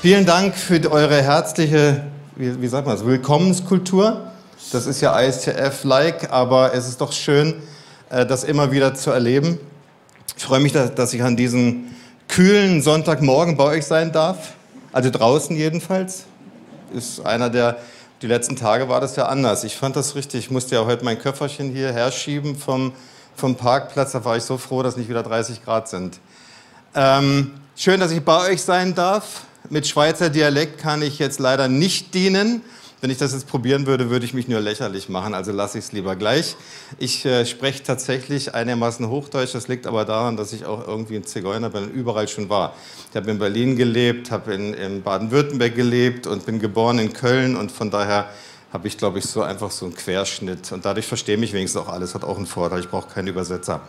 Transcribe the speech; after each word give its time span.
Vielen 0.00 0.26
Dank 0.26 0.54
für 0.54 0.92
eure 0.92 1.20
herzliche, 1.20 2.04
wie, 2.36 2.62
wie 2.62 2.68
sagt 2.68 2.86
man 2.86 2.94
das, 2.94 3.04
Willkommenskultur. 3.04 4.30
Das 4.70 4.86
ist 4.86 5.00
ja 5.00 5.18
ISTF-like, 5.18 6.30
aber 6.30 6.72
es 6.72 6.86
ist 6.86 7.00
doch 7.00 7.10
schön, 7.10 7.54
äh, 8.08 8.24
das 8.24 8.44
immer 8.44 8.70
wieder 8.70 8.94
zu 8.94 9.10
erleben. 9.10 9.58
Ich 10.36 10.44
freue 10.44 10.60
mich, 10.60 10.72
dass 10.72 11.12
ich 11.12 11.20
an 11.24 11.36
diesem 11.36 11.86
kühlen 12.28 12.80
Sonntagmorgen 12.80 13.56
bei 13.56 13.64
euch 13.64 13.86
sein 13.86 14.12
darf. 14.12 14.52
Also 14.92 15.10
draußen 15.10 15.56
jedenfalls. 15.56 16.26
Ist 16.94 17.26
einer 17.26 17.50
der, 17.50 17.78
die 18.22 18.28
letzten 18.28 18.54
Tage 18.54 18.88
war 18.88 19.00
das 19.00 19.16
ja 19.16 19.26
anders. 19.26 19.64
Ich 19.64 19.76
fand 19.76 19.96
das 19.96 20.14
richtig. 20.14 20.44
Ich 20.44 20.50
musste 20.52 20.76
ja 20.76 20.84
heute 20.84 21.04
mein 21.04 21.18
Köfferchen 21.18 21.72
hier 21.72 21.92
herschieben 21.92 22.54
vom, 22.54 22.92
vom 23.34 23.56
Parkplatz. 23.56 24.12
Da 24.12 24.24
war 24.24 24.36
ich 24.36 24.44
so 24.44 24.58
froh, 24.58 24.84
dass 24.84 24.96
nicht 24.96 25.08
wieder 25.08 25.24
30 25.24 25.64
Grad 25.64 25.88
sind. 25.88 26.20
Ähm, 26.94 27.50
schön, 27.74 27.98
dass 27.98 28.12
ich 28.12 28.24
bei 28.24 28.48
euch 28.48 28.62
sein 28.62 28.94
darf. 28.94 29.42
Mit 29.70 29.86
Schweizer 29.86 30.30
Dialekt 30.30 30.78
kann 30.78 31.02
ich 31.02 31.18
jetzt 31.18 31.40
leider 31.40 31.68
nicht 31.68 32.14
dienen. 32.14 32.62
Wenn 33.02 33.10
ich 33.10 33.18
das 33.18 33.34
jetzt 33.34 33.46
probieren 33.46 33.86
würde, 33.86 34.08
würde 34.08 34.24
ich 34.24 34.32
mich 34.32 34.48
nur 34.48 34.60
lächerlich 34.60 35.10
machen, 35.10 35.34
also 35.34 35.52
lasse 35.52 35.76
ich 35.76 35.84
es 35.84 35.92
lieber 35.92 36.16
gleich. 36.16 36.56
Ich 36.98 37.26
äh, 37.26 37.44
spreche 37.44 37.82
tatsächlich 37.82 38.54
einigermaßen 38.54 39.06
Hochdeutsch, 39.10 39.54
das 39.54 39.68
liegt 39.68 39.86
aber 39.86 40.06
daran, 40.06 40.38
dass 40.38 40.54
ich 40.54 40.64
auch 40.64 40.88
irgendwie 40.88 41.16
ein 41.16 41.24
Zigeuner 41.24 41.68
bin 41.68 41.84
und 41.84 41.90
überall 41.90 42.28
schon 42.28 42.48
war. 42.48 42.74
Ich 43.10 43.16
habe 43.16 43.30
in 43.30 43.38
Berlin 43.38 43.76
gelebt, 43.76 44.30
habe 44.30 44.54
in, 44.54 44.72
in 44.72 45.02
Baden-Württemberg 45.02 45.76
gelebt 45.76 46.26
und 46.26 46.46
bin 46.46 46.60
geboren 46.60 46.98
in 46.98 47.12
Köln 47.12 47.54
und 47.54 47.70
von 47.70 47.90
daher 47.90 48.30
habe 48.72 48.88
ich, 48.88 48.96
glaube 48.96 49.18
ich, 49.18 49.26
so 49.26 49.42
einfach 49.42 49.70
so 49.70 49.84
einen 49.84 49.94
Querschnitt 49.94 50.72
und 50.72 50.86
dadurch 50.86 51.06
verstehe 51.06 51.34
ich 51.34 51.40
mich 51.40 51.52
wenigstens 51.52 51.82
auch 51.82 51.88
alles, 51.88 52.14
hat 52.14 52.24
auch 52.24 52.38
einen 52.38 52.46
Vorteil, 52.46 52.80
ich 52.80 52.88
brauche 52.88 53.10
keinen 53.10 53.28
Übersetzer. 53.28 53.82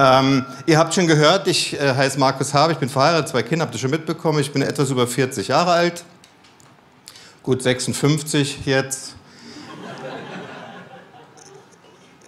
Ähm, 0.00 0.44
ihr 0.66 0.78
habt 0.78 0.94
schon 0.94 1.08
gehört, 1.08 1.48
ich 1.48 1.74
äh, 1.74 1.92
heiße 1.92 2.20
Markus 2.20 2.54
Habe, 2.54 2.72
ich 2.72 2.78
bin 2.78 2.88
verheiratet, 2.88 3.30
zwei 3.30 3.42
Kinder, 3.42 3.64
habt 3.64 3.74
ihr 3.74 3.80
schon 3.80 3.90
mitbekommen. 3.90 4.38
Ich 4.38 4.52
bin 4.52 4.62
etwas 4.62 4.90
über 4.90 5.08
40 5.08 5.48
Jahre 5.48 5.72
alt, 5.72 6.04
gut 7.42 7.64
56 7.64 8.64
jetzt. 8.64 9.16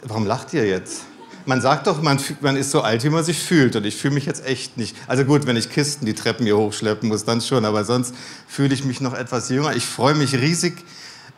Warum 0.03 0.27
lacht 0.27 0.53
ihr 0.53 0.67
jetzt? 0.67 1.03
Man 1.47 1.61
sagt 1.61 1.87
doch, 1.87 2.03
man, 2.03 2.19
man, 2.41 2.57
ist 2.57 2.73
so 2.73 2.81
alt, 2.81 3.05
wie 3.05 3.09
man 3.09 3.23
sich 3.23 3.39
fühlt. 3.39 3.77
Und 3.77 3.87
ich 3.87 3.95
fühle 3.95 4.15
mich 4.15 4.27
jetzt 4.27 4.45
echt 4.45 4.77
nicht. 4.77 4.97
Also 5.07 5.25
gut, 5.25 5.47
wenn 5.47 5.57
ich 5.57 5.71
Kisten 5.71 6.07
die 6.07 6.15
Treppen 6.15 6.47
hier 6.47 6.57
hochschleppen 6.57 7.09
muss, 7.09 7.25
dann 7.25 7.41
schon. 7.41 7.65
Aber 7.65 7.85
sonst 7.85 8.17
fühle 8.49 8.75
ich 8.75 8.85
mich 8.85 9.01
noch 9.01 9.15
etwas 9.15 9.49
jünger. 9.49 9.77
Ich 9.77 9.87
freue 9.87 10.15
mich 10.15 10.35
riesig, 10.35 10.85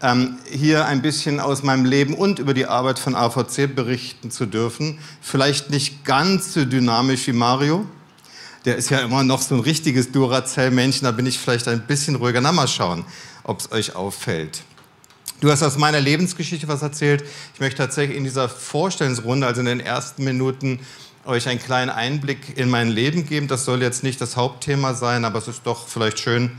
ähm, 0.02 0.38
hier 0.50 0.86
ein 0.86 1.00
bisschen 1.00 1.40
aus 1.40 1.62
meinem 1.62 1.84
Leben 1.84 2.14
und 2.14 2.40
über 2.40 2.54
die 2.54 2.66
Arbeit 2.66 2.98
von 2.98 3.14
AVC 3.14 3.72
berichten 3.74 4.30
zu 4.30 4.46
dürfen. 4.46 4.98
Vielleicht 5.20 5.70
nicht 5.70 6.04
ganz 6.04 6.52
so 6.52 6.64
dynamisch 6.64 7.26
wie 7.28 7.32
Mario. 7.32 7.86
Der 8.64 8.76
ist 8.76 8.90
ja 8.90 8.98
immer 8.98 9.24
noch 9.24 9.42
so 9.42 9.54
ein 9.54 9.60
richtiges 9.60 10.12
Duracell-Männchen, 10.12 11.04
da 11.04 11.12
bin 11.12 11.26
ich 11.26 11.38
vielleicht 11.38 11.66
ein 11.68 11.86
bisschen 11.86 12.16
ruhiger. 12.16 12.40
Na, 12.40 12.52
mal 12.52 12.68
schauen, 12.68 13.04
ob 13.44 13.60
es 13.60 13.72
euch 13.72 13.96
auffällt. 13.96 14.62
Du 15.40 15.50
hast 15.50 15.62
aus 15.64 15.76
meiner 15.76 16.00
Lebensgeschichte 16.00 16.68
was 16.68 16.82
erzählt. 16.82 17.24
Ich 17.54 17.60
möchte 17.60 17.78
tatsächlich 17.78 18.16
in 18.16 18.22
dieser 18.22 18.48
Vorstellungsrunde, 18.48 19.46
also 19.46 19.60
in 19.60 19.66
den 19.66 19.80
ersten 19.80 20.22
Minuten, 20.22 20.78
euch 21.24 21.48
einen 21.48 21.60
kleinen 21.60 21.90
Einblick 21.90 22.56
in 22.56 22.68
mein 22.68 22.88
Leben 22.88 23.26
geben. 23.26 23.48
Das 23.48 23.64
soll 23.64 23.82
jetzt 23.82 24.02
nicht 24.02 24.20
das 24.20 24.36
Hauptthema 24.36 24.94
sein, 24.94 25.24
aber 25.24 25.38
es 25.38 25.48
ist 25.48 25.62
doch 25.64 25.88
vielleicht 25.88 26.20
schön, 26.20 26.52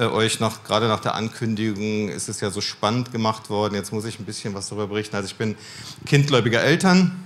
äh, 0.00 0.06
euch 0.06 0.40
nach, 0.40 0.64
gerade 0.64 0.88
nach 0.88 1.00
der 1.00 1.14
Ankündigung 1.14 2.08
ist 2.08 2.30
es 2.30 2.40
ja 2.40 2.50
so 2.50 2.62
spannend 2.62 3.12
gemacht 3.12 3.50
worden. 3.50 3.74
Jetzt 3.74 3.92
muss 3.92 4.06
ich 4.06 4.18
ein 4.18 4.24
bisschen 4.24 4.54
was 4.54 4.68
darüber 4.70 4.86
berichten. 4.86 5.14
Also 5.14 5.26
ich 5.26 5.36
bin 5.36 5.56
kindgläubiger 6.06 6.62
Eltern. 6.62 7.22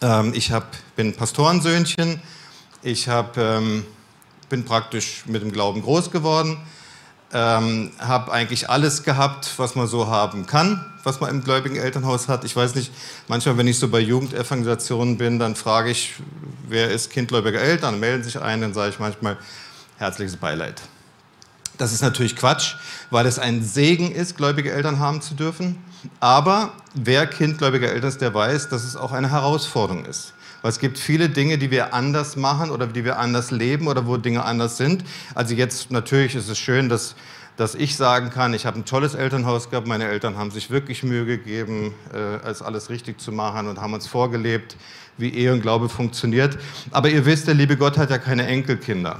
Ähm, 0.00 0.32
ich 0.34 0.50
hab, 0.50 0.74
bin 0.96 1.14
Pastorensöhnchen. 1.14 2.22
Ich 2.82 3.06
hab, 3.08 3.36
ähm, 3.36 3.84
bin 4.48 4.64
praktisch 4.64 5.24
mit 5.26 5.42
dem 5.42 5.52
Glauben 5.52 5.82
groß 5.82 6.10
geworden. 6.10 6.56
Ähm, 7.34 7.92
habe 7.98 8.32
eigentlich 8.32 8.70
alles 8.70 9.02
gehabt, 9.02 9.52
was 9.58 9.74
man 9.74 9.86
so 9.86 10.06
haben 10.06 10.46
kann, 10.46 10.84
was 11.04 11.20
man 11.20 11.28
im 11.28 11.44
gläubigen 11.44 11.76
Elternhaus 11.76 12.28
hat. 12.28 12.44
Ich 12.44 12.56
weiß 12.56 12.76
nicht, 12.76 12.90
manchmal, 13.28 13.58
wenn 13.58 13.68
ich 13.68 13.78
so 13.78 13.88
bei 13.88 14.00
Jugendevangelisationen 14.00 15.18
bin, 15.18 15.38
dann 15.38 15.54
frage 15.54 15.90
ich, 15.90 16.14
wer 16.66 16.90
ist 16.90 17.10
kindgläubiger 17.10 17.60
Eltern, 17.60 18.00
melden 18.00 18.24
sich 18.24 18.40
ein, 18.40 18.62
dann 18.62 18.72
sage 18.72 18.90
ich 18.90 18.98
manchmal 18.98 19.36
herzliches 19.98 20.36
Beileid. 20.36 20.80
Das 21.80 21.94
ist 21.94 22.02
natürlich 22.02 22.36
Quatsch, 22.36 22.74
weil 23.08 23.24
es 23.24 23.38
ein 23.38 23.62
Segen 23.62 24.12
ist, 24.12 24.36
gläubige 24.36 24.70
Eltern 24.70 24.98
haben 24.98 25.22
zu 25.22 25.32
dürfen. 25.32 25.78
Aber 26.20 26.72
wer 26.92 27.26
Kind 27.26 27.56
gläubiger 27.56 27.90
Eltern 27.90 28.10
ist, 28.10 28.20
der 28.20 28.34
weiß, 28.34 28.68
dass 28.68 28.84
es 28.84 28.96
auch 28.96 29.12
eine 29.12 29.30
Herausforderung 29.30 30.04
ist. 30.04 30.34
Weil 30.60 30.72
es 30.72 30.78
gibt 30.78 30.98
viele 30.98 31.30
Dinge, 31.30 31.56
die 31.56 31.70
wir 31.70 31.94
anders 31.94 32.36
machen 32.36 32.70
oder 32.70 32.86
die 32.86 33.06
wir 33.06 33.18
anders 33.18 33.50
leben 33.50 33.88
oder 33.88 34.06
wo 34.06 34.18
Dinge 34.18 34.44
anders 34.44 34.76
sind. 34.76 35.04
Also 35.34 35.54
jetzt 35.54 35.90
natürlich 35.90 36.34
ist 36.34 36.50
es 36.50 36.58
schön, 36.58 36.90
dass, 36.90 37.14
dass 37.56 37.74
ich 37.74 37.96
sagen 37.96 38.28
kann, 38.28 38.52
ich 38.52 38.66
habe 38.66 38.78
ein 38.78 38.84
tolles 38.84 39.14
Elternhaus 39.14 39.70
gehabt. 39.70 39.86
Meine 39.86 40.04
Eltern 40.04 40.36
haben 40.36 40.50
sich 40.50 40.68
wirklich 40.68 41.02
Mühe 41.02 41.24
gegeben, 41.24 41.94
äh, 42.12 42.46
es 42.46 42.60
alles 42.60 42.90
richtig 42.90 43.18
zu 43.22 43.32
machen 43.32 43.68
und 43.68 43.80
haben 43.80 43.94
uns 43.94 44.06
vorgelebt, 44.06 44.76
wie 45.16 45.30
Ehe 45.30 45.50
und 45.50 45.62
Glaube 45.62 45.88
funktioniert. 45.88 46.58
Aber 46.90 47.08
ihr 47.08 47.24
wisst, 47.24 47.46
der 47.46 47.54
liebe 47.54 47.78
Gott 47.78 47.96
hat 47.96 48.10
ja 48.10 48.18
keine 48.18 48.46
Enkelkinder. 48.46 49.18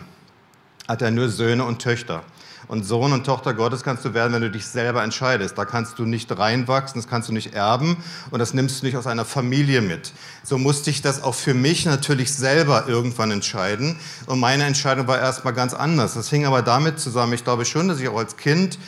Hat 0.86 1.00
er 1.00 1.10
nur 1.10 1.30
Söhne 1.30 1.64
und 1.64 1.80
Töchter. 1.80 2.22
Und 2.70 2.84
Sohn 2.84 3.12
und 3.12 3.26
Tochter 3.26 3.52
Gottes 3.52 3.82
kannst 3.82 4.04
du 4.04 4.14
werden, 4.14 4.32
wenn 4.32 4.42
du 4.42 4.50
dich 4.50 4.64
selber 4.64 5.02
entscheidest. 5.02 5.58
Da 5.58 5.64
kannst 5.64 5.98
du 5.98 6.04
nicht 6.04 6.30
reinwachsen, 6.38 7.00
das 7.00 7.10
kannst 7.10 7.28
du 7.28 7.32
nicht 7.32 7.52
erben 7.52 7.96
und 8.30 8.38
das 8.38 8.54
nimmst 8.54 8.80
du 8.80 8.86
nicht 8.86 8.96
aus 8.96 9.08
einer 9.08 9.24
Familie 9.24 9.80
mit. 9.80 10.12
So 10.44 10.56
musste 10.56 10.88
ich 10.90 11.02
das 11.02 11.20
auch 11.24 11.34
für 11.34 11.52
mich 11.52 11.84
natürlich 11.84 12.32
selber 12.32 12.84
irgendwann 12.86 13.32
entscheiden. 13.32 13.96
Und 14.26 14.38
meine 14.38 14.66
Entscheidung 14.66 15.08
war 15.08 15.18
erstmal 15.18 15.52
ganz 15.52 15.74
anders. 15.74 16.14
Das 16.14 16.30
hing 16.30 16.46
aber 16.46 16.62
damit 16.62 17.00
zusammen, 17.00 17.32
ich 17.32 17.42
glaube 17.42 17.64
schon, 17.64 17.88
dass 17.88 17.98
ich 17.98 18.06
auch 18.06 18.18
als 18.18 18.36
Kind 18.36 18.78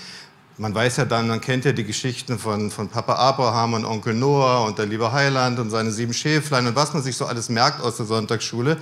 man 0.59 0.75
weiß 0.75 0.99
ja 0.99 1.07
dann, 1.07 1.29
man 1.29 1.41
kennt 1.41 1.65
ja 1.65 1.73
die 1.73 1.83
Geschichten 1.83 2.39
von, 2.39 2.71
von 2.71 2.89
Papa 2.89 3.15
Abraham 3.15 3.73
und 3.73 3.85
Onkel 3.87 4.15
Noah 4.15 4.65
und 4.67 4.79
der 4.79 4.87
liebe 4.87 5.11
Heiland 5.11 5.59
und 5.59 5.71
seine 5.71 5.91
sieben 5.91 6.13
Schäflein 6.13 6.67
und 6.67 6.77
was 6.77 6.93
man 6.93 7.03
sich 7.03 7.17
so 7.17 7.25
alles 7.25 7.49
merkt 7.49 7.81
aus 7.81 7.97
der 7.97 8.07
Sonntagsschule. 8.07 8.77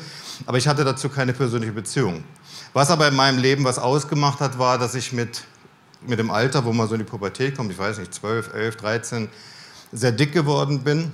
Aber 0.47 0.59
ich 0.59 0.67
hatte 0.67 0.84
dazu 0.84 1.09
keine 1.09 1.32
persönliche 1.32 1.72
Beziehung. 1.72 2.25
Was 2.72 2.91
aber 2.91 3.08
in 3.08 3.16
meinem 3.16 3.38
Leben 3.38 3.64
was 3.64 3.78
ausgemacht 3.78 4.41
hat, 4.41 4.58
war, 4.58 4.78
dass 4.78 4.94
ich 4.94 5.12
mit, 5.12 5.42
mit 6.06 6.20
dem 6.20 6.31
Alter, 6.31 6.64
wo 6.64 6.72
man 6.72 6.86
so 6.86 6.94
in 6.94 7.00
die 7.00 7.04
Pubertät 7.04 7.56
kommt, 7.56 7.72
ich 7.72 7.78
weiß 7.78 7.98
nicht, 7.98 8.14
12, 8.14 8.54
11, 8.54 8.76
13, 8.76 9.28
sehr 9.92 10.12
dick 10.12 10.32
geworden 10.32 10.84
bin. 10.84 11.10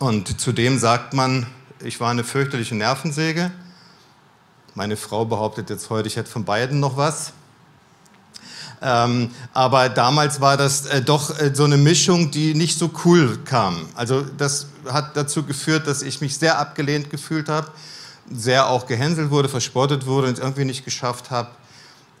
Und 0.00 0.40
zudem 0.40 0.78
sagt 0.78 1.14
man, 1.14 1.46
ich 1.80 2.00
war 2.00 2.10
eine 2.10 2.24
fürchterliche 2.24 2.74
Nervensäge. 2.74 3.52
Meine 4.74 4.96
Frau 4.96 5.24
behauptet 5.24 5.70
jetzt 5.70 5.88
heute, 5.88 6.08
ich 6.08 6.16
hätte 6.16 6.30
von 6.30 6.44
beiden 6.44 6.80
noch 6.80 6.96
was. 6.96 7.32
Ähm, 8.82 9.30
aber 9.54 9.88
damals 9.88 10.40
war 10.40 10.56
das 10.56 10.86
äh, 10.86 11.00
doch 11.00 11.38
äh, 11.38 11.54
so 11.54 11.64
eine 11.64 11.76
Mischung, 11.76 12.30
die 12.30 12.54
nicht 12.54 12.76
so 12.76 12.90
cool 13.04 13.38
kam. 13.44 13.88
Also 13.94 14.22
das 14.22 14.66
hat 14.86 15.16
dazu 15.16 15.44
geführt, 15.44 15.86
dass 15.86 16.02
ich 16.02 16.20
mich 16.20 16.36
sehr 16.36 16.58
abgelehnt 16.58 17.08
gefühlt 17.08 17.48
habe 17.48 17.70
sehr 18.30 18.68
auch 18.68 18.86
gehänselt 18.86 19.30
wurde, 19.30 19.48
verspottet 19.48 20.06
wurde 20.06 20.28
und 20.28 20.34
es 20.34 20.38
irgendwie 20.40 20.64
nicht 20.64 20.84
geschafft 20.84 21.30
habe, 21.30 21.50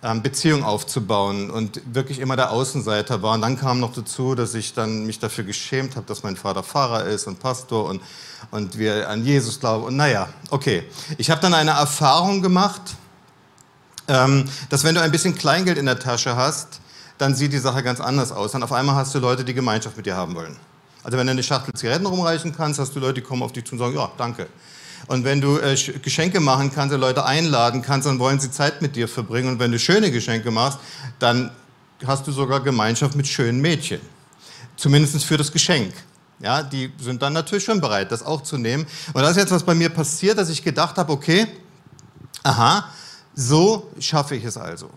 ähm, 0.02 0.22
Beziehungen 0.22 0.62
aufzubauen 0.62 1.50
und 1.50 1.80
wirklich 1.92 2.18
immer 2.18 2.36
der 2.36 2.50
Außenseiter 2.50 3.22
war. 3.22 3.34
Und 3.34 3.40
dann 3.40 3.58
kam 3.58 3.80
noch 3.80 3.92
dazu, 3.92 4.34
dass 4.34 4.54
ich 4.54 4.74
dann 4.74 5.06
mich 5.06 5.18
dafür 5.18 5.44
geschämt 5.44 5.96
habe, 5.96 6.06
dass 6.06 6.22
mein 6.22 6.36
Vater 6.36 6.62
Pfarrer 6.62 7.04
ist 7.06 7.26
und 7.26 7.40
Pastor 7.40 7.86
und, 7.86 8.00
und 8.50 8.78
wir 8.78 9.08
an 9.08 9.24
Jesus 9.24 9.58
glauben. 9.58 9.84
Und 9.84 9.96
naja, 9.96 10.28
okay. 10.50 10.84
Ich 11.18 11.30
habe 11.30 11.40
dann 11.40 11.54
eine 11.54 11.72
Erfahrung 11.72 12.42
gemacht, 12.42 12.82
ähm, 14.08 14.44
dass 14.68 14.84
wenn 14.84 14.94
du 14.94 15.00
ein 15.00 15.10
bisschen 15.10 15.34
Kleingeld 15.34 15.78
in 15.78 15.86
der 15.86 15.98
Tasche 15.98 16.36
hast, 16.36 16.80
dann 17.18 17.34
sieht 17.34 17.52
die 17.52 17.58
Sache 17.58 17.82
ganz 17.82 18.00
anders 18.00 18.32
aus. 18.32 18.54
Und 18.54 18.62
auf 18.62 18.72
einmal 18.72 18.94
hast 18.94 19.14
du 19.14 19.18
Leute, 19.18 19.44
die 19.44 19.54
Gemeinschaft 19.54 19.96
mit 19.96 20.06
dir 20.06 20.16
haben 20.16 20.34
wollen. 20.34 20.56
Also 21.02 21.16
wenn 21.18 21.26
du 21.26 21.30
eine 21.30 21.42
Schachtel 21.42 21.72
Zigaretten 21.74 22.06
rumreichen 22.06 22.54
kannst, 22.54 22.78
hast 22.78 22.94
du 22.94 23.00
Leute, 23.00 23.14
die 23.14 23.22
kommen 23.22 23.42
auf 23.42 23.52
dich 23.52 23.64
zu 23.64 23.72
und 23.72 23.78
sagen, 23.78 23.94
ja, 23.94 24.10
danke. 24.18 24.46
Und 25.06 25.24
wenn 25.24 25.40
du 25.40 25.58
äh, 25.58 25.76
Geschenke 26.02 26.40
machen 26.40 26.72
kannst 26.74 26.94
und 26.94 27.00
Leute 27.00 27.24
einladen 27.24 27.82
kannst, 27.82 28.06
dann 28.06 28.18
wollen 28.18 28.40
sie 28.40 28.50
Zeit 28.50 28.82
mit 28.82 28.96
dir 28.96 29.08
verbringen. 29.08 29.48
Und 29.48 29.58
wenn 29.58 29.72
du 29.72 29.78
schöne 29.78 30.10
Geschenke 30.10 30.50
machst, 30.50 30.78
dann 31.18 31.50
hast 32.04 32.26
du 32.26 32.32
sogar 32.32 32.60
Gemeinschaft 32.60 33.14
mit 33.14 33.26
schönen 33.26 33.60
Mädchen. 33.60 34.00
Zumindest 34.76 35.24
für 35.24 35.36
das 35.36 35.52
Geschenk. 35.52 35.94
Ja, 36.38 36.62
die 36.62 36.92
sind 37.00 37.22
dann 37.22 37.32
natürlich 37.32 37.64
schon 37.64 37.80
bereit, 37.80 38.12
das 38.12 38.22
auch 38.22 38.42
zu 38.42 38.58
nehmen. 38.58 38.86
Und 39.14 39.22
das 39.22 39.32
ist 39.32 39.36
jetzt 39.38 39.52
was 39.52 39.62
bei 39.62 39.74
mir 39.74 39.88
passiert, 39.88 40.36
dass 40.36 40.50
ich 40.50 40.62
gedacht 40.62 40.98
habe, 40.98 41.10
okay, 41.12 41.46
aha, 42.42 42.90
so 43.34 43.90
schaffe 43.98 44.36
ich 44.36 44.44
es 44.44 44.56
also. 44.56 44.90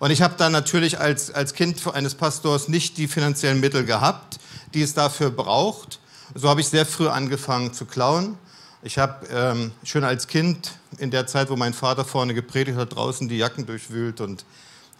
Und 0.00 0.10
ich 0.10 0.22
habe 0.22 0.34
dann 0.36 0.52
natürlich 0.52 0.98
als, 0.98 1.30
als 1.30 1.54
Kind 1.54 1.86
eines 1.92 2.14
Pastors 2.14 2.68
nicht 2.68 2.96
die 2.98 3.08
finanziellen 3.08 3.60
Mittel 3.60 3.84
gehabt, 3.84 4.38
die 4.74 4.82
es 4.82 4.94
dafür 4.94 5.30
braucht. 5.30 6.00
So 6.34 6.48
habe 6.48 6.60
ich 6.60 6.68
sehr 6.68 6.86
früh 6.86 7.08
angefangen 7.08 7.72
zu 7.72 7.84
klauen. 7.84 8.36
Ich 8.82 8.96
habe 8.96 9.26
ähm, 9.32 9.72
schon 9.82 10.04
als 10.04 10.28
Kind 10.28 10.78
in 10.98 11.10
der 11.10 11.26
Zeit, 11.26 11.50
wo 11.50 11.56
mein 11.56 11.74
Vater 11.74 12.04
vorne 12.04 12.32
gepredigt 12.32 12.78
hat, 12.78 12.94
draußen 12.94 13.28
die 13.28 13.36
Jacken 13.36 13.66
durchwühlt 13.66 14.20
und 14.20 14.44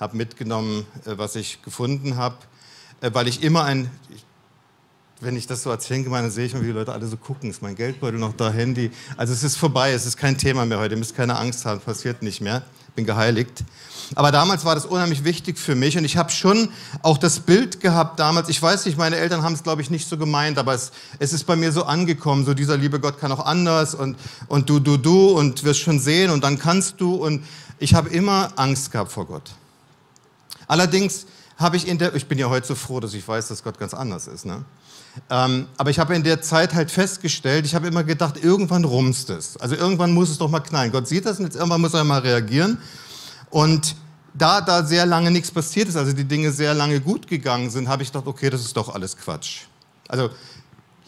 habe 0.01 0.17
mitgenommen, 0.17 0.85
äh, 1.05 1.17
was 1.17 1.37
ich 1.37 1.63
gefunden 1.63 2.17
habe, 2.17 2.37
äh, 3.01 3.11
weil 3.13 3.29
ich 3.29 3.45
immer 3.45 3.63
ein, 3.63 3.89
wenn 5.21 5.37
ich 5.37 5.47
das 5.47 5.63
so 5.63 5.71
erzählen 5.71 6.03
kann, 6.03 6.13
dann 6.13 6.31
sehe 6.33 6.47
ich 6.47 6.55
mal, 6.55 6.63
wie 6.63 6.67
die 6.67 6.73
Leute 6.73 6.93
alle 6.93 7.07
so 7.07 7.17
gucken. 7.17 7.51
Ist 7.51 7.63
mein 7.63 7.77
Geldbeutel 7.77 8.19
noch 8.19 8.33
da, 8.33 8.51
Handy? 8.51 8.91
Also 9.17 9.33
es 9.33 9.45
ist 9.45 9.57
vorbei, 9.57 9.93
es 9.93 10.07
ist 10.07 10.17
kein 10.17 10.37
Thema 10.37 10.67
mehr 10.67 10.81
heute. 10.81 10.97
Ihr 10.97 10.99
müsst 10.99 11.15
keine 11.15 11.37
Angst 11.37 11.65
haben, 11.65 11.81
passiert 11.81 12.21
nicht 12.21 12.41
mehr. 12.41 12.63
Bin 12.99 13.07
geheiligt. 13.07 13.63
Aber 14.17 14.33
damals 14.33 14.65
war 14.65 14.75
das 14.75 14.85
unheimlich 14.85 15.23
wichtig 15.23 15.57
für 15.57 15.77
mich 15.77 15.97
und 15.97 16.05
ich 16.05 16.17
habe 16.17 16.31
schon 16.33 16.71
auch 17.03 17.17
das 17.17 17.39
Bild 17.39 17.79
gehabt 17.81 18.19
damals. 18.19 18.49
Ich 18.49 18.61
weiß 18.61 18.87
nicht, 18.87 18.99
meine 18.99 19.17
Eltern 19.17 19.45
haben 19.45 19.53
es, 19.53 19.63
glaube 19.63 19.83
ich, 19.83 19.91
nicht 19.91 20.09
so 20.09 20.17
gemeint, 20.17 20.59
aber 20.59 20.75
es, 20.75 20.91
es 21.21 21.33
ist 21.33 21.45
bei 21.45 21.55
mir 21.55 21.71
so 21.71 21.85
angekommen. 21.85 22.45
So 22.45 22.55
dieser 22.55 22.77
liebe 22.77 22.99
Gott 22.99 23.21
kann 23.21 23.31
auch 23.31 23.47
anders 23.47 23.95
und, 23.95 24.17
und 24.49 24.69
du, 24.69 24.81
du, 24.81 24.97
du 24.97 25.29
und 25.39 25.63
wirst 25.63 25.79
schon 25.79 26.01
sehen 26.01 26.31
und 26.31 26.43
dann 26.43 26.59
kannst 26.59 27.01
du. 27.01 27.15
Und 27.15 27.45
ich 27.79 27.95
habe 27.95 28.09
immer 28.09 28.51
Angst 28.57 28.91
gehabt 28.91 29.13
vor 29.13 29.27
Gott. 29.27 29.53
Allerdings 30.67 31.27
habe 31.57 31.77
ich 31.77 31.87
in 31.87 31.99
der, 31.99 32.17
ich 32.17 32.27
bin 32.27 32.37
ja 32.37 32.49
heute 32.49 32.67
so 32.67 32.75
froh, 32.75 32.99
dass 32.99 33.15
ich 33.15 33.29
weiß, 33.29 33.47
dass 33.47 33.63
Gott 33.63 33.79
ganz 33.79 33.95
anders 33.95 34.27
ist. 34.27 34.45
Ne? 34.45 34.65
Ähm, 35.31 35.67
aber 35.77 35.91
ich 35.91 35.99
habe 35.99 36.15
in 36.15 36.23
der 36.23 36.41
Zeit 36.43 36.75
halt 36.75 36.91
festgestellt, 36.91 37.67
ich 37.67 37.75
habe 37.75 37.87
immer 37.87 38.05
gedacht, 38.05 38.43
irgendwann 38.43 38.85
rumst 38.85 39.31
es. 39.31 39.57
Also 39.57 39.75
irgendwann 39.75 40.13
muss 40.13 40.31
es 40.31 40.39
doch 40.39 40.49
mal 40.49 40.61
knallen. 40.61 40.93
Gott 40.93 41.09
sieht 41.09 41.27
das 41.27 41.39
und 41.39 41.45
jetzt 41.45 41.57
irgendwann 41.57 41.81
muss 41.81 41.95
er 41.95 42.05
mal 42.05 42.21
reagieren. 42.21 42.79
Und 43.51 43.97
da 44.35 44.61
da 44.61 44.85
sehr 44.85 45.07
lange 45.07 45.31
nichts 45.31 45.51
passiert 45.51 45.89
ist, 45.89 45.97
also 45.97 46.13
die 46.13 46.25
Dinge 46.25 46.53
sehr 46.53 46.75
lange 46.75 47.01
gut 47.01 47.27
gegangen 47.27 47.71
sind, 47.71 47.89
habe 47.89 48.03
ich 48.03 48.13
gedacht, 48.13 48.27
okay, 48.27 48.51
das 48.51 48.61
ist 48.61 48.77
doch 48.77 48.95
alles 48.95 49.17
Quatsch. 49.17 49.63
Also 50.07 50.31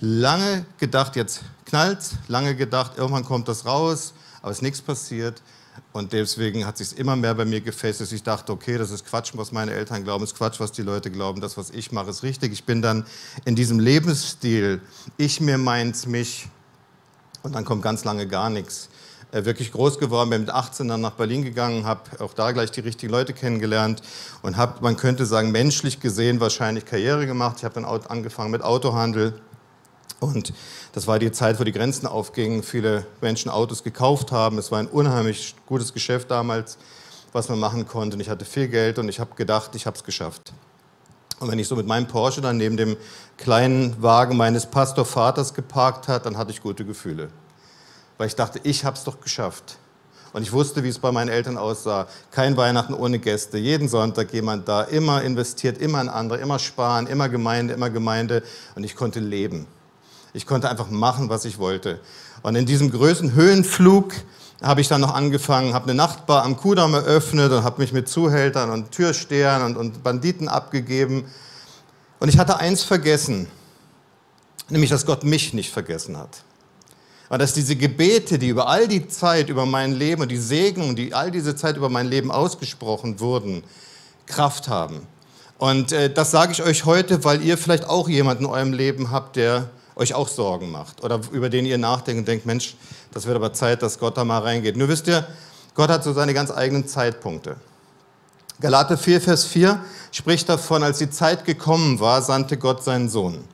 lange 0.01 0.65
gedacht, 0.79 1.17
jetzt 1.17 1.43
knallt's, 1.67 2.13
lange 2.29 2.57
gedacht, 2.57 2.93
irgendwann 2.97 3.25
kommt 3.25 3.49
das 3.49 3.65
raus, 3.67 4.15
aber 4.43 4.51
es 4.51 4.59
ist 4.59 4.63
nichts 4.63 4.83
passiert. 4.83 5.43
Und 5.93 6.13
deswegen 6.13 6.67
hat 6.67 6.79
sich 6.79 6.97
immer 6.97 7.17
mehr 7.17 7.35
bei 7.35 7.45
mir 7.45 7.61
gefestigt, 7.61 8.01
dass 8.03 8.13
ich 8.13 8.23
dachte, 8.23 8.53
okay, 8.53 8.79
das 8.79 8.93
ist 8.93 9.05
Quatsch, 9.07 9.33
was 9.35 9.51
meine 9.51 9.73
Eltern 9.73 10.05
glauben, 10.05 10.23
ist 10.23 10.37
Quatsch, 10.37 10.61
was 10.61 10.71
die 10.71 10.83
Leute 10.83 11.11
glauben, 11.11 11.41
das, 11.41 11.57
was 11.57 11.71
ich 11.71 11.91
mache, 11.91 12.11
ist 12.11 12.23
richtig. 12.23 12.53
Ich 12.53 12.65
bin 12.65 12.81
dann 12.81 13.05
in 13.45 13.57
diesem 13.57 13.81
Lebensstil, 13.81 14.81
ich 15.17 15.41
mir 15.41 15.59
meins 15.59 16.07
mich, 16.07 16.49
und 17.43 17.55
dann 17.55 17.65
kommt 17.65 17.83
ganz 17.83 18.05
lange 18.05 18.29
gar 18.29 18.51
nichts. 18.51 18.89
Äh, 19.33 19.45
wirklich 19.45 19.73
groß 19.73 19.99
geworden, 19.99 20.31
bin 20.31 20.43
mit 20.43 20.51
18 20.51 20.89
dann 20.89 21.01
nach 21.01 21.13
Berlin 21.13 21.43
gegangen, 21.43 21.85
habe 21.85 22.03
auch 22.21 22.35
da 22.35 22.53
gleich 22.53 22.71
die 22.71 22.81
richtigen 22.81 23.13
Leute 23.13 23.33
kennengelernt 23.33 24.03
und 24.43 24.57
habe, 24.57 24.83
man 24.83 24.97
könnte 24.97 25.25
sagen, 25.25 25.51
menschlich 25.51 26.01
gesehen 26.01 26.41
wahrscheinlich 26.41 26.85
Karriere 26.85 27.27
gemacht. 27.27 27.57
Ich 27.59 27.65
habe 27.65 27.75
dann 27.75 27.85
angefangen 27.85 28.51
mit 28.51 28.63
Autohandel 28.63 29.41
und 30.21 30.53
das 30.93 31.07
war 31.07 31.19
die 31.19 31.33
Zeit, 31.33 31.59
wo 31.59 31.65
die 31.65 31.73
Grenzen 31.73 32.07
aufgingen, 32.07 32.63
viele 32.63 33.07
Menschen 33.21 33.51
Autos 33.51 33.83
gekauft 33.83 34.33
haben. 34.33 34.59
Es 34.59 34.71
war 34.71 34.79
ein 34.79 34.87
unheimlich 34.87 35.55
gutes 35.67 35.93
Geschäft 35.93 36.31
damals, 36.31 36.79
was 37.33 37.49
man 37.49 37.59
machen 37.59 37.87
konnte. 37.87 38.15
Und 38.17 38.21
ich 38.21 38.29
hatte 38.29 38.45
viel 38.45 38.69
Geld 38.69 38.99
und 38.99 39.09
ich 39.09 39.19
habe 39.19 39.35
gedacht, 39.35 39.75
ich 39.75 39.87
habe 39.87 39.97
es 39.97 40.05
geschafft. 40.05 40.53
Und 41.39 41.51
wenn 41.51 41.59
ich 41.59 41.69
so 41.69 41.75
mit 41.75 41.87
meinem 41.87 42.07
Porsche 42.07 42.41
dann 42.41 42.59
neben 42.59 42.77
dem 42.77 42.97
kleinen 43.39 44.01
Wagen 44.03 44.37
meines 44.37 44.67
Pastorvaters 44.67 45.55
geparkt 45.55 46.07
hat, 46.07 46.27
dann 46.27 46.37
hatte 46.37 46.51
ich 46.51 46.63
gute 46.63 46.85
Gefühle 46.85 47.31
weil 48.21 48.27
ich 48.27 48.37
dachte, 48.37 48.61
ich 48.65 48.85
habe 48.85 48.99
es 48.99 49.05
doch 49.05 49.19
geschafft. 49.19 49.79
Und 50.35 50.43
ich 50.43 50.53
wusste, 50.53 50.85
wie 50.85 50.91
es 50.91 50.99
bei 50.99 51.11
meinen 51.11 51.31
Eltern 51.31 51.57
aussah. 51.57 52.07
Kein 52.31 52.55
Weihnachten 52.55 52.93
ohne 52.93 53.19
Gäste. 53.19 53.57
Jeden 53.57 53.89
Sonntag 53.89 54.35
jemand 54.35 54.69
da. 54.69 54.83
Immer 54.83 55.23
investiert, 55.23 55.79
immer 55.79 56.03
in 56.03 56.11
andere, 56.11 56.39
immer 56.39 56.59
sparen, 56.59 57.07
immer 57.07 57.31
Gemeinde, 57.31 57.73
immer 57.73 57.89
Gemeinde. 57.89 58.43
Und 58.75 58.85
ich 58.85 58.95
konnte 58.95 59.21
leben. 59.21 59.67
Ich 60.33 60.47
konnte 60.47 60.69
einfach 60.69 60.91
machen, 60.91 61.29
was 61.29 61.45
ich 61.45 61.59
wollte. 61.59 62.01
Und 62.43 62.55
in 62.55 62.67
diesem 62.67 62.91
größten 62.91 63.35
Höhenflug 63.35 64.13
habe 64.63 64.81
ich 64.81 64.89
dann 64.89 65.01
noch 65.01 65.15
angefangen, 65.15 65.75
habe 65.75 65.87
eine 65.87 65.95
Nachtbar 65.95 66.45
am 66.45 66.57
Kudamm 66.57 66.95
eröffnet 66.95 67.51
und 67.53 67.65
habe 67.65 67.81
mich 67.81 67.93
mit 67.93 68.09
Zuhältern 68.09 68.71
und 68.71 68.91
Türstehern 68.93 69.63
und, 69.63 69.77
und 69.77 70.03
Banditen 70.03 70.49
abgegeben. 70.49 71.25
Und 72.19 72.29
ich 72.29 72.39
hatte 72.39 72.59
eins 72.59 72.83
vergessen, 72.83 73.47
nämlich 74.69 74.91
dass 74.91 75.07
Gott 75.07 75.25
mich 75.25 75.55
nicht 75.55 75.73
vergessen 75.73 76.17
hat 76.17 76.43
war, 77.31 77.39
dass 77.39 77.55
diese 77.55 77.77
Gebete, 77.77 78.39
die 78.39 78.49
über 78.49 78.69
all 78.69 78.89
die 78.89 79.07
Zeit 79.07 79.49
über 79.49 79.65
mein 79.65 79.93
Leben 79.93 80.21
und 80.21 80.31
die 80.31 80.37
Segnungen, 80.37 80.97
die 80.97 81.15
all 81.15 81.31
diese 81.31 81.55
Zeit 81.55 81.77
über 81.77 81.89
mein 81.89 82.09
Leben 82.09 82.31
ausgesprochen 82.31 83.21
wurden, 83.21 83.63
Kraft 84.27 84.69
haben. 84.69 85.07
Und 85.57 85.93
äh, 85.93 86.13
das 86.13 86.33
sage 86.33 86.53
ich 86.53 86.63
euch 86.63 86.85
heute, 86.85 87.23
weil 87.23 87.43
ihr 87.43 87.57
vielleicht 87.57 87.85
auch 87.89 88.09
jemanden 88.09 88.45
in 88.45 88.51
eurem 88.51 88.73
Leben 88.73 89.13
habt, 89.13 89.37
der 89.37 89.71
euch 90.01 90.15
auch 90.15 90.29
Sorgen 90.29 90.71
macht 90.71 91.05
oder 91.05 91.21
über 91.31 91.51
den 91.51 91.67
ihr 91.67 91.79
nachdenkt 91.79 92.21
und 92.21 92.29
denkt, 92.29 92.47
Mensch, 92.47 92.77
das 93.13 93.27
wird 93.27 93.37
aber 93.37 93.53
Zeit, 93.53 93.83
dass 93.83 93.99
Gott 93.99 94.17
da 94.17 94.25
mal 94.25 94.41
reingeht. 94.41 94.77
Nur 94.77 94.89
wisst 94.89 95.07
ihr, 95.07 95.27
Gott 95.75 95.91
hat 95.91 96.03
so 96.03 96.13
seine 96.13 96.35
ganz 96.35 96.51
eigenen 96.51 96.89
Zeitpunkte. 96.89 97.57
Galate 98.61 98.97
4, 98.97 99.21
Vers 99.21 99.45
4 99.45 99.83
spricht 100.11 100.49
davon, 100.49 100.83
als 100.83 100.99
die 100.99 101.11
Zeit 101.11 101.45
gekommen 101.45 102.01
war, 102.01 102.23
sandte 102.23 102.57
Gott 102.57 102.83
seinen 102.83 103.09
Sohn. 103.09 103.45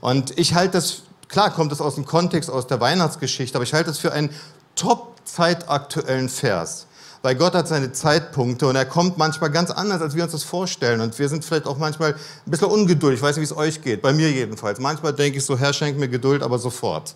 Und 0.00 0.38
ich 0.38 0.54
halte 0.54 0.72
das 0.72 1.02
Klar 1.30 1.50
kommt 1.52 1.70
es 1.70 1.80
aus 1.80 1.94
dem 1.94 2.04
Kontext, 2.04 2.50
aus 2.50 2.66
der 2.66 2.80
Weihnachtsgeschichte, 2.80 3.56
aber 3.56 3.62
ich 3.62 3.72
halte 3.72 3.90
es 3.90 3.98
für 3.98 4.12
einen 4.12 4.30
top 4.74 5.14
zeitaktuellen 5.24 6.28
Vers. 6.28 6.86
Weil 7.22 7.34
Gott 7.34 7.54
hat 7.54 7.68
seine 7.68 7.92
Zeitpunkte 7.92 8.66
und 8.66 8.76
er 8.76 8.86
kommt 8.86 9.18
manchmal 9.18 9.50
ganz 9.50 9.70
anders, 9.70 10.00
als 10.00 10.14
wir 10.14 10.22
uns 10.22 10.32
das 10.32 10.42
vorstellen. 10.42 11.02
Und 11.02 11.18
wir 11.18 11.28
sind 11.28 11.44
vielleicht 11.44 11.66
auch 11.66 11.76
manchmal 11.76 12.12
ein 12.14 12.50
bisschen 12.50 12.68
ungeduldig. 12.68 13.18
Ich 13.18 13.22
weiß 13.22 13.36
nicht, 13.36 13.42
wie 13.42 13.52
es 13.52 13.56
euch 13.56 13.82
geht. 13.82 14.00
Bei 14.00 14.14
mir 14.14 14.30
jedenfalls. 14.30 14.80
Manchmal 14.80 15.12
denke 15.12 15.36
ich 15.36 15.44
so, 15.44 15.58
Herr, 15.58 15.74
schenk 15.74 15.98
mir 15.98 16.08
Geduld, 16.08 16.42
aber 16.42 16.58
sofort. 16.58 17.14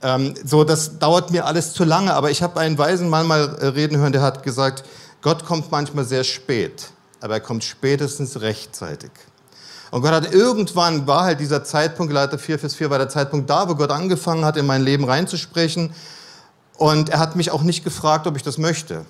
Ähm, 0.00 0.32
so, 0.44 0.64
das 0.64 0.98
dauert 0.98 1.30
mir 1.30 1.44
alles 1.44 1.74
zu 1.74 1.84
lange. 1.84 2.14
Aber 2.14 2.30
ich 2.30 2.42
habe 2.42 2.58
einen 2.58 2.78
weisen 2.78 3.10
Mann 3.10 3.26
mal 3.26 3.56
äh, 3.60 3.66
reden 3.66 3.98
hören, 3.98 4.12
der 4.12 4.22
hat 4.22 4.42
gesagt, 4.42 4.84
Gott 5.20 5.44
kommt 5.44 5.70
manchmal 5.70 6.06
sehr 6.06 6.24
spät, 6.24 6.90
aber 7.20 7.34
er 7.34 7.40
kommt 7.40 7.64
spätestens 7.64 8.40
rechtzeitig. 8.40 9.10
Und 9.90 10.02
Gott 10.02 10.12
hat 10.12 10.32
irgendwann, 10.32 11.06
war 11.06 11.24
halt 11.24 11.40
dieser 11.40 11.64
Zeitpunkt, 11.64 12.12
Leiter 12.12 12.38
4, 12.38 12.58
Vers 12.58 12.74
4, 12.74 12.90
war 12.90 12.98
der 12.98 13.08
Zeitpunkt 13.08 13.50
da, 13.50 13.68
wo 13.68 13.74
Gott 13.74 13.90
angefangen 13.90 14.44
hat, 14.44 14.56
in 14.56 14.66
mein 14.66 14.82
Leben 14.82 15.04
reinzusprechen. 15.04 15.92
Und 16.76 17.08
er 17.08 17.18
hat 17.18 17.36
mich 17.36 17.50
auch 17.50 17.62
nicht 17.62 17.84
gefragt, 17.84 18.26
ob 18.26 18.36
ich 18.36 18.42
das 18.42 18.58
möchte. 18.58 19.04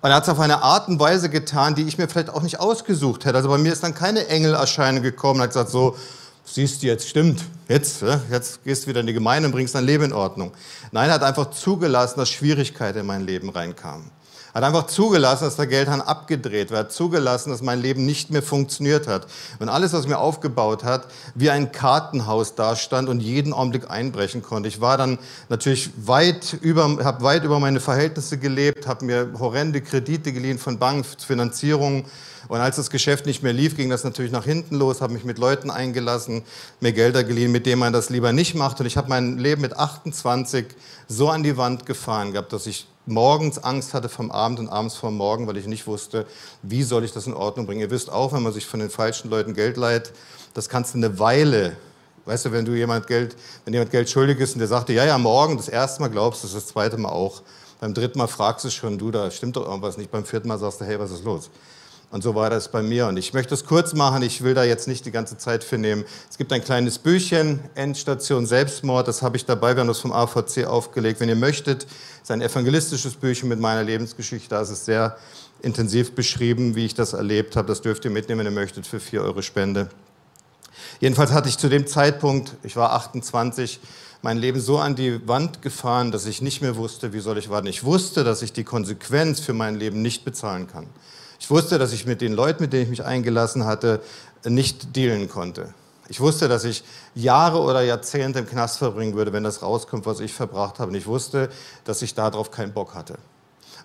Und 0.00 0.10
er 0.10 0.16
hat 0.16 0.22
es 0.22 0.28
auf 0.28 0.38
eine 0.38 0.62
Art 0.62 0.88
und 0.88 1.00
Weise 1.00 1.28
getan, 1.28 1.74
die 1.74 1.82
ich 1.82 1.98
mir 1.98 2.08
vielleicht 2.08 2.30
auch 2.30 2.42
nicht 2.42 2.60
ausgesucht 2.60 3.24
hätte. 3.24 3.36
Also 3.36 3.48
bei 3.48 3.58
mir 3.58 3.72
ist 3.72 3.82
dann 3.82 3.94
keine 3.94 4.28
Engelerscheinung 4.28 5.02
gekommen 5.02 5.40
und 5.40 5.42
hat 5.42 5.50
gesagt, 5.50 5.70
so, 5.70 5.96
siehst 6.44 6.82
du 6.82 6.86
jetzt, 6.86 7.08
stimmt, 7.08 7.44
jetzt, 7.68 8.02
jetzt 8.30 8.62
gehst 8.64 8.84
du 8.84 8.88
wieder 8.88 9.00
in 9.00 9.06
die 9.06 9.12
Gemeinde 9.12 9.48
und 9.48 9.52
bringst 9.52 9.74
dein 9.74 9.84
Leben 9.84 10.04
in 10.04 10.12
Ordnung. 10.12 10.52
Nein, 10.92 11.08
er 11.08 11.14
hat 11.14 11.22
einfach 11.22 11.50
zugelassen, 11.50 12.18
dass 12.18 12.30
Schwierigkeiten 12.30 13.00
in 13.00 13.06
mein 13.06 13.26
Leben 13.26 13.50
reinkamen 13.50 14.10
hat 14.58 14.64
einfach 14.64 14.86
zugelassen, 14.86 15.44
dass 15.44 15.54
der 15.54 15.68
Geldhahn 15.68 16.00
abgedreht 16.00 16.72
wird, 16.72 16.90
zugelassen, 16.90 17.50
dass 17.50 17.62
mein 17.62 17.80
Leben 17.80 18.04
nicht 18.04 18.30
mehr 18.30 18.42
funktioniert 18.42 19.06
hat. 19.06 19.28
Und 19.60 19.68
alles, 19.68 19.92
was 19.92 20.08
mir 20.08 20.18
aufgebaut 20.18 20.82
hat, 20.82 21.06
wie 21.36 21.50
ein 21.50 21.70
Kartenhaus 21.70 22.56
dastand 22.56 23.08
und 23.08 23.20
jeden 23.20 23.52
Augenblick 23.52 23.88
einbrechen 23.88 24.42
konnte. 24.42 24.68
Ich 24.68 24.80
war 24.80 24.98
dann 24.98 25.18
natürlich 25.48 25.90
weit 25.96 26.56
über, 26.60 27.04
habe 27.04 27.22
weit 27.22 27.44
über 27.44 27.60
meine 27.60 27.78
Verhältnisse 27.78 28.36
gelebt, 28.36 28.88
habe 28.88 29.04
mir 29.04 29.30
horrende 29.38 29.80
Kredite 29.80 30.32
geliehen 30.32 30.58
von 30.58 30.78
Banken, 30.78 31.04
Finanzierung. 31.04 32.04
Und 32.48 32.60
als 32.60 32.76
das 32.76 32.90
Geschäft 32.90 33.26
nicht 33.26 33.42
mehr 33.42 33.52
lief, 33.52 33.76
ging 33.76 33.90
das 33.90 34.04
natürlich 34.04 34.32
nach 34.32 34.44
hinten 34.44 34.76
los, 34.76 35.02
habe 35.02 35.12
mich 35.12 35.24
mit 35.24 35.38
Leuten 35.38 35.70
eingelassen, 35.70 36.42
mir 36.80 36.92
Gelder 36.92 37.22
geliehen, 37.22 37.52
mit 37.52 37.66
denen 37.66 37.78
man 37.78 37.92
das 37.92 38.08
lieber 38.08 38.32
nicht 38.32 38.54
macht. 38.54 38.80
Und 38.80 38.86
ich 38.86 38.96
habe 38.96 39.08
mein 39.08 39.38
Leben 39.38 39.60
mit 39.60 39.76
28 39.76 40.66
so 41.08 41.28
an 41.28 41.42
die 41.42 41.56
Wand 41.58 41.84
gefahren 41.84 42.32
gehabt, 42.32 42.52
dass 42.52 42.66
ich 42.66 42.86
morgens 43.04 43.62
Angst 43.62 43.92
hatte 43.94 44.08
vom 44.08 44.30
Abend 44.30 44.58
und 44.60 44.68
abends 44.68 44.94
vom 44.94 45.16
Morgen, 45.16 45.46
weil 45.46 45.56
ich 45.56 45.66
nicht 45.66 45.86
wusste, 45.86 46.26
wie 46.62 46.82
soll 46.82 47.04
ich 47.04 47.12
das 47.12 47.26
in 47.26 47.34
Ordnung 47.34 47.66
bringen. 47.66 47.80
Ihr 47.80 47.90
wisst 47.90 48.10
auch, 48.10 48.32
wenn 48.32 48.42
man 48.42 48.52
sich 48.52 48.66
von 48.66 48.80
den 48.80 48.90
falschen 48.90 49.30
Leuten 49.30 49.54
Geld 49.54 49.76
leiht, 49.76 50.12
das 50.54 50.68
kannst 50.68 50.94
du 50.94 50.98
eine 50.98 51.18
Weile, 51.18 51.76
weißt 52.24 52.46
du, 52.46 52.52
wenn 52.52 52.64
du 52.64 52.72
jemand 52.72 53.06
Geld, 53.06 53.36
wenn 53.64 53.74
jemand 53.74 53.90
Geld 53.90 54.08
schuldig 54.08 54.38
ist 54.40 54.54
und 54.54 54.60
der 54.60 54.68
sagt 54.68 54.88
dir, 54.88 54.94
ja, 54.94 55.04
ja, 55.04 55.18
morgen, 55.18 55.56
das 55.56 55.68
erste 55.68 56.00
Mal 56.00 56.08
glaubst 56.08 56.42
du 56.42 56.46
es, 56.46 56.54
das 56.54 56.66
zweite 56.66 56.96
Mal 56.96 57.10
auch. 57.10 57.42
Beim 57.80 57.94
dritten 57.94 58.18
Mal 58.18 58.26
fragst 58.26 58.64
du 58.64 58.70
schon, 58.70 58.98
du, 58.98 59.10
da 59.10 59.30
stimmt 59.30 59.56
doch 59.56 59.66
irgendwas 59.66 59.96
nicht. 59.96 60.10
Beim 60.10 60.24
vierten 60.24 60.48
Mal 60.48 60.58
sagst 60.58 60.80
du, 60.80 60.84
hey, 60.84 60.98
was 60.98 61.10
ist 61.10 61.24
los? 61.24 61.48
Und 62.10 62.22
so 62.22 62.34
war 62.34 62.48
das 62.48 62.70
bei 62.70 62.82
mir. 62.82 63.06
Und 63.06 63.18
ich 63.18 63.34
möchte 63.34 63.52
es 63.52 63.66
kurz 63.66 63.92
machen, 63.92 64.22
ich 64.22 64.42
will 64.42 64.54
da 64.54 64.64
jetzt 64.64 64.88
nicht 64.88 65.04
die 65.04 65.10
ganze 65.10 65.36
Zeit 65.36 65.62
für 65.62 65.76
nehmen. 65.76 66.04
Es 66.30 66.38
gibt 66.38 66.52
ein 66.52 66.64
kleines 66.64 66.98
Büchchen, 66.98 67.60
Endstation 67.74 68.46
Selbstmord, 68.46 69.06
das 69.06 69.20
habe 69.20 69.36
ich 69.36 69.44
dabei, 69.44 69.76
wir 69.76 69.80
haben 69.80 69.88
das 69.88 69.98
vom 69.98 70.12
AVC 70.12 70.64
aufgelegt. 70.64 71.20
Wenn 71.20 71.28
ihr 71.28 71.36
möchtet, 71.36 71.86
ist 72.22 72.30
ein 72.30 72.40
evangelistisches 72.40 73.14
Büchchen 73.14 73.50
mit 73.50 73.60
meiner 73.60 73.82
Lebensgeschichte, 73.82 74.48
da 74.48 74.62
ist 74.62 74.70
es 74.70 74.86
sehr 74.86 75.18
intensiv 75.60 76.14
beschrieben, 76.14 76.74
wie 76.76 76.86
ich 76.86 76.94
das 76.94 77.12
erlebt 77.12 77.56
habe. 77.56 77.68
Das 77.68 77.82
dürft 77.82 78.04
ihr 78.06 78.10
mitnehmen, 78.10 78.40
wenn 78.40 78.46
ihr 78.46 78.58
möchtet, 78.58 78.86
für 78.86 79.00
4 79.00 79.22
Euro 79.22 79.42
Spende. 79.42 79.90
Jedenfalls 81.00 81.32
hatte 81.32 81.48
ich 81.48 81.58
zu 81.58 81.68
dem 81.68 81.86
Zeitpunkt, 81.86 82.54
ich 82.62 82.76
war 82.76 82.92
28, 82.92 83.80
mein 84.22 84.38
Leben 84.38 84.60
so 84.60 84.78
an 84.78 84.96
die 84.96 85.26
Wand 85.28 85.62
gefahren, 85.62 86.10
dass 86.10 86.26
ich 86.26 86.40
nicht 86.40 86.62
mehr 86.62 86.76
wusste, 86.76 87.12
wie 87.12 87.20
soll 87.20 87.38
ich 87.38 87.50
warten. 87.50 87.66
Ich 87.66 87.84
wusste, 87.84 88.24
dass 88.24 88.42
ich 88.42 88.52
die 88.52 88.64
Konsequenz 88.64 89.40
für 89.40 89.52
mein 89.52 89.76
Leben 89.76 90.02
nicht 90.02 90.24
bezahlen 90.24 90.66
kann. 90.66 90.86
Ich 91.48 91.50
wusste, 91.50 91.78
dass 91.78 91.94
ich 91.94 92.04
mit 92.04 92.20
den 92.20 92.34
Leuten, 92.34 92.64
mit 92.64 92.74
denen 92.74 92.82
ich 92.82 92.90
mich 92.90 93.04
eingelassen 93.06 93.64
hatte, 93.64 94.02
nicht 94.44 94.94
dealen 94.94 95.30
konnte. 95.30 95.72
Ich 96.10 96.20
wusste, 96.20 96.46
dass 96.46 96.64
ich 96.64 96.84
Jahre 97.14 97.60
oder 97.60 97.80
Jahrzehnte 97.80 98.40
im 98.40 98.46
Knast 98.46 98.76
verbringen 98.76 99.14
würde, 99.14 99.32
wenn 99.32 99.44
das 99.44 99.62
rauskommt, 99.62 100.04
was 100.04 100.20
ich 100.20 100.34
verbracht 100.34 100.78
habe. 100.78 100.90
Und 100.90 100.94
ich 100.98 101.06
wusste, 101.06 101.48
dass 101.84 102.02
ich 102.02 102.14
darauf 102.14 102.50
keinen 102.50 102.74
Bock 102.74 102.94
hatte. 102.94 103.14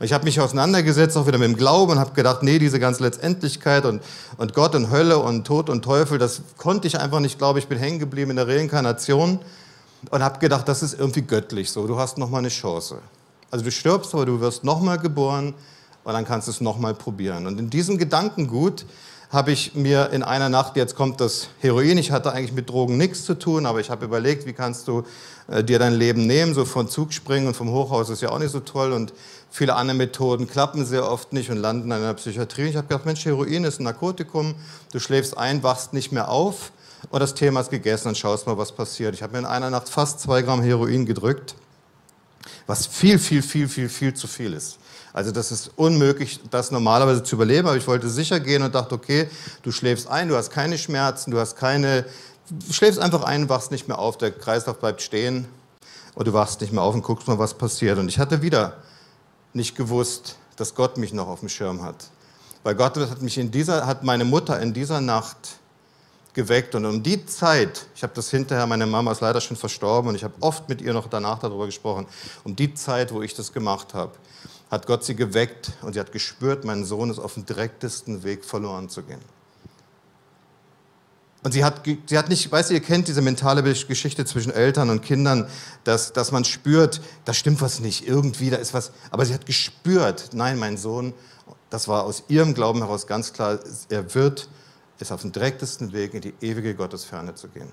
Ich 0.01 0.11
habe 0.11 0.25
mich 0.25 0.41
auseinandergesetzt, 0.41 1.15
auch 1.15 1.25
wieder 1.25 1.37
mit 1.37 1.47
dem 1.47 1.55
Glauben 1.55 1.93
und 1.93 1.99
habe 1.99 2.11
gedacht, 2.11 2.43
nee, 2.43 2.59
diese 2.59 2.81
ganze 2.81 3.01
Letztendlichkeit 3.01 3.85
und, 3.85 4.03
und 4.35 4.53
Gott 4.53 4.75
und 4.75 4.91
Hölle 4.91 5.19
und 5.19 5.47
Tod 5.47 5.69
und 5.69 5.83
Teufel, 5.83 6.17
das 6.17 6.41
konnte 6.57 6.87
ich 6.89 6.99
einfach 6.99 7.21
nicht 7.21 7.37
glauben. 7.37 7.59
Ich 7.59 7.69
bin 7.69 7.77
hängen 7.77 7.97
geblieben 7.97 8.31
in 8.31 8.35
der 8.35 8.47
Reinkarnation 8.49 9.39
und 10.11 10.21
habe 10.21 10.37
gedacht, 10.39 10.67
das 10.67 10.83
ist 10.83 10.99
irgendwie 10.99 11.21
göttlich 11.21 11.71
so, 11.71 11.87
du 11.87 11.97
hast 11.97 12.17
noch 12.17 12.29
mal 12.29 12.39
eine 12.39 12.49
Chance. 12.49 12.97
Also 13.51 13.63
du 13.63 13.71
stirbst, 13.71 14.13
aber 14.13 14.25
du 14.25 14.41
wirst 14.41 14.65
nochmal 14.65 14.99
geboren 14.99 15.53
und 16.03 16.13
dann 16.13 16.25
kannst 16.25 16.47
du 16.47 16.51
es 16.51 16.61
nochmal 16.61 16.93
probieren. 16.93 17.47
Und 17.47 17.59
in 17.59 17.69
diesem 17.69 17.97
Gedankengut 17.97 18.85
habe 19.33 19.51
ich 19.51 19.73
mir 19.73 20.11
in 20.11 20.21
einer 20.21 20.49
Nacht, 20.49 20.75
jetzt 20.75 20.95
kommt 20.95 21.19
das 21.19 21.47
Heroin, 21.59 21.97
ich 21.97 22.11
hatte 22.11 22.31
eigentlich 22.31 22.53
mit 22.53 22.69
Drogen 22.69 22.97
nichts 22.97 23.25
zu 23.25 23.33
tun, 23.33 23.65
aber 23.65 23.79
ich 23.79 23.89
habe 23.89 24.05
überlegt, 24.05 24.45
wie 24.45 24.53
kannst 24.53 24.87
du 24.87 25.03
äh, 25.47 25.63
dir 25.63 25.79
dein 25.79 25.95
Leben 25.95 26.27
nehmen, 26.27 26.53
so 26.53 26.65
von 26.65 26.87
Zug 26.87 27.13
springen 27.13 27.47
und 27.47 27.55
vom 27.55 27.71
Hochhaus 27.71 28.11
ist 28.11 28.21
ja 28.21 28.29
auch 28.29 28.37
nicht 28.37 28.51
so 28.51 28.59
toll 28.59 28.93
und 28.93 29.11
viele 29.49 29.75
andere 29.75 29.97
Methoden 29.97 30.47
klappen 30.47 30.85
sehr 30.85 31.09
oft 31.09 31.33
nicht 31.33 31.49
und 31.49 31.57
landen 31.57 31.91
in 31.91 32.01
der 32.01 32.13
Psychiatrie. 32.13 32.65
Ich 32.65 32.75
habe 32.75 32.87
gedacht, 32.87 33.07
Mensch, 33.07 33.25
Heroin 33.25 33.63
ist 33.63 33.79
ein 33.79 33.85
Narkotikum, 33.85 34.53
du 34.91 34.99
schläfst 34.99 35.35
ein, 35.35 35.63
wachst 35.63 35.93
nicht 35.93 36.11
mehr 36.11 36.29
auf 36.29 36.71
und 37.09 37.19
das 37.19 37.33
Thema 37.33 37.61
ist 37.61 37.71
gegessen 37.71 38.09
und 38.09 38.17
schaust 38.17 38.45
mal, 38.45 38.59
was 38.59 38.71
passiert. 38.71 39.15
Ich 39.15 39.23
habe 39.23 39.33
mir 39.33 39.39
in 39.39 39.45
einer 39.45 39.71
Nacht 39.71 39.89
fast 39.89 40.19
zwei 40.19 40.43
Gramm 40.43 40.61
Heroin 40.61 41.07
gedrückt, 41.07 41.55
was 42.67 42.85
viel, 42.85 43.17
viel, 43.17 43.41
viel, 43.41 43.67
viel, 43.67 43.89
viel 43.89 44.13
zu 44.13 44.27
viel 44.27 44.53
ist. 44.53 44.77
Also 45.13 45.31
das 45.31 45.51
ist 45.51 45.71
unmöglich, 45.75 46.39
das 46.49 46.71
normalerweise 46.71 47.21
zu 47.23 47.35
überleben, 47.35 47.67
aber 47.67 47.77
ich 47.77 47.87
wollte 47.87 48.09
sicher 48.09 48.39
gehen 48.39 48.63
und 48.63 48.73
dachte, 48.73 48.95
okay, 48.95 49.29
du 49.61 49.71
schläfst 49.71 50.07
ein, 50.07 50.27
du 50.27 50.35
hast 50.35 50.49
keine 50.49 50.77
Schmerzen, 50.79 51.29
du 51.29 51.39
hast 51.39 51.55
keine, 51.55 52.05
du 52.49 52.73
schläfst 52.73 52.99
einfach 52.99 53.23
ein, 53.23 53.47
wachst 53.47 53.71
nicht 53.71 53.87
mehr 53.87 53.99
auf, 53.99 54.17
der 54.17 54.31
Kreislauf 54.31 54.79
bleibt 54.79 55.03
stehen 55.03 55.47
und 56.15 56.27
du 56.27 56.33
wachst 56.33 56.61
nicht 56.61 56.73
mehr 56.73 56.81
auf 56.81 56.95
und 56.95 57.03
guckst 57.03 57.27
mal, 57.27 57.37
was 57.37 57.53
passiert. 57.53 57.99
Und 57.99 58.09
ich 58.09 58.17
hatte 58.17 58.41
wieder 58.41 58.77
nicht 59.53 59.75
gewusst, 59.75 60.35
dass 60.55 60.73
Gott 60.73 60.97
mich 60.97 61.13
noch 61.13 61.27
auf 61.27 61.41
dem 61.41 61.49
Schirm 61.49 61.83
hat. 61.83 62.07
Weil 62.63 62.73
Gott 62.73 62.97
hat 62.97 63.21
mich 63.21 63.37
in 63.37 63.51
dieser, 63.51 63.85
hat 63.85 64.03
meine 64.03 64.25
Mutter 64.25 64.59
in 64.59 64.73
dieser 64.73 64.99
Nacht 64.99 65.59
geweckt 66.33 66.73
und 66.73 66.85
um 66.85 67.03
die 67.03 67.23
Zeit, 67.27 67.85
ich 67.95 68.01
habe 68.01 68.13
das 68.15 68.31
hinterher, 68.31 68.65
meine 68.65 68.87
Mama 68.87 69.11
ist 69.11 69.21
leider 69.21 69.39
schon 69.41 69.55
verstorben 69.55 70.09
und 70.09 70.15
ich 70.15 70.23
habe 70.23 70.33
oft 70.39 70.67
mit 70.67 70.81
ihr 70.81 70.93
noch 70.93 71.07
danach 71.07 71.37
darüber 71.37 71.67
gesprochen, 71.67 72.07
um 72.43 72.55
die 72.55 72.73
Zeit, 72.73 73.13
wo 73.13 73.21
ich 73.21 73.35
das 73.35 73.53
gemacht 73.53 73.93
habe, 73.93 74.13
hat 74.73 74.87
Gott 74.87 75.03
sie 75.03 75.15
geweckt 75.15 75.71
und 75.83 75.93
sie 75.93 75.99
hat 75.99 76.11
gespürt, 76.11 76.65
mein 76.65 76.83
Sohn 76.83 77.11
ist 77.11 77.19
auf 77.19 77.35
dem 77.35 77.45
direktesten 77.45 78.23
Weg 78.23 78.43
verloren 78.43 78.89
zu 78.89 79.03
gehen. 79.03 79.21
Und 81.43 81.51
sie 81.51 81.63
hat, 81.63 81.83
sie 82.07 82.17
hat 82.17 82.27
nicht, 82.29 82.51
weißt 82.51 82.71
du, 82.71 82.73
ihr 82.73 82.79
kennt 82.79 83.07
diese 83.07 83.21
mentale 83.21 83.61
Geschichte 83.61 84.25
zwischen 84.25 84.51
Eltern 84.51 84.89
und 84.89 85.03
Kindern, 85.03 85.47
dass, 85.83 86.11
dass 86.13 86.31
man 86.31 86.43
spürt, 86.43 87.01
da 87.25 87.33
stimmt 87.33 87.61
was 87.61 87.81
nicht, 87.81 88.07
irgendwie, 88.07 88.49
da 88.49 88.57
ist 88.57 88.73
was. 88.73 88.91
Aber 89.11 89.25
sie 89.25 89.35
hat 89.35 89.45
gespürt, 89.45 90.29
nein, 90.33 90.57
mein 90.57 90.77
Sohn, 90.77 91.13
das 91.69 91.87
war 91.87 92.03
aus 92.03 92.23
ihrem 92.27 92.55
Glauben 92.55 92.79
heraus 92.79 93.05
ganz 93.05 93.31
klar, 93.31 93.59
er 93.89 94.15
wird, 94.15 94.49
ist 94.97 95.11
auf 95.11 95.21
dem 95.21 95.33
direktesten 95.33 95.93
Weg 95.93 96.15
in 96.15 96.21
die 96.21 96.33
ewige 96.41 96.73
Gottesferne 96.73 97.35
zu 97.35 97.47
gehen. 97.49 97.71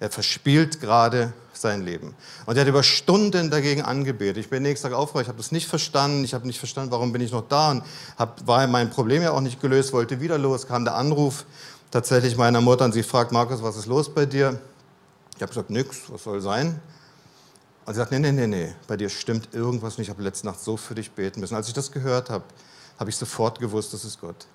Er 0.00 0.10
verspielt 0.10 0.80
gerade 0.80 1.32
sein 1.52 1.82
Leben. 1.82 2.14
Und 2.46 2.56
er 2.56 2.60
hat 2.60 2.68
über 2.68 2.84
Stunden 2.84 3.50
dagegen 3.50 3.82
angebetet. 3.82 4.36
Ich 4.36 4.48
bin 4.48 4.62
nächsten 4.62 4.88
Tag 4.88 4.96
aufgewacht, 4.96 5.22
ich 5.22 5.28
habe 5.28 5.38
das 5.38 5.50
nicht 5.50 5.66
verstanden. 5.66 6.24
Ich 6.24 6.34
habe 6.34 6.46
nicht 6.46 6.58
verstanden, 6.58 6.92
warum 6.92 7.12
bin 7.12 7.20
ich 7.20 7.32
noch 7.32 7.48
da 7.48 7.72
und 7.72 7.82
hab, 8.16 8.46
war 8.46 8.66
mein 8.68 8.90
Problem 8.90 9.22
ja 9.22 9.32
auch 9.32 9.40
nicht 9.40 9.60
gelöst, 9.60 9.92
wollte 9.92 10.20
wieder 10.20 10.38
los, 10.38 10.68
kam 10.68 10.84
der 10.84 10.94
Anruf 10.94 11.44
tatsächlich 11.90 12.36
meiner 12.36 12.60
Mutter 12.60 12.84
und 12.84 12.92
sie 12.92 13.02
fragt, 13.02 13.32
Markus, 13.32 13.62
was 13.62 13.76
ist 13.76 13.86
los 13.86 14.12
bei 14.12 14.24
dir? 14.24 14.60
Ich 15.34 15.42
habe 15.42 15.50
gesagt, 15.50 15.70
nix, 15.70 16.02
was 16.08 16.22
soll 16.22 16.40
sein? 16.40 16.80
Und 17.86 17.94
sie 17.94 17.98
sagt, 17.98 18.12
nee, 18.12 18.18
nee, 18.18 18.32
nee, 18.32 18.46
nee, 18.46 18.74
bei 18.86 18.96
dir 18.96 19.08
stimmt 19.08 19.48
irgendwas 19.52 19.98
nicht. 19.98 20.08
Ich 20.08 20.10
habe 20.10 20.22
letzte 20.22 20.46
Nacht 20.46 20.60
so 20.60 20.76
für 20.76 20.94
dich 20.94 21.10
beten 21.10 21.40
müssen. 21.40 21.54
Als 21.56 21.68
ich 21.68 21.74
das 21.74 21.90
gehört 21.90 22.30
habe, 22.30 22.44
habe 22.98 23.10
ich 23.10 23.16
sofort 23.16 23.58
gewusst, 23.58 23.94
das 23.94 24.04
ist 24.04 24.20
Gott. 24.20 24.46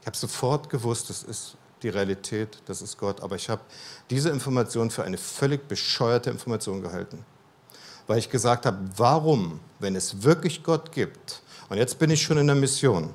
Ich 0.00 0.06
habe 0.06 0.16
sofort 0.16 0.70
gewusst, 0.70 1.10
das 1.10 1.22
ist 1.22 1.56
die 1.82 1.88
Realität, 1.88 2.58
das 2.66 2.82
ist 2.82 2.98
Gott. 2.98 3.20
Aber 3.20 3.36
ich 3.36 3.48
habe 3.48 3.62
diese 4.10 4.30
Information 4.30 4.90
für 4.90 5.04
eine 5.04 5.18
völlig 5.18 5.68
bescheuerte 5.68 6.30
Information 6.30 6.82
gehalten. 6.82 7.24
Weil 8.06 8.18
ich 8.18 8.30
gesagt 8.30 8.66
habe, 8.66 8.78
warum, 8.96 9.60
wenn 9.78 9.96
es 9.96 10.22
wirklich 10.22 10.62
Gott 10.62 10.92
gibt, 10.92 11.42
und 11.68 11.76
jetzt 11.76 11.98
bin 11.98 12.10
ich 12.10 12.22
schon 12.22 12.38
in 12.38 12.46
der 12.46 12.56
Mission, 12.56 13.12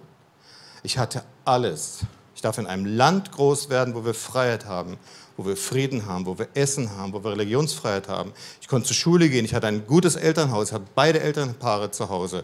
ich 0.83 0.97
hatte 0.97 1.23
alles. 1.45 1.99
Darf 2.43 2.57
in 2.57 2.67
einem 2.67 2.85
Land 2.85 3.31
groß 3.31 3.69
werden, 3.69 3.95
wo 3.95 4.03
wir 4.03 4.13
Freiheit 4.13 4.65
haben, 4.65 4.97
wo 5.37 5.45
wir 5.45 5.55
Frieden 5.55 6.05
haben, 6.05 6.25
wo 6.25 6.37
wir 6.37 6.49
Essen 6.53 6.91
haben, 6.97 7.13
wo 7.13 7.23
wir 7.23 7.31
Religionsfreiheit 7.31 8.07
haben. 8.09 8.33
Ich 8.59 8.67
konnte 8.67 8.87
zur 8.87 8.95
Schule 8.95 9.29
gehen, 9.29 9.45
ich 9.45 9.53
hatte 9.53 9.67
ein 9.67 9.87
gutes 9.87 10.15
Elternhaus, 10.15 10.67
ich 10.67 10.73
hatte 10.73 10.85
beide 10.93 11.21
Elternpaare 11.21 11.91
zu 11.91 12.09
Hause. 12.09 12.43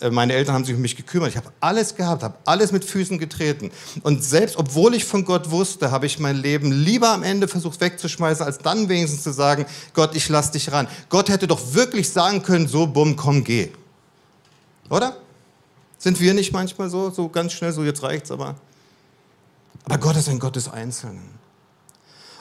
Äh, 0.00 0.10
meine 0.10 0.34
Eltern 0.34 0.54
haben 0.54 0.64
sich 0.64 0.74
um 0.74 0.82
mich 0.82 0.96
gekümmert, 0.96 1.30
ich 1.30 1.36
habe 1.38 1.50
alles 1.60 1.94
gehabt, 1.94 2.22
habe 2.22 2.36
alles 2.44 2.72
mit 2.72 2.84
Füßen 2.84 3.18
getreten. 3.18 3.70
Und 4.02 4.22
selbst 4.22 4.56
obwohl 4.58 4.94
ich 4.94 5.06
von 5.06 5.24
Gott 5.24 5.50
wusste, 5.50 5.90
habe 5.90 6.04
ich 6.04 6.18
mein 6.18 6.36
Leben 6.36 6.70
lieber 6.70 7.08
am 7.08 7.22
Ende 7.22 7.48
versucht 7.48 7.80
wegzuschmeißen, 7.80 8.44
als 8.44 8.58
dann 8.58 8.90
wenigstens 8.90 9.22
zu 9.22 9.32
sagen, 9.32 9.64
Gott, 9.94 10.14
ich 10.14 10.28
lass 10.28 10.50
dich 10.50 10.70
ran. 10.70 10.88
Gott 11.08 11.30
hätte 11.30 11.46
doch 11.46 11.72
wirklich 11.72 12.10
sagen 12.10 12.42
können, 12.42 12.68
so, 12.68 12.86
bumm, 12.86 13.16
komm, 13.16 13.44
geh. 13.44 13.70
Oder? 14.90 15.16
Sind 15.96 16.20
wir 16.20 16.34
nicht 16.34 16.52
manchmal 16.52 16.90
so, 16.90 17.10
so 17.10 17.28
ganz 17.28 17.52
schnell, 17.52 17.72
so 17.72 17.82
jetzt 17.82 18.02
reicht's 18.02 18.30
aber. 18.30 18.54
Aber 19.88 19.98
Gott 19.98 20.16
ist 20.16 20.28
ein 20.28 20.38
Gott 20.38 20.56
des 20.56 20.70
Einzelnen. 20.70 21.38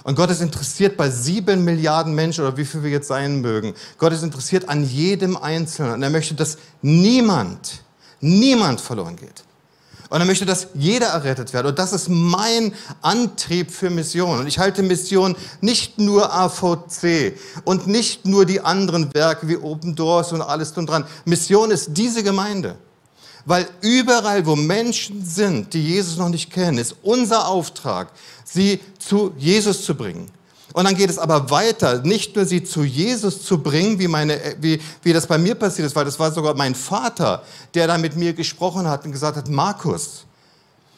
Und 0.04 0.16
Gott 0.16 0.30
ist 0.30 0.42
interessiert 0.42 0.98
bei 0.98 1.10
sieben 1.10 1.64
Milliarden 1.64 2.14
Menschen 2.14 2.46
oder 2.46 2.58
wie 2.58 2.66
viel 2.66 2.84
wir 2.84 2.90
jetzt 2.90 3.08
sein 3.08 3.40
mögen. 3.40 3.74
Gott 3.98 4.12
ist 4.12 4.24
interessiert 4.24 4.68
an 4.68 4.84
jedem 4.84 5.38
Einzelnen. 5.38 5.94
Und 5.94 6.04
er 6.04 6.10
möchte, 6.10 6.34
dass 6.34 6.58
niemand, 6.82 7.84
niemand 8.20 8.82
verloren 8.82 9.16
geht. 9.16 9.44
Und 10.10 10.20
er 10.20 10.26
möchte, 10.26 10.46
dass 10.46 10.68
jeder 10.74 11.08
errettet 11.08 11.54
wird. 11.54 11.66
Und 11.66 11.80
das 11.80 11.94
ist 11.94 12.10
mein 12.10 12.74
Antrieb 13.02 13.72
für 13.72 13.90
Mission. 13.90 14.40
Und 14.40 14.48
ich 14.48 14.60
halte 14.60 14.84
Mission 14.84 15.36
nicht 15.62 16.00
nur 16.00 16.34
AVC 16.34 17.38
und 17.64 17.88
nicht 17.88 18.26
nur 18.26 18.46
die 18.46 18.62
anderen 18.62 19.14
Werke 19.14 19.48
wie 19.48 19.58
Open 19.58 19.96
Doors 19.96 20.32
und 20.34 20.42
alles 20.42 20.74
drum 20.74 20.86
dran. 20.86 21.06
Mission 21.26 21.72
ist 21.72 21.90
diese 21.92 22.24
Gemeinde. 22.24 22.76
Weil 23.48 23.66
überall, 23.80 24.46
wo 24.46 24.58
Menschen 24.58 25.26
sind, 25.26 25.74
die 25.74 25.82
Jesus 25.82 26.18
noch 26.18 26.28
nicht 26.28 26.52
kennen, 26.52 26.78
ist 26.78 26.98
unser 27.02 27.48
Auftrag, 27.48 28.12
sie 28.44 28.82
zu 29.00 29.34
Jesus 29.38 29.86
zu 29.86 29.96
bringen. 29.96 30.30
Und 30.74 30.84
dann 30.84 30.96
geht 30.96 31.10
es 31.10 31.18
aber 31.18 31.50
weiter, 31.50 32.02
nicht 32.02 32.36
nur 32.36 32.44
sie 32.44 32.62
zu 32.62 32.84
Jesus 32.84 33.44
zu 33.44 33.58
bringen, 33.64 34.00
wie, 34.00 34.10
meine, 34.10 34.38
wie, 34.60 34.82
wie 35.02 35.14
das 35.14 35.26
bei 35.26 35.38
mir 35.38 35.56
passiert 35.56 35.86
ist, 35.86 35.96
weil 35.96 36.04
das 36.04 36.20
war 36.20 36.30
sogar 36.34 36.56
mein 36.56 36.76
Vater, 36.76 37.42
der 37.74 37.88
da 37.88 37.98
mit 37.98 38.18
mir 38.18 38.34
gesprochen 38.34 38.86
hat 38.86 39.06
und 39.06 39.14
gesagt 39.14 39.38
hat, 39.38 39.48
Markus, 39.48 40.26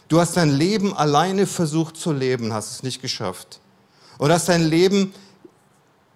du 0.07 0.19
hast 0.19 0.35
dein 0.35 0.49
Leben 0.49 0.97
alleine 0.97 1.45
versucht 1.45 1.97
zu 1.97 2.11
leben, 2.11 2.51
hast 2.51 2.71
es 2.71 2.81
nicht 2.81 2.99
geschafft. 2.99 3.59
Und 4.17 4.31
hast 4.31 4.49
dein 4.49 4.67
Leben 4.67 5.13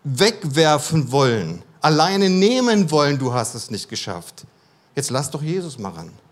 wegwerfen 0.04 1.12
wollen, 1.12 1.62
alleine 1.80 2.28
nehmen 2.28 2.90
wollen, 2.90 3.20
du 3.20 3.36
hast 3.36 3.54
es 3.54 3.70
nicht 3.70 3.88
geschafft. 3.88 4.46
Jetzt 4.96 5.12
lass 5.12 5.30
doch 5.30 5.44
Jesus 5.44 5.78
mal 5.78 5.92
ran. 5.92 6.23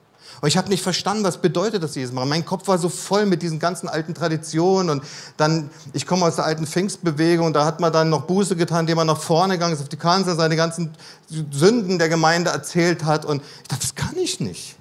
Und 0.41 0.47
ich 0.47 0.57
habe 0.57 0.69
nicht 0.69 0.81
verstanden, 0.81 1.23
was 1.23 1.37
bedeutet 1.37 1.83
das 1.83 1.93
Jesus 1.93 2.13
machen. 2.13 2.27
Mein 2.27 2.43
Kopf 2.43 2.67
war 2.67 2.79
so 2.79 2.89
voll 2.89 3.27
mit 3.27 3.43
diesen 3.43 3.59
ganzen 3.59 3.87
alten 3.87 4.15
Traditionen 4.15 4.89
und 4.89 5.03
dann, 5.37 5.69
ich 5.93 6.07
komme 6.07 6.25
aus 6.25 6.35
der 6.35 6.45
alten 6.45 6.65
Pfingstbewegung, 6.65 7.53
da 7.53 7.63
hat 7.63 7.79
man 7.79 7.93
dann 7.93 8.09
noch 8.09 8.23
Buße 8.23 8.55
getan, 8.55 8.81
indem 8.81 8.97
man 8.97 9.07
nach 9.07 9.21
vorne 9.21 9.53
gegangen 9.53 9.75
ist, 9.75 9.81
auf 9.81 9.89
die 9.89 9.97
Kanzel, 9.97 10.35
seine 10.35 10.55
ganzen 10.55 10.93
Sünden 11.29 11.99
der 11.99 12.09
Gemeinde 12.09 12.49
erzählt 12.49 13.05
hat 13.05 13.23
und 13.23 13.43
ich 13.61 13.67
dachte, 13.67 13.83
das 13.83 13.93
kann 13.93 14.17
ich 14.17 14.39
nicht. 14.39 14.77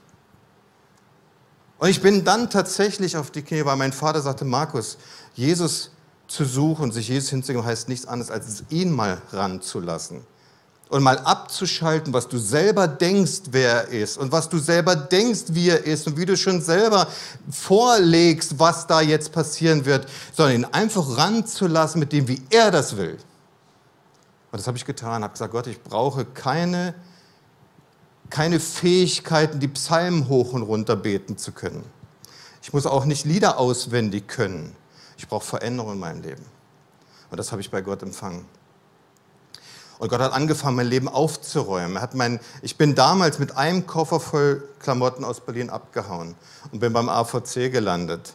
Und 1.79 1.91
ich 1.91 2.01
bin 2.01 2.25
dann 2.25 2.49
tatsächlich 2.49 3.19
auf 3.19 3.31
die 3.31 3.43
Knie, 3.43 3.65
weil 3.67 3.77
mein 3.77 3.93
Vater 3.93 4.23
sagte, 4.23 4.47
Markus, 4.47 4.97
Jesus 5.35 5.91
zu 6.27 6.47
suchen, 6.47 6.91
sich 6.91 7.09
Jesus 7.09 7.29
hinzugeben, 7.29 7.67
heißt 7.67 7.91
nichts 7.91 8.07
anderes, 8.07 8.31
als 8.31 8.65
ihn 8.71 8.91
mal 8.93 9.21
ranzulassen 9.33 10.23
und 10.91 11.05
mal 11.05 11.19
abzuschalten, 11.21 12.13
was 12.13 12.27
du 12.27 12.37
selber 12.37 12.89
denkst, 12.89 13.43
wer 13.53 13.89
er 13.89 13.89
ist 13.89 14.19
und 14.19 14.33
was 14.33 14.49
du 14.49 14.59
selber 14.59 14.97
denkst, 14.97 15.45
wie 15.51 15.69
er 15.69 15.85
ist 15.85 16.07
und 16.09 16.17
wie 16.17 16.27
du 16.27 16.37
schon 16.37 16.61
selber 16.61 17.07
vorlegst, 17.49 18.59
was 18.59 18.89
da 18.89 19.01
jetzt 19.01 19.31
passieren 19.31 19.85
wird, 19.85 20.09
sondern 20.35 20.57
ihn 20.57 20.65
einfach 20.65 21.17
ranzulassen 21.17 22.01
mit 22.01 22.13
dem, 22.13 22.27
wie 22.27 22.43
er 22.51 22.73
das 22.73 22.97
will. 22.97 23.17
Und 24.51 24.59
das 24.59 24.67
habe 24.67 24.77
ich 24.77 24.85
getan, 24.85 25.23
habe 25.23 25.33
gesagt, 25.33 25.53
Gott, 25.53 25.69
ich 25.69 25.81
brauche 25.81 26.25
keine, 26.25 26.95
keine 28.29 28.59
Fähigkeiten, 28.59 29.61
die 29.61 29.69
Psalmen 29.69 30.29
hoch 30.29 30.53
und 30.53 30.63
runter 30.63 30.97
beten 30.97 31.39
zu 31.39 31.53
können. 31.53 31.85
Ich 32.63 32.73
muss 32.73 32.85
auch 32.85 33.05
nicht 33.05 33.25
Lieder 33.25 33.59
auswendig 33.59 34.27
können. 34.27 34.75
Ich 35.17 35.29
brauche 35.29 35.47
Veränderung 35.47 35.93
in 35.93 35.99
meinem 36.01 36.23
Leben. 36.23 36.45
Und 37.31 37.37
das 37.37 37.53
habe 37.53 37.61
ich 37.61 37.71
bei 37.71 37.81
Gott 37.81 38.03
empfangen. 38.03 38.45
Und 40.01 40.09
Gott 40.09 40.21
hat 40.21 40.33
angefangen, 40.33 40.77
mein 40.77 40.87
Leben 40.87 41.09
aufzuräumen. 41.09 41.97
Er 41.97 42.03
hat 42.03 42.15
mein, 42.15 42.41
ich 42.63 42.79
bin 42.79 42.95
damals 42.95 43.39
mit 43.39 43.59
einem 43.59 43.87
Koffer 43.87 44.19
voll 44.19 44.67
Klamotten 44.79 45.25
aus 45.25 45.41
Berlin 45.43 45.69
abgehauen 45.69 46.37
und 46.73 46.81
bin 46.81 46.95
beim 46.95 47.11
AVC 47.11 47.71
gelandet. 47.71 48.33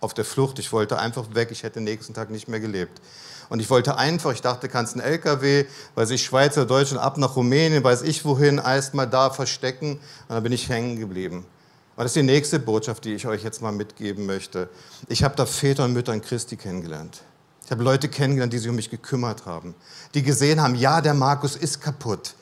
Auf 0.00 0.14
der 0.14 0.24
Flucht. 0.24 0.58
Ich 0.58 0.72
wollte 0.72 0.98
einfach 0.98 1.32
weg. 1.32 1.50
Ich 1.52 1.62
hätte 1.62 1.74
den 1.74 1.84
nächsten 1.84 2.12
Tag 2.12 2.30
nicht 2.30 2.48
mehr 2.48 2.58
gelebt. 2.58 3.00
Und 3.48 3.60
ich 3.60 3.70
wollte 3.70 3.96
einfach, 3.96 4.32
ich 4.32 4.42
dachte, 4.42 4.68
kannst 4.68 4.94
einen 4.94 5.04
LKW, 5.04 5.66
weiß 5.94 6.10
ich, 6.10 6.24
Schweizer, 6.24 6.66
Deutschland, 6.66 7.00
ab 7.00 7.18
nach 7.18 7.36
Rumänien, 7.36 7.84
weiß 7.84 8.02
ich 8.02 8.24
wohin, 8.24 8.58
erst 8.58 8.94
mal 8.94 9.06
da 9.06 9.30
verstecken. 9.30 9.92
Und 9.92 10.00
dann 10.34 10.42
bin 10.42 10.50
ich 10.50 10.68
hängen 10.68 10.98
geblieben. 10.98 11.46
Und 11.94 12.02
das 12.02 12.06
ist 12.06 12.16
die 12.16 12.24
nächste 12.24 12.58
Botschaft, 12.58 13.04
die 13.04 13.14
ich 13.14 13.28
euch 13.28 13.44
jetzt 13.44 13.62
mal 13.62 13.70
mitgeben 13.70 14.26
möchte. 14.26 14.68
Ich 15.08 15.22
habe 15.22 15.36
da 15.36 15.46
Väter 15.46 15.84
und 15.84 15.92
Mütter 15.92 16.12
in 16.12 16.20
Christi 16.20 16.56
kennengelernt. 16.56 17.22
Ich 17.66 17.72
habe 17.72 17.82
Leute 17.82 18.08
kennengelernt, 18.08 18.52
die 18.52 18.58
sich 18.58 18.68
um 18.68 18.76
mich 18.76 18.90
gekümmert 18.90 19.44
haben, 19.44 19.74
die 20.14 20.22
gesehen 20.22 20.62
haben, 20.62 20.76
ja, 20.76 21.00
der 21.00 21.14
Markus 21.14 21.56
ist 21.56 21.80
kaputt, 21.80 22.36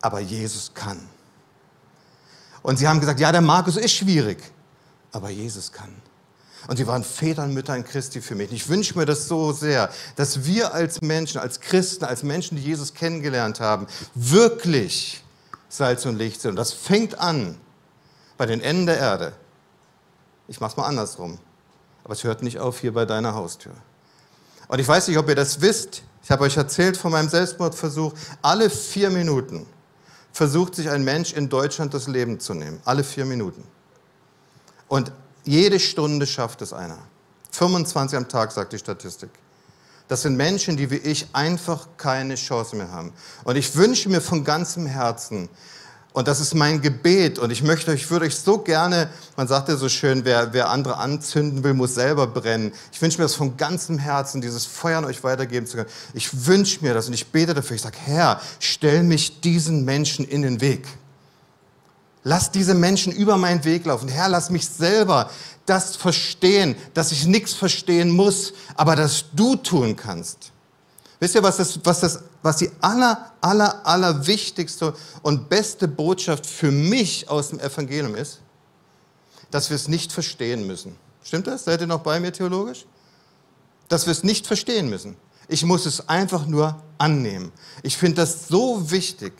aber 0.00 0.18
Jesus 0.18 0.72
kann. 0.72 0.98
Und 2.62 2.78
sie 2.78 2.88
haben 2.88 3.00
gesagt, 3.00 3.20
ja, 3.20 3.30
der 3.32 3.42
Markus 3.42 3.76
ist 3.76 3.92
schwierig, 3.92 4.38
aber 5.12 5.28
Jesus 5.28 5.70
kann. 5.70 5.94
Und 6.68 6.78
sie 6.78 6.86
waren 6.86 7.04
Väter 7.04 7.44
und 7.44 7.52
Mütter 7.52 7.76
in 7.76 7.84
Christi 7.84 8.22
für 8.22 8.34
mich. 8.34 8.50
Ich 8.50 8.66
wünsche 8.66 8.96
mir 8.96 9.04
das 9.04 9.28
so 9.28 9.52
sehr, 9.52 9.90
dass 10.16 10.46
wir 10.46 10.72
als 10.72 11.02
Menschen, 11.02 11.38
als 11.38 11.60
Christen, 11.60 12.06
als 12.06 12.22
Menschen, 12.22 12.56
die 12.56 12.62
Jesus 12.62 12.94
kennengelernt 12.94 13.60
haben, 13.60 13.86
wirklich 14.14 15.22
Salz 15.68 16.06
und 16.06 16.16
Licht 16.16 16.40
sind. 16.40 16.52
Und 16.52 16.56
das 16.56 16.72
fängt 16.72 17.18
an 17.18 17.58
bei 18.38 18.46
den 18.46 18.62
Enden 18.62 18.86
der 18.86 18.96
Erde. 18.96 19.34
Ich 20.48 20.60
mache 20.60 20.70
es 20.70 20.76
mal 20.78 20.86
andersrum. 20.86 21.38
Aber 22.04 22.14
es 22.14 22.24
hört 22.24 22.42
nicht 22.42 22.58
auf 22.58 22.80
hier 22.80 22.94
bei 22.94 23.04
deiner 23.04 23.34
Haustür. 23.34 23.74
Und 24.68 24.78
ich 24.78 24.88
weiß 24.88 25.08
nicht, 25.08 25.18
ob 25.18 25.28
ihr 25.28 25.34
das 25.34 25.60
wisst. 25.60 26.02
Ich 26.22 26.30
habe 26.30 26.44
euch 26.44 26.56
erzählt 26.56 26.96
von 26.96 27.12
meinem 27.12 27.28
Selbstmordversuch. 27.28 28.12
Alle 28.40 28.70
vier 28.70 29.10
Minuten 29.10 29.66
versucht 30.32 30.74
sich 30.74 30.90
ein 30.90 31.04
Mensch 31.04 31.32
in 31.32 31.48
Deutschland 31.48 31.94
das 31.94 32.08
Leben 32.08 32.40
zu 32.40 32.54
nehmen. 32.54 32.80
Alle 32.84 33.04
vier 33.04 33.24
Minuten. 33.24 33.64
Und 34.88 35.12
jede 35.44 35.78
Stunde 35.78 36.26
schafft 36.26 36.62
es 36.62 36.72
einer. 36.72 36.98
25 37.50 38.16
am 38.16 38.28
Tag, 38.28 38.52
sagt 38.52 38.72
die 38.72 38.78
Statistik. 38.78 39.30
Das 40.08 40.22
sind 40.22 40.36
Menschen, 40.36 40.76
die 40.76 40.90
wie 40.90 40.96
ich 40.96 41.28
einfach 41.32 41.88
keine 41.96 42.34
Chance 42.34 42.76
mehr 42.76 42.90
haben. 42.90 43.12
Und 43.44 43.56
ich 43.56 43.74
wünsche 43.76 44.08
mir 44.08 44.20
von 44.20 44.44
ganzem 44.44 44.86
Herzen, 44.86 45.48
und 46.14 46.28
das 46.28 46.38
ist 46.38 46.54
mein 46.54 46.80
Gebet. 46.80 47.40
Und 47.40 47.50
ich 47.50 47.64
möchte 47.64 47.90
euch, 47.90 48.08
würde 48.08 48.26
euch 48.26 48.36
so 48.36 48.58
gerne, 48.58 49.10
man 49.36 49.48
sagt 49.48 49.68
ja 49.68 49.74
so 49.74 49.88
schön, 49.88 50.24
wer, 50.24 50.52
wer 50.52 50.70
andere 50.70 50.96
anzünden 50.96 51.64
will, 51.64 51.74
muss 51.74 51.96
selber 51.96 52.28
brennen. 52.28 52.72
Ich 52.92 53.02
wünsche 53.02 53.18
mir 53.18 53.24
das 53.24 53.34
von 53.34 53.56
ganzem 53.56 53.98
Herzen, 53.98 54.40
dieses 54.40 54.64
Feuer 54.64 54.98
an 54.98 55.04
euch 55.06 55.24
weitergeben 55.24 55.66
zu 55.66 55.76
können. 55.76 55.90
Ich 56.14 56.46
wünsche 56.46 56.84
mir 56.84 56.94
das 56.94 57.08
und 57.08 57.14
ich 57.14 57.26
bete 57.26 57.52
dafür. 57.52 57.74
Ich 57.74 57.82
sage, 57.82 57.98
Herr, 58.04 58.40
stell 58.60 59.02
mich 59.02 59.40
diesen 59.40 59.84
Menschen 59.84 60.24
in 60.24 60.42
den 60.42 60.60
Weg. 60.60 60.86
Lass 62.22 62.52
diese 62.52 62.74
Menschen 62.74 63.12
über 63.12 63.36
meinen 63.36 63.64
Weg 63.64 63.84
laufen. 63.84 64.08
Herr, 64.08 64.28
lass 64.28 64.50
mich 64.50 64.68
selber 64.68 65.28
das 65.66 65.96
verstehen, 65.96 66.76
dass 66.94 67.10
ich 67.10 67.26
nichts 67.26 67.54
verstehen 67.54 68.10
muss, 68.10 68.52
aber 68.76 68.94
dass 68.94 69.24
du 69.32 69.56
tun 69.56 69.96
kannst. 69.96 70.52
Wisst 71.24 71.36
ihr, 71.36 71.42
was, 71.42 71.56
das, 71.56 71.80
was, 71.82 72.00
das, 72.00 72.18
was 72.42 72.58
die 72.58 72.70
aller, 72.82 73.32
aller, 73.40 73.86
aller 73.86 74.26
wichtigste 74.26 74.92
und 75.22 75.48
beste 75.48 75.88
Botschaft 75.88 76.44
für 76.44 76.70
mich 76.70 77.30
aus 77.30 77.48
dem 77.48 77.60
Evangelium 77.60 78.14
ist? 78.14 78.40
Dass 79.50 79.70
wir 79.70 79.76
es 79.76 79.88
nicht 79.88 80.12
verstehen 80.12 80.66
müssen. 80.66 80.96
Stimmt 81.22 81.46
das? 81.46 81.64
Seid 81.64 81.80
ihr 81.80 81.86
noch 81.86 82.00
bei 82.00 82.20
mir 82.20 82.30
theologisch? 82.30 82.84
Dass 83.88 84.04
wir 84.04 84.10
es 84.10 84.22
nicht 84.22 84.46
verstehen 84.46 84.90
müssen. 84.90 85.16
Ich 85.48 85.64
muss 85.64 85.86
es 85.86 86.10
einfach 86.10 86.44
nur 86.44 86.82
annehmen. 86.98 87.52
Ich 87.82 87.96
finde 87.96 88.16
das 88.16 88.46
so 88.48 88.90
wichtig. 88.90 89.32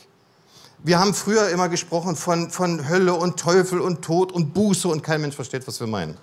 Wir 0.79 0.99
haben 0.99 1.13
früher 1.13 1.51
immer 1.51 1.69
gesprochen 1.69 2.17
von, 2.17 2.49
von 2.49 2.89
Hölle 2.89 3.13
und 3.13 3.39
Teufel 3.39 3.83
und 3.83 4.01
Tod 4.01 4.33
und 4.33 4.55
Buße 4.55 4.89
und 4.89 5.03
kein 5.03 5.21
Mensch 5.21 5.37
versteht, 5.37 5.69
was 5.69 5.81
wir 5.81 5.87
meinen. 5.87 6.17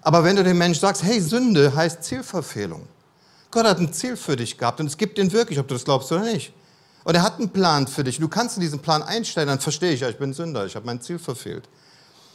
Aber 0.00 0.24
wenn 0.24 0.36
du 0.36 0.42
dem 0.42 0.56
Menschen 0.56 0.80
sagst, 0.80 1.02
hey, 1.02 1.20
Sünde 1.20 1.74
heißt 1.74 2.02
Zielverfehlung, 2.02 2.88
Gott 3.50 3.66
hat 3.66 3.78
ein 3.78 3.92
Ziel 3.92 4.16
für 4.16 4.36
dich 4.36 4.58
gehabt 4.58 4.80
und 4.80 4.86
es 4.86 4.96
gibt 4.96 5.18
ihn 5.18 5.32
wirklich, 5.32 5.58
ob 5.58 5.68
du 5.68 5.74
das 5.74 5.84
glaubst 5.84 6.10
oder 6.12 6.22
nicht. 6.22 6.52
Und 7.04 7.14
er 7.14 7.22
hat 7.22 7.38
einen 7.38 7.50
Plan 7.50 7.86
für 7.86 8.02
dich. 8.02 8.18
Du 8.18 8.28
kannst 8.28 8.56
in 8.56 8.60
diesen 8.60 8.80
Plan 8.80 9.02
einstellen, 9.02 9.46
dann 9.46 9.60
verstehe 9.60 9.92
ich, 9.92 10.00
ja, 10.00 10.08
ich 10.08 10.16
bin 10.16 10.32
Sünder, 10.32 10.66
ich 10.66 10.74
habe 10.74 10.84
mein 10.84 11.00
Ziel 11.00 11.18
verfehlt. 11.18 11.68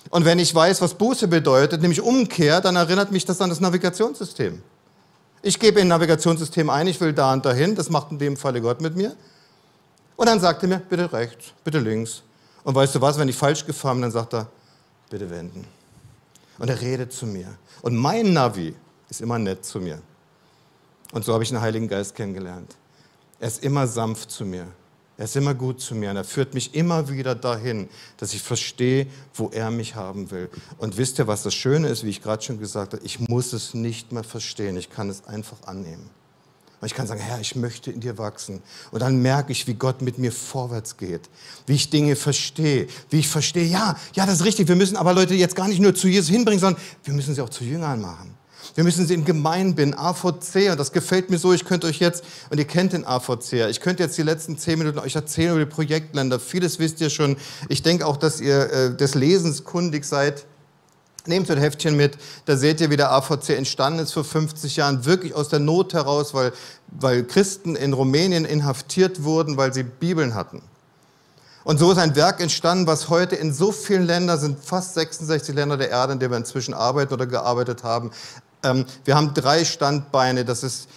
Und 0.09 0.25
wenn 0.25 0.39
ich 0.39 0.55
weiß, 0.55 0.81
was 0.81 0.93
Buße 0.93 1.27
bedeutet, 1.27 1.81
nämlich 1.81 2.01
Umkehr, 2.01 2.61
dann 2.61 2.75
erinnert 2.75 3.11
mich 3.11 3.25
das 3.25 3.41
an 3.41 3.49
das 3.49 3.59
Navigationssystem. 3.59 4.61
Ich 5.41 5.59
gebe 5.59 5.79
in 5.79 5.87
ein 5.87 5.89
Navigationssystem 5.89 6.69
ein, 6.69 6.87
ich 6.87 6.99
will 7.01 7.13
da 7.13 7.33
und 7.33 7.45
dahin, 7.45 7.75
das 7.75 7.89
macht 7.89 8.11
in 8.11 8.19
dem 8.19 8.37
Falle 8.37 8.61
Gott 8.61 8.79
mit 8.79 8.95
mir. 8.95 9.15
Und 10.15 10.27
dann 10.27 10.39
sagt 10.39 10.63
er 10.63 10.69
mir, 10.69 10.79
bitte 10.79 11.11
rechts, 11.11 11.47
bitte 11.63 11.79
links. 11.79 12.21
Und 12.63 12.75
weißt 12.75 12.95
du 12.95 13.01
was, 13.01 13.17
wenn 13.17 13.27
ich 13.27 13.35
falsch 13.35 13.65
gefahren 13.65 13.97
bin, 13.97 14.03
dann 14.03 14.11
sagt 14.11 14.33
er, 14.33 14.47
bitte 15.09 15.29
wenden. 15.29 15.65
Und 16.59 16.69
er 16.69 16.79
redet 16.79 17.11
zu 17.11 17.25
mir. 17.25 17.47
Und 17.81 17.95
mein 17.95 18.33
Navi 18.33 18.75
ist 19.09 19.21
immer 19.21 19.39
nett 19.39 19.65
zu 19.65 19.79
mir. 19.79 19.99
Und 21.11 21.25
so 21.25 21.33
habe 21.33 21.43
ich 21.43 21.49
den 21.49 21.61
Heiligen 21.61 21.87
Geist 21.87 22.15
kennengelernt. 22.15 22.75
Er 23.39 23.47
ist 23.47 23.63
immer 23.63 23.87
sanft 23.87 24.31
zu 24.31 24.45
mir. 24.45 24.67
Er 25.17 25.25
ist 25.25 25.35
immer 25.35 25.53
gut 25.53 25.79
zu 25.79 25.93
mir 25.93 26.09
und 26.09 26.15
er 26.15 26.23
führt 26.23 26.55
mich 26.55 26.73
immer 26.73 27.07
wieder 27.09 27.35
dahin, 27.35 27.89
dass 28.17 28.33
ich 28.33 28.41
verstehe, 28.41 29.05
wo 29.35 29.49
er 29.49 29.69
mich 29.69 29.93
haben 29.93 30.31
will. 30.31 30.49
Und 30.79 30.97
wisst 30.97 31.19
ihr, 31.19 31.27
was 31.27 31.43
das 31.43 31.53
Schöne 31.53 31.89
ist, 31.89 32.03
wie 32.03 32.09
ich 32.09 32.23
gerade 32.23 32.41
schon 32.41 32.59
gesagt 32.59 32.93
habe? 32.93 33.05
Ich 33.05 33.19
muss 33.19 33.53
es 33.53 33.75
nicht 33.75 34.11
mehr 34.11 34.23
verstehen. 34.23 34.77
Ich 34.77 34.89
kann 34.89 35.09
es 35.09 35.25
einfach 35.27 35.61
annehmen. 35.67 36.09
Und 36.79 36.87
ich 36.87 36.95
kann 36.95 37.05
sagen, 37.05 37.19
Herr, 37.19 37.39
ich 37.39 37.55
möchte 37.55 37.91
in 37.91 37.99
dir 37.99 38.17
wachsen. 38.17 38.63
Und 38.89 39.01
dann 39.01 39.21
merke 39.21 39.51
ich, 39.51 39.67
wie 39.67 39.75
Gott 39.75 40.01
mit 40.01 40.17
mir 40.17 40.31
vorwärts 40.31 40.97
geht, 40.97 41.29
wie 41.67 41.75
ich 41.75 41.91
Dinge 41.91 42.15
verstehe, 42.15 42.87
wie 43.11 43.19
ich 43.19 43.27
verstehe, 43.27 43.65
ja, 43.65 43.95
ja, 44.15 44.25
das 44.25 44.39
ist 44.39 44.45
richtig. 44.45 44.67
Wir 44.67 44.75
müssen 44.75 44.97
aber 44.97 45.13
Leute 45.13 45.35
jetzt 45.35 45.55
gar 45.55 45.67
nicht 45.67 45.79
nur 45.79 45.93
zu 45.93 46.07
Jesus 46.07 46.31
hinbringen, 46.31 46.59
sondern 46.59 46.81
wir 47.03 47.13
müssen 47.13 47.35
sie 47.35 47.41
auch 47.41 47.49
zu 47.49 47.63
Jüngern 47.63 48.01
machen. 48.01 48.30
Wir 48.75 48.85
müssen 48.85 49.05
sie 49.05 49.13
in 49.13 49.25
Gemeinbinden, 49.25 49.99
AVC, 49.99 50.71
und 50.71 50.79
das 50.79 50.93
gefällt 50.93 51.29
mir 51.29 51.37
so, 51.37 51.51
ich 51.51 51.65
könnte 51.65 51.87
euch 51.87 51.99
jetzt, 51.99 52.23
und 52.49 52.57
ihr 52.57 52.65
kennt 52.65 52.93
den 52.93 53.05
AVC, 53.05 53.69
ich 53.69 53.81
könnte 53.81 54.03
jetzt 54.03 54.17
die 54.17 54.23
letzten 54.23 54.57
zehn 54.57 54.79
Minuten 54.79 54.99
euch 54.99 55.15
erzählen 55.15 55.51
über 55.51 55.65
die 55.65 55.71
Projektländer. 55.71 56.39
Vieles 56.39 56.79
wisst 56.79 57.01
ihr 57.01 57.09
schon. 57.09 57.35
Ich 57.67 57.83
denke 57.83 58.07
auch, 58.07 58.15
dass 58.15 58.39
ihr 58.39 58.71
äh, 58.71 58.95
des 58.95 59.15
Lesens 59.15 59.65
kundig 59.65 60.05
seid. 60.05 60.45
Nehmt 61.25 61.47
so 61.47 61.53
ein 61.53 61.59
Heftchen 61.59 61.97
mit, 61.97 62.17
da 62.45 62.57
seht 62.57 62.81
ihr, 62.81 62.89
wie 62.89 62.97
der 62.97 63.11
AVC 63.11 63.49
entstanden 63.49 63.99
ist 63.99 64.13
vor 64.13 64.23
50 64.23 64.77
Jahren, 64.77 65.05
wirklich 65.05 65.35
aus 65.35 65.49
der 65.49 65.59
Not 65.59 65.93
heraus, 65.93 66.33
weil, 66.33 66.51
weil 66.87 67.23
Christen 67.25 67.75
in 67.75 67.93
Rumänien 67.93 68.45
inhaftiert 68.45 69.23
wurden, 69.23 69.55
weil 69.57 69.71
sie 69.73 69.83
Bibeln 69.83 70.33
hatten. 70.33 70.63
Und 71.63 71.77
so 71.77 71.91
ist 71.91 71.99
ein 71.99 72.15
Werk 72.15 72.39
entstanden, 72.39 72.87
was 72.87 73.09
heute 73.09 73.35
in 73.35 73.53
so 73.53 73.71
vielen 73.71 74.07
Ländern 74.07 74.39
sind, 74.39 74.59
fast 74.63 74.95
66 74.95 75.53
Länder 75.53 75.77
der 75.77 75.89
Erde, 75.89 76.13
in 76.13 76.19
denen 76.19 76.31
wir 76.31 76.37
inzwischen 76.37 76.73
arbeiten 76.73 77.13
oder 77.13 77.27
gearbeitet 77.27 77.83
haben, 77.83 78.09
ähm, 78.63 78.85
wir 79.05 79.15
haben 79.15 79.33
drei 79.33 79.65
Standbeine, 79.65 80.45
das 80.45 80.63
ist 80.63 80.87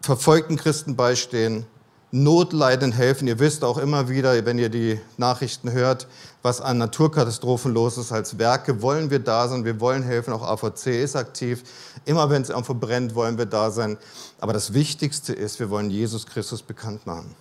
verfolgten 0.00 0.56
Christen 0.56 0.96
beistehen, 0.96 1.66
Notleidenden 2.14 2.92
helfen. 2.92 3.26
Ihr 3.26 3.40
wisst 3.40 3.64
auch 3.64 3.76
immer 3.76 4.08
wieder, 4.08 4.46
wenn 4.46 4.56
ihr 4.56 4.68
die 4.68 5.00
Nachrichten 5.16 5.72
hört, 5.72 6.06
was 6.42 6.60
an 6.60 6.78
Naturkatastrophen 6.78 7.74
los 7.74 7.98
ist. 7.98 8.12
Als 8.12 8.38
Werke 8.38 8.82
wollen 8.82 9.10
wir 9.10 9.18
da 9.18 9.48
sein, 9.48 9.64
wir 9.64 9.80
wollen 9.80 10.04
helfen. 10.04 10.32
Auch 10.32 10.42
AVC 10.42 11.02
ist 11.02 11.16
aktiv. 11.16 11.64
Immer 12.04 12.30
wenn 12.30 12.42
es 12.42 12.50
irgendwo 12.50 12.74
brennt, 12.74 13.16
wollen 13.16 13.36
wir 13.36 13.46
da 13.46 13.72
sein. 13.72 13.98
Aber 14.38 14.52
das 14.52 14.72
Wichtigste 14.72 15.32
ist, 15.32 15.58
wir 15.58 15.70
wollen 15.70 15.90
Jesus 15.90 16.24
Christus 16.26 16.62
bekannt 16.62 17.04
machen. 17.04 17.34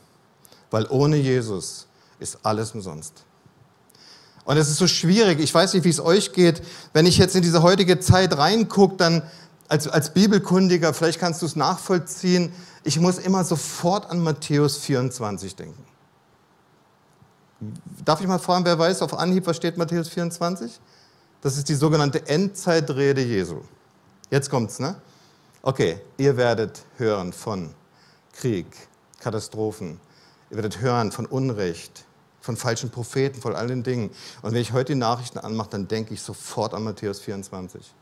Weil 0.72 0.88
ohne 0.90 1.18
Jesus 1.18 1.86
ist 2.20 2.40
alles 2.42 2.72
umsonst. 2.72 3.26
Und 4.46 4.58
es 4.58 4.70
ist 4.70 4.78
so 4.78 4.88
schwierig. 4.88 5.40
Ich 5.40 5.54
weiß 5.54 5.74
nicht, 5.74 5.84
wie 5.84 5.90
es 5.90 6.00
euch 6.00 6.34
geht. 6.34 6.64
Wenn 6.94 7.06
ich 7.06 7.18
jetzt 7.20 7.36
in 7.36 7.44
diese 7.44 7.62
heutige 7.62 8.00
Zeit 8.00 8.38
reingucke, 8.38 8.98
dann 8.98 9.22
als, 9.68 9.88
als 9.88 10.14
Bibelkundiger, 10.14 10.94
vielleicht 10.94 11.20
kannst 11.20 11.42
du 11.42 11.46
es 11.46 11.56
nachvollziehen, 11.56 12.52
ich 12.84 13.00
muss 13.00 13.18
immer 13.18 13.44
sofort 13.44 14.10
an 14.10 14.22
Matthäus 14.22 14.78
24 14.78 15.56
denken. 15.56 15.86
Darf 18.04 18.20
ich 18.20 18.28
mal 18.28 18.40
fragen, 18.40 18.66
wer 18.66 18.78
weiß 18.78 19.02
auf 19.02 19.18
Anhieb, 19.18 19.48
was 19.48 19.56
steht 19.56 19.78
Matthäus 19.78 20.10
24? 20.10 20.80
Das 21.42 21.58
ist 21.58 21.70
die 21.70 21.76
sogenannte 21.76 22.28
Endzeitrede 22.28 23.22
Jesu. 23.22 23.62
Jetzt 24.30 24.50
kommt's, 24.50 24.80
ne? 24.80 24.96
Okay, 25.62 26.00
ihr 26.18 26.36
werdet 26.36 26.84
hören 26.98 27.32
von 27.32 27.74
Krieg, 28.34 28.66
Katastrophen. 29.20 30.00
Ihr 30.50 30.58
werdet 30.58 30.82
hören 30.82 31.12
von 31.12 31.26
Unrecht, 31.26 32.06
von 32.42 32.58
falschen 32.58 32.90
Propheten, 32.90 33.40
von 33.40 33.56
all 33.56 33.68
den 33.68 33.84
Dingen. 33.84 34.10
Und 34.42 34.52
wenn 34.54 34.62
ich 34.62 34.74
heute 34.74 34.94
die 34.94 35.00
Nachrichten 35.00 35.40
anmache, 35.40 35.70
dann 35.70 35.88
denke 35.88 36.14
ich 36.14 36.22
sofort 36.22 36.74
an 36.74 36.84
Matthäus 36.84 37.22
24. 37.22 37.94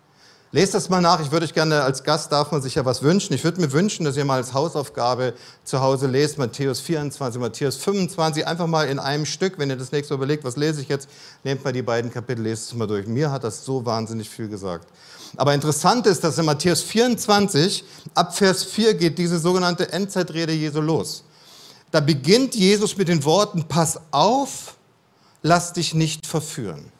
Lest 0.54 0.74
das 0.74 0.90
mal 0.90 1.00
nach. 1.00 1.22
Ich 1.22 1.32
würde 1.32 1.46
euch 1.46 1.54
gerne, 1.54 1.82
als 1.82 2.04
Gast 2.04 2.30
darf 2.34 2.52
man 2.52 2.62
sich 2.62 2.76
ja 2.76 2.84
was 2.84 3.04
wünschen. 3.04 3.34
Ich 3.34 3.46
würde 3.46 3.62
mir 3.62 3.72
wünschen, 3.72 4.04
dass 4.04 4.18
ihr 4.18 4.26
mal 4.26 4.36
als 4.36 4.54
Hausaufgabe 4.54 5.34
zu 5.64 5.80
Hause 5.80 6.08
lest, 6.08 6.38
Matthäus 6.38 6.82
24, 6.82 7.40
Matthäus 7.40 7.78
25, 7.78 8.46
einfach 8.46 8.68
mal 8.68 8.90
in 8.90 9.00
einem 9.00 9.26
Stück. 9.26 9.58
Wenn 9.58 9.70
ihr 9.70 9.78
das 9.78 9.94
nächste 9.94 10.14
Mal 10.14 10.18
überlegt, 10.18 10.44
was 10.44 10.58
lese 10.58 10.82
ich 10.82 10.90
jetzt, 10.90 11.08
nehmt 11.46 11.64
mal 11.64 11.72
die 11.72 11.82
beiden 11.82 12.12
Kapitel, 12.12 12.42
lest 12.42 12.68
es 12.68 12.74
mal 12.74 12.86
durch. 12.86 13.08
Mir 13.08 13.32
hat 13.32 13.46
das 13.46 13.64
so 13.64 13.86
wahnsinnig 13.86 14.30
viel 14.30 14.50
gesagt. 14.50 14.90
Aber 15.38 15.54
interessant 15.54 16.06
ist, 16.06 16.22
dass 16.22 16.38
in 16.38 16.44
Matthäus 16.44 16.82
24, 16.82 17.86
ab 18.14 18.36
Vers 18.36 18.66
4 18.66 18.96
geht 18.96 19.18
diese 19.18 19.40
sogenannte 19.40 19.94
Endzeitrede 19.94 20.52
Jesu 20.52 20.82
los. 20.82 21.24
Da 21.92 22.02
beginnt 22.02 22.56
Jesus 22.56 22.98
mit 22.98 23.08
den 23.08 23.24
Worten, 23.24 23.64
pass 23.70 24.02
auf, 24.12 24.76
lass 25.44 25.72
dich 25.72 25.94
nicht 25.94 26.28
verführen. 26.28 26.92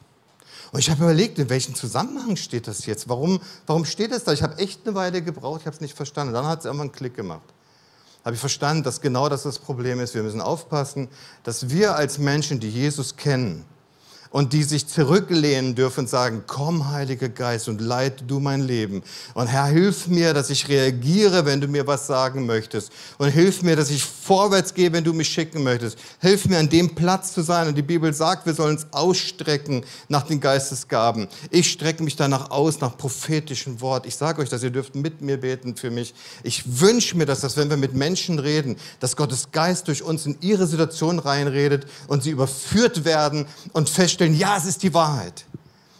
Und 0.72 0.78
ich 0.78 0.90
habe 0.90 1.04
überlegt, 1.04 1.38
in 1.38 1.50
welchem 1.50 1.74
Zusammenhang 1.74 2.36
steht 2.36 2.66
das 2.66 2.86
jetzt? 2.86 3.08
Warum, 3.08 3.40
warum 3.66 3.84
steht 3.84 4.10
es 4.10 4.24
da? 4.24 4.32
Ich 4.32 4.42
habe 4.42 4.56
echt 4.56 4.86
eine 4.86 4.94
Weile 4.94 5.22
gebraucht, 5.22 5.60
ich 5.60 5.66
habe 5.66 5.74
es 5.74 5.82
nicht 5.82 5.94
verstanden. 5.94 6.32
Dann 6.32 6.46
hat 6.46 6.60
es 6.60 6.64
irgendwann 6.64 6.88
einen 6.88 6.96
Klick 6.96 7.14
gemacht. 7.14 7.42
Habe 8.24 8.34
ich 8.34 8.40
verstanden, 8.40 8.82
dass 8.82 9.02
genau 9.02 9.28
das 9.28 9.42
das 9.42 9.58
Problem 9.58 10.00
ist. 10.00 10.14
Wir 10.14 10.22
müssen 10.22 10.40
aufpassen, 10.40 11.08
dass 11.42 11.68
wir 11.68 11.94
als 11.94 12.18
Menschen, 12.18 12.58
die 12.58 12.70
Jesus 12.70 13.16
kennen, 13.16 13.66
und 14.32 14.54
die 14.54 14.64
sich 14.64 14.88
zurücklehnen 14.88 15.74
dürfen 15.74 16.00
und 16.00 16.08
sagen, 16.08 16.42
komm 16.46 16.90
Heiliger 16.90 17.28
Geist 17.28 17.68
und 17.68 17.80
leite 17.80 18.24
du 18.24 18.40
mein 18.40 18.62
Leben. 18.62 19.02
Und 19.34 19.46
Herr, 19.46 19.66
hilf 19.66 20.08
mir, 20.08 20.34
dass 20.34 20.50
ich 20.50 20.68
reagiere, 20.68 21.44
wenn 21.44 21.60
du 21.60 21.68
mir 21.68 21.86
was 21.86 22.06
sagen 22.06 22.46
möchtest. 22.46 22.90
Und 23.18 23.28
hilf 23.28 23.62
mir, 23.62 23.76
dass 23.76 23.90
ich 23.90 24.02
vorwärts 24.02 24.72
gehe, 24.74 24.92
wenn 24.92 25.04
du 25.04 25.12
mich 25.12 25.28
schicken 25.28 25.62
möchtest. 25.62 25.98
Hilf 26.20 26.46
mir, 26.46 26.58
an 26.58 26.68
dem 26.68 26.94
Platz 26.94 27.34
zu 27.34 27.42
sein. 27.42 27.68
Und 27.68 27.76
die 27.76 27.82
Bibel 27.82 28.12
sagt, 28.14 28.46
wir 28.46 28.54
sollen 28.54 28.76
uns 28.76 28.86
ausstrecken 28.90 29.84
nach 30.08 30.22
den 30.22 30.40
Geistesgaben. 30.40 31.28
Ich 31.50 31.70
strecke 31.70 32.02
mich 32.02 32.16
danach 32.16 32.50
aus, 32.50 32.80
nach 32.80 32.96
prophetischem 32.96 33.80
Wort. 33.82 34.06
Ich 34.06 34.16
sage 34.16 34.40
euch 34.40 34.48
das, 34.48 34.62
ihr 34.62 34.70
dürft 34.70 34.94
mit 34.94 35.20
mir 35.20 35.36
beten 35.36 35.76
für 35.76 35.90
mich. 35.90 36.14
Ich 36.42 36.80
wünsche 36.80 37.16
mir, 37.18 37.26
dass 37.26 37.40
das, 37.40 37.58
wenn 37.58 37.68
wir 37.68 37.76
mit 37.76 37.94
Menschen 37.94 38.38
reden, 38.38 38.76
dass 38.98 39.14
Gottes 39.14 39.48
Geist 39.52 39.88
durch 39.88 40.02
uns 40.02 40.24
in 40.24 40.38
ihre 40.40 40.66
Situation 40.66 41.18
reinredet 41.18 41.86
und 42.08 42.22
sie 42.22 42.30
überführt 42.30 43.04
werden 43.04 43.46
und 43.72 43.90
feststellen, 43.90 44.21
ja, 44.30 44.56
es 44.56 44.64
ist 44.64 44.82
die 44.82 44.94
Wahrheit. 44.94 45.44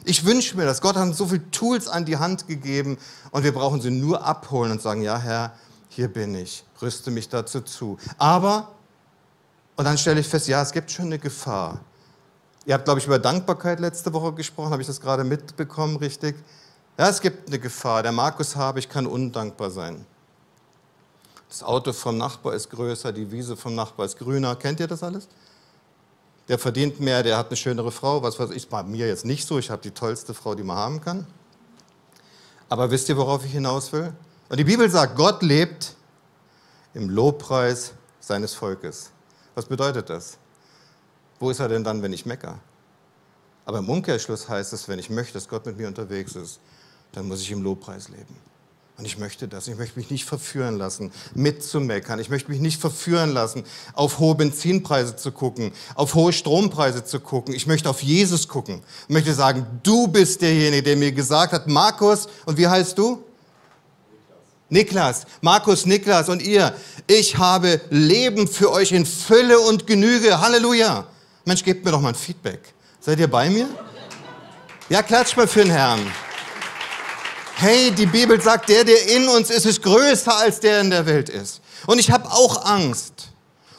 Ich 0.04 0.24
wünsche 0.24 0.56
mir 0.56 0.64
das. 0.64 0.80
Gott 0.80 0.96
hat 0.96 1.06
uns 1.06 1.18
so 1.18 1.26
viele 1.26 1.48
Tools 1.50 1.88
an 1.88 2.04
die 2.04 2.16
Hand 2.16 2.48
gegeben 2.48 2.98
und 3.30 3.44
wir 3.44 3.52
brauchen 3.52 3.80
sie 3.80 3.90
nur 3.90 4.24
abholen 4.24 4.72
und 4.72 4.82
sagen, 4.82 5.02
ja 5.02 5.18
Herr, 5.18 5.52
hier 5.88 6.08
bin 6.08 6.34
ich, 6.34 6.64
rüste 6.80 7.10
mich 7.10 7.28
dazu 7.28 7.60
zu. 7.60 7.98
Aber, 8.18 8.72
und 9.76 9.84
dann 9.84 9.98
stelle 9.98 10.20
ich 10.20 10.26
fest, 10.26 10.48
ja, 10.48 10.62
es 10.62 10.72
gibt 10.72 10.90
schon 10.90 11.06
eine 11.06 11.18
Gefahr. 11.18 11.80
Ihr 12.64 12.74
habt, 12.74 12.84
glaube 12.84 13.00
ich, 13.00 13.06
über 13.06 13.18
Dankbarkeit 13.18 13.80
letzte 13.80 14.12
Woche 14.12 14.32
gesprochen, 14.32 14.70
habe 14.70 14.82
ich 14.82 14.88
das 14.88 15.00
gerade 15.00 15.24
mitbekommen, 15.24 15.96
richtig? 15.96 16.36
Ja, 16.98 17.08
es 17.08 17.20
gibt 17.20 17.48
eine 17.48 17.58
Gefahr. 17.58 18.02
Der 18.02 18.12
Markus 18.12 18.54
habe, 18.54 18.78
ich 18.78 18.88
kann 18.88 19.06
undankbar 19.06 19.70
sein. 19.70 20.04
Das 21.48 21.62
Auto 21.62 21.92
vom 21.92 22.16
Nachbar 22.16 22.54
ist 22.54 22.70
größer, 22.70 23.12
die 23.12 23.30
Wiese 23.30 23.56
vom 23.56 23.74
Nachbar 23.74 24.06
ist 24.06 24.18
grüner. 24.18 24.56
Kennt 24.56 24.80
ihr 24.80 24.86
das 24.86 25.02
alles? 25.02 25.28
Der 26.48 26.58
verdient 26.58 27.00
mehr, 27.00 27.22
der 27.22 27.38
hat 27.38 27.48
eine 27.48 27.56
schönere 27.56 27.92
Frau. 27.92 28.22
Was 28.22 28.38
weiß 28.38 28.50
ich, 28.50 28.68
bei 28.68 28.82
mir 28.82 29.06
jetzt 29.06 29.24
nicht 29.24 29.46
so. 29.46 29.58
Ich 29.58 29.70
habe 29.70 29.82
die 29.82 29.92
tollste 29.92 30.34
Frau, 30.34 30.54
die 30.54 30.62
man 30.62 30.76
haben 30.76 31.00
kann. 31.00 31.26
Aber 32.68 32.90
wisst 32.90 33.08
ihr, 33.08 33.16
worauf 33.16 33.44
ich 33.44 33.52
hinaus 33.52 33.92
will? 33.92 34.12
Und 34.48 34.58
die 34.58 34.64
Bibel 34.64 34.90
sagt, 34.90 35.16
Gott 35.16 35.42
lebt 35.42 35.94
im 36.94 37.08
Lobpreis 37.08 37.92
seines 38.20 38.54
Volkes. 38.54 39.10
Was 39.54 39.66
bedeutet 39.66 40.10
das? 40.10 40.38
Wo 41.38 41.50
ist 41.50 41.60
er 41.60 41.68
denn 41.68 41.84
dann, 41.84 42.02
wenn 42.02 42.12
ich 42.12 42.26
mecker? 42.26 42.58
Aber 43.64 43.78
im 43.78 43.88
Umkehrschluss 43.88 44.48
heißt 44.48 44.72
es, 44.72 44.88
wenn 44.88 44.98
ich 44.98 45.10
möchte, 45.10 45.34
dass 45.34 45.48
Gott 45.48 45.66
mit 45.66 45.76
mir 45.76 45.88
unterwegs 45.88 46.34
ist, 46.34 46.60
dann 47.12 47.28
muss 47.28 47.40
ich 47.42 47.50
im 47.50 47.62
Lobpreis 47.62 48.08
leben. 48.08 48.36
Und 48.98 49.06
ich 49.06 49.18
möchte 49.18 49.48
das. 49.48 49.68
Ich 49.68 49.76
möchte 49.76 49.98
mich 49.98 50.10
nicht 50.10 50.26
verführen 50.26 50.76
lassen, 50.76 51.12
mitzumeckern. 51.34 52.20
Ich 52.20 52.28
möchte 52.28 52.50
mich 52.50 52.60
nicht 52.60 52.80
verführen 52.80 53.32
lassen, 53.32 53.64
auf 53.94 54.18
hohe 54.18 54.34
Benzinpreise 54.34 55.16
zu 55.16 55.32
gucken, 55.32 55.72
auf 55.94 56.14
hohe 56.14 56.32
Strompreise 56.32 57.04
zu 57.04 57.18
gucken. 57.18 57.54
Ich 57.54 57.66
möchte 57.66 57.88
auf 57.88 58.02
Jesus 58.02 58.48
gucken. 58.48 58.82
Ich 59.08 59.14
möchte 59.14 59.34
sagen, 59.34 59.66
du 59.82 60.08
bist 60.08 60.42
derjenige, 60.42 60.82
der 60.82 60.96
mir 60.96 61.12
gesagt 61.12 61.52
hat, 61.52 61.66
Markus, 61.66 62.28
und 62.44 62.58
wie 62.58 62.68
heißt 62.68 62.96
du? 62.98 63.24
Niklas, 64.68 65.26
Markus, 65.42 65.84
Niklas 65.84 66.30
und 66.30 66.40
ihr, 66.40 66.74
ich 67.06 67.36
habe 67.36 67.78
Leben 67.90 68.48
für 68.48 68.72
euch 68.72 68.92
in 68.92 69.04
Fülle 69.04 69.60
und 69.60 69.86
Genüge. 69.86 70.40
Halleluja. 70.40 71.06
Mensch, 71.44 71.62
gebt 71.62 71.84
mir 71.84 71.90
doch 71.90 72.00
mal 72.00 72.10
ein 72.10 72.14
Feedback. 72.14 72.60
Seid 73.00 73.18
ihr 73.18 73.28
bei 73.28 73.50
mir? 73.50 73.68
Ja, 74.88 75.02
klatscht 75.02 75.36
mal 75.36 75.46
für 75.46 75.62
den 75.62 75.72
Herrn. 75.72 76.00
Hey, 77.56 77.90
die 77.92 78.06
Bibel 78.06 78.40
sagt, 78.40 78.68
der, 78.68 78.84
der 78.84 79.08
in 79.16 79.28
uns 79.28 79.50
ist, 79.50 79.66
ist 79.66 79.82
größer 79.82 80.36
als 80.36 80.60
der 80.60 80.80
in 80.80 80.90
der 80.90 81.06
Welt 81.06 81.28
ist. 81.28 81.60
Und 81.86 81.98
ich 81.98 82.10
habe 82.10 82.30
auch 82.30 82.64
Angst. 82.64 83.32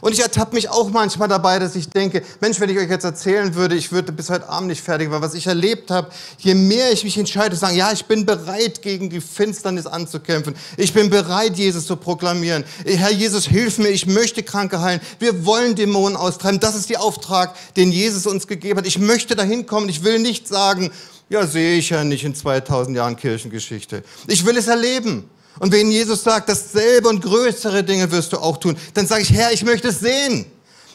Und 0.03 0.11
ich 0.11 0.19
ertappe 0.19 0.53
mich 0.55 0.67
auch 0.67 0.89
manchmal 0.89 1.29
dabei, 1.29 1.59
dass 1.59 1.77
ich 1.77 1.87
denke, 1.87 2.23
Mensch, 2.41 2.59
wenn 2.59 2.69
ich 2.69 2.77
euch 2.77 2.89
jetzt 2.89 3.05
erzählen 3.05 3.55
würde, 3.55 3.75
ich 3.75 3.93
würde 3.93 4.11
bis 4.11 4.29
heute 4.29 4.49
Abend 4.49 4.67
nicht 4.67 4.83
fertig, 4.83 5.09
weil 5.09 5.21
was 5.21 5.33
ich 5.33 5.47
erlebt 5.47 5.91
habe, 5.91 6.09
je 6.39 6.55
mehr 6.55 6.91
ich 6.91 7.05
mich 7.05 7.17
entscheide, 7.17 7.55
zu 7.55 7.61
sagen, 7.61 7.77
ja, 7.77 7.89
ich 7.93 8.03
bin 8.03 8.25
bereit, 8.25 8.81
gegen 8.81 9.09
die 9.09 9.21
Finsternis 9.21 9.85
anzukämpfen. 9.85 10.55
Ich 10.75 10.93
bin 10.93 11.09
bereit, 11.09 11.55
Jesus 11.55 11.85
zu 11.85 11.95
proklamieren. 11.95 12.65
Herr 12.85 13.11
Jesus, 13.11 13.47
hilf 13.47 13.77
mir, 13.77 13.91
ich 13.91 14.05
möchte 14.05 14.43
Kranke 14.43 14.81
heilen. 14.81 14.99
Wir 15.19 15.45
wollen 15.45 15.75
Dämonen 15.75 16.17
austreiben. 16.17 16.59
Das 16.59 16.75
ist 16.75 16.89
der 16.89 17.01
Auftrag, 17.01 17.55
den 17.77 17.89
Jesus 17.89 18.27
uns 18.27 18.45
gegeben 18.45 18.79
hat. 18.79 18.85
Ich 18.85 18.99
möchte 18.99 19.37
dahin 19.37 19.65
kommen. 19.65 19.87
Ich 19.87 20.03
will 20.03 20.19
nicht 20.19 20.49
sagen, 20.49 20.91
ja, 21.29 21.47
sehe 21.47 21.77
ich 21.77 21.89
ja 21.89 22.03
nicht 22.03 22.23
in 22.23 22.35
2000 22.35 22.95
Jahren 22.95 23.15
Kirchengeschichte. 23.15 24.03
Ich 24.27 24.45
will 24.45 24.57
es 24.57 24.67
erleben. 24.67 25.29
Und 25.59 25.71
wenn 25.71 25.91
Jesus 25.91 26.23
sagt, 26.23 26.49
dasselbe 26.49 27.09
und 27.09 27.21
größere 27.21 27.83
Dinge 27.83 28.11
wirst 28.11 28.33
du 28.33 28.37
auch 28.37 28.57
tun, 28.57 28.75
dann 28.93 29.07
sage 29.07 29.21
ich, 29.21 29.31
Herr, 29.31 29.51
ich 29.51 29.63
möchte 29.63 29.89
es 29.89 29.99
sehen. 29.99 30.45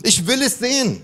Ich 0.02 0.26
will 0.26 0.42
es 0.42 0.58
sehen. 0.58 1.02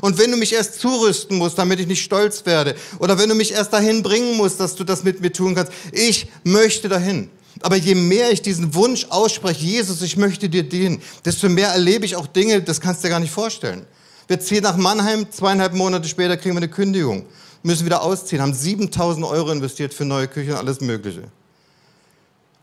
Und 0.00 0.18
wenn 0.18 0.30
du 0.30 0.36
mich 0.36 0.52
erst 0.52 0.80
zurüsten 0.80 1.36
musst, 1.38 1.58
damit 1.58 1.80
ich 1.80 1.86
nicht 1.86 2.02
stolz 2.02 2.44
werde, 2.46 2.74
oder 2.98 3.18
wenn 3.18 3.28
du 3.28 3.34
mich 3.34 3.52
erst 3.52 3.72
dahin 3.72 4.02
bringen 4.02 4.36
musst, 4.36 4.58
dass 4.58 4.74
du 4.74 4.84
das 4.84 5.04
mit 5.04 5.20
mir 5.20 5.32
tun 5.32 5.54
kannst, 5.54 5.72
ich 5.92 6.26
möchte 6.42 6.88
dahin. 6.88 7.30
Aber 7.60 7.76
je 7.76 7.94
mehr 7.94 8.32
ich 8.32 8.42
diesen 8.42 8.74
Wunsch 8.74 9.06
ausspreche, 9.10 9.64
Jesus, 9.64 10.02
ich 10.02 10.16
möchte 10.16 10.48
dir 10.48 10.64
dienen, 10.64 11.00
desto 11.24 11.48
mehr 11.48 11.68
erlebe 11.68 12.04
ich 12.04 12.16
auch 12.16 12.26
Dinge, 12.26 12.60
das 12.60 12.80
kannst 12.80 13.02
du 13.02 13.06
dir 13.06 13.10
gar 13.10 13.20
nicht 13.20 13.32
vorstellen. 13.32 13.86
Wir 14.26 14.40
ziehen 14.40 14.62
nach 14.62 14.76
Mannheim, 14.76 15.26
zweieinhalb 15.30 15.74
Monate 15.74 16.08
später 16.08 16.36
kriegen 16.36 16.54
wir 16.54 16.62
eine 16.62 16.68
Kündigung, 16.68 17.26
müssen 17.64 17.86
wieder 17.86 18.02
ausziehen, 18.02 18.42
haben 18.42 18.54
7000 18.54 19.24
Euro 19.26 19.50
investiert 19.50 19.94
für 19.94 20.04
neue 20.04 20.28
Küche 20.28 20.52
und 20.52 20.58
alles 20.58 20.80
Mögliche. 20.80 21.24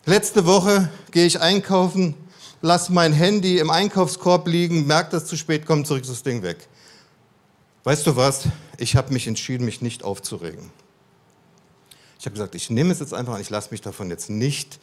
Letzte 0.06 0.46
Woche 0.46 0.90
gehe 1.12 1.26
ich 1.26 1.42
einkaufen, 1.42 2.14
lasse 2.62 2.94
mein 2.94 3.12
Handy 3.12 3.58
im 3.60 3.70
Einkaufskorb 3.70 4.48
liegen, 4.48 4.88
merke, 4.88 5.12
dass 5.12 5.24
es 5.24 5.30
zu 5.30 5.38
spät 5.38 5.66
kommt, 5.66 5.88
zurück 5.88 6.04
das 6.06 6.24
Ding 6.24 6.44
weg. 6.44 6.68
Weißt 7.84 8.06
du 8.06 8.16
was? 8.16 8.44
Ich 8.78 8.96
habe 8.96 9.12
mich 9.12 9.28
entschieden, 9.28 9.66
mich 9.66 9.82
nicht 9.82 10.04
aufzuregen. 10.04 10.70
Ich 12.20 12.26
habe 12.26 12.34
gesagt, 12.34 12.54
ich 12.54 12.70
nehme 12.70 12.92
es 12.92 13.00
jetzt 13.00 13.16
einfach 13.16 13.34
und 13.34 13.42
ich 13.42 13.50
lasse 13.50 13.70
mich 13.72 13.82
davon 13.82 14.12
jetzt 14.12 14.30
nicht 14.30 14.80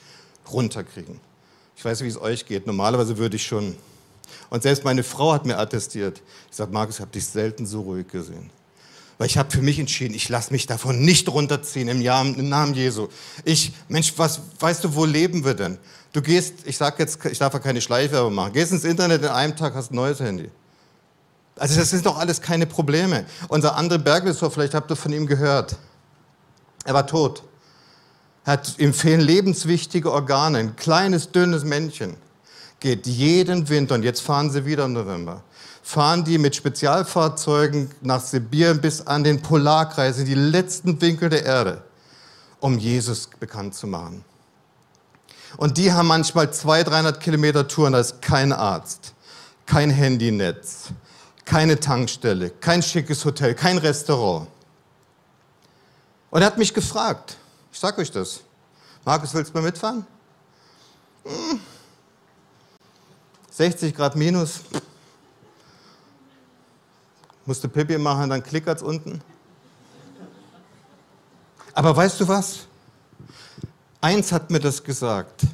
runterkriegen. 0.50 1.20
Ich 1.76 1.84
weiß, 1.84 2.02
wie 2.02 2.08
es 2.08 2.20
euch 2.20 2.44
geht. 2.46 2.66
Normalerweise 2.66 3.18
würde 3.18 3.36
ich 3.36 3.46
schon. 3.46 3.76
Und 4.50 4.64
selbst 4.64 4.82
meine 4.84 5.04
Frau 5.04 5.32
hat 5.32 5.46
mir 5.46 5.58
attestiert. 5.58 6.20
Ich 6.50 6.56
sage, 6.56 6.72
Markus, 6.72 6.96
ich 6.96 7.00
habe 7.00 7.12
dich 7.12 7.24
selten 7.24 7.66
so 7.66 7.82
ruhig 7.82 8.08
gesehen. 8.08 8.50
Weil 9.18 9.26
ich 9.26 9.36
habe 9.36 9.50
für 9.50 9.62
mich 9.62 9.80
entschieden, 9.80 10.14
ich 10.14 10.28
lasse 10.28 10.52
mich 10.52 10.66
davon 10.66 11.00
nicht 11.00 11.28
runterziehen 11.28 11.88
im, 11.88 12.00
Jahr, 12.00 12.24
im 12.24 12.48
Namen 12.48 12.74
Jesu. 12.74 13.08
Ich, 13.44 13.72
Mensch, 13.88 14.14
was, 14.16 14.40
weißt 14.60 14.84
du, 14.84 14.94
wo 14.94 15.04
leben 15.04 15.44
wir 15.44 15.54
denn? 15.54 15.78
Du 16.12 16.22
gehst, 16.22 16.54
ich 16.64 16.76
sag 16.76 16.98
jetzt, 17.00 17.24
ich 17.24 17.38
darf 17.38 17.52
ja 17.52 17.58
keine 17.58 17.80
Schleichwerbung 17.80 18.34
machen, 18.34 18.52
gehst 18.52 18.72
ins 18.72 18.84
Internet, 18.84 19.22
in 19.22 19.28
einem 19.28 19.56
Tag 19.56 19.74
hast 19.74 19.90
ein 19.90 19.96
neues 19.96 20.20
Handy. 20.20 20.48
Also 21.56 21.80
das 21.80 21.90
sind 21.90 22.06
doch 22.06 22.16
alles 22.16 22.40
keine 22.40 22.66
Probleme. 22.66 23.26
Unser 23.48 23.76
André 23.76 23.98
Berglisser, 23.98 24.50
vielleicht 24.50 24.74
habt 24.74 24.90
ihr 24.90 24.96
von 24.96 25.12
ihm 25.12 25.26
gehört. 25.26 25.76
Er 26.84 26.94
war 26.94 27.06
tot. 27.06 27.42
Hat 28.44 28.78
ihm 28.78 28.94
fehlen 28.94 29.20
lebenswichtige 29.20 30.12
Organe, 30.12 30.58
ein 30.58 30.76
kleines, 30.76 31.32
dünnes 31.32 31.64
Männchen. 31.64 32.16
Geht 32.80 33.06
jeden 33.06 33.68
Winter, 33.68 33.96
und 33.96 34.04
jetzt 34.04 34.20
fahren 34.20 34.50
sie 34.50 34.64
wieder 34.64 34.84
im 34.84 34.92
November, 34.92 35.42
fahren 35.88 36.22
die 36.22 36.36
mit 36.36 36.54
Spezialfahrzeugen 36.54 37.90
nach 38.02 38.20
Sibirien 38.20 38.78
bis 38.78 39.06
an 39.06 39.24
den 39.24 39.40
Polarkreis, 39.40 40.18
in 40.18 40.26
die 40.26 40.34
letzten 40.34 41.00
Winkel 41.00 41.30
der 41.30 41.46
Erde, 41.46 41.82
um 42.60 42.78
Jesus 42.78 43.30
bekannt 43.40 43.74
zu 43.74 43.86
machen. 43.86 44.22
Und 45.56 45.78
die 45.78 45.90
haben 45.90 46.08
manchmal 46.08 46.52
200, 46.52 46.92
300 46.92 47.20
Kilometer 47.20 47.66
Touren, 47.66 47.94
da 47.94 48.00
ist 48.00 48.20
kein 48.20 48.52
Arzt, 48.52 49.14
kein 49.64 49.88
Handynetz, 49.88 50.88
keine 51.46 51.80
Tankstelle, 51.80 52.50
kein 52.50 52.82
schickes 52.82 53.24
Hotel, 53.24 53.54
kein 53.54 53.78
Restaurant. 53.78 54.46
Und 56.28 56.42
er 56.42 56.48
hat 56.48 56.58
mich 56.58 56.74
gefragt, 56.74 57.38
ich 57.72 57.78
sag 57.78 57.96
euch 57.96 58.10
das, 58.10 58.40
Markus, 59.06 59.32
willst 59.32 59.54
du 59.54 59.58
mal 59.58 59.64
mitfahren? 59.64 60.06
60 63.52 63.90
hm. 63.90 63.96
Grad 63.96 64.16
minus, 64.16 64.60
musste 67.48 67.68
Pipi 67.68 67.96
machen, 67.96 68.28
dann 68.30 68.42
klickert's 68.42 68.82
unten. 68.82 69.22
Aber 71.72 71.96
weißt 71.96 72.20
du 72.20 72.28
was? 72.28 72.66
Eins 74.00 74.30
hat 74.32 74.50
mir 74.50 74.60
das 74.60 74.84
gesagt. 74.84 75.46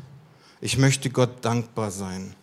Ich 0.61 0.77
möchte 0.77 1.09
Gott 1.09 1.45
dankbar 1.45 1.91
sein. 1.91 2.35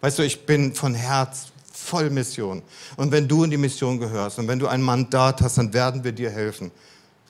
Weißt 0.00 0.18
du, 0.18 0.22
ich 0.22 0.46
bin 0.46 0.74
von 0.74 0.94
Herz 0.94 1.48
voll 1.72 2.10
Mission. 2.10 2.62
Und 2.96 3.10
wenn 3.10 3.26
du 3.26 3.42
in 3.42 3.50
die 3.50 3.56
Mission 3.56 3.98
gehörst 3.98 4.38
und 4.38 4.46
wenn 4.46 4.58
du 4.58 4.68
ein 4.68 4.82
Mandat 4.82 5.42
hast, 5.42 5.58
dann 5.58 5.72
werden 5.72 6.04
wir 6.04 6.12
dir 6.12 6.30
helfen. 6.30 6.70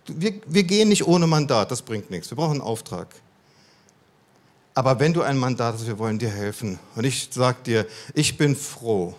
Wir, 0.07 0.35
wir 0.47 0.65
gehen 0.65 0.91
nicht 0.91 1.07
ohne 1.07 1.27
Mandat, 1.27 1.71
das 1.71 1.81
bringt 1.81 2.11
nichts. 2.11 2.31
Wir 2.31 2.37
brauchen 2.37 2.53
einen 2.53 2.61
Auftrag. 2.61 3.09
Aber 4.75 5.01
wenn 5.01 5.15
du 5.15 5.23
ein 5.23 5.39
Mandat 5.39 5.75
hast, 5.75 5.87
wir 5.87 5.99
wollen 5.99 6.19
dir 6.19 6.31
helfen. 6.31 6.79
Und 6.97 7.05
ich 7.05 7.31
sage 7.33 7.59
dir, 7.65 7.87
ich 8.13 8.37
bin 8.37 8.55
froh, 8.55 9.15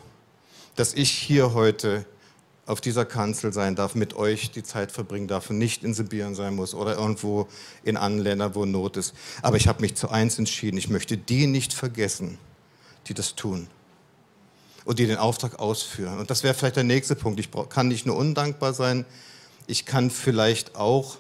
dass 0.76 0.94
ich 0.94 1.12
hier 1.12 1.54
heute 1.54 2.06
auf 2.66 2.80
dieser 2.80 3.06
Kanzel 3.06 3.52
sein 3.52 3.76
darf, 3.76 3.96
mit 3.96 4.14
euch 4.14 4.52
die 4.52 4.64
Zeit 4.64 4.92
verbringen 4.92 5.28
darf 5.28 5.50
und 5.50 5.58
nicht 5.58 5.84
in 5.84 5.94
Sibirien 5.94 6.36
sein 6.36 6.56
muss 6.56 6.74
oder 6.74 6.96
irgendwo 6.96 7.48
in 7.84 7.98
anderen 7.98 8.24
Ländern, 8.24 8.56
wo 8.56 8.66
Not 8.66 8.98
ist. 8.98 9.14
Aber 9.42 9.58
ich 9.58 9.68
habe 9.68 9.82
mich 9.82 9.96
zu 9.96 10.10
eins 10.10 10.40
entschieden, 10.40 10.78
ich 10.78 10.90
möchte 10.90 11.18
die 11.18 11.48
nicht 11.48 11.74
vergessen, 11.74 12.38
die 13.08 13.14
das 13.14 13.36
tun. 13.36 13.68
und 14.86 15.00
die 15.00 15.06
den 15.06 15.18
Auftrag 15.18 15.60
ausführen. 15.60 16.20
Und 16.20 16.30
das 16.30 16.44
wäre 16.44 16.54
vielleicht 16.54 16.76
der 16.76 16.84
nächste 16.84 17.16
Punkt. 17.16 17.40
Ich 17.40 17.50
kann 17.70 17.88
nicht 17.88 18.06
nur 18.06 18.16
undankbar 18.16 18.74
sein, 18.74 19.06
ich 19.68 19.86
kann 19.86 20.10
vielleicht 20.10 20.76
auch 20.76 21.18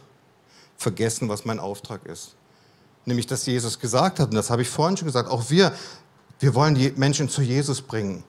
vergessen, 0.77 1.29
was 1.29 1.45
mein 1.45 1.59
Auftrag 1.59 2.05
ist. 2.05 2.35
Nämlich, 3.05 3.27
dass 3.27 3.45
Jesus 3.45 3.79
gesagt 3.79 4.19
hat, 4.19 4.29
und 4.29 4.35
das 4.35 4.49
habe 4.49 4.61
ich 4.61 4.69
vorhin 4.69 4.97
schon 4.97 5.05
gesagt, 5.05 5.29
auch 5.29 5.49
wir, 5.49 5.73
wir 6.39 6.55
wollen 6.55 6.75
die 6.75 6.91
Menschen 6.95 7.29
zu 7.29 7.41
Jesus 7.41 7.81
bringen. 7.81 8.23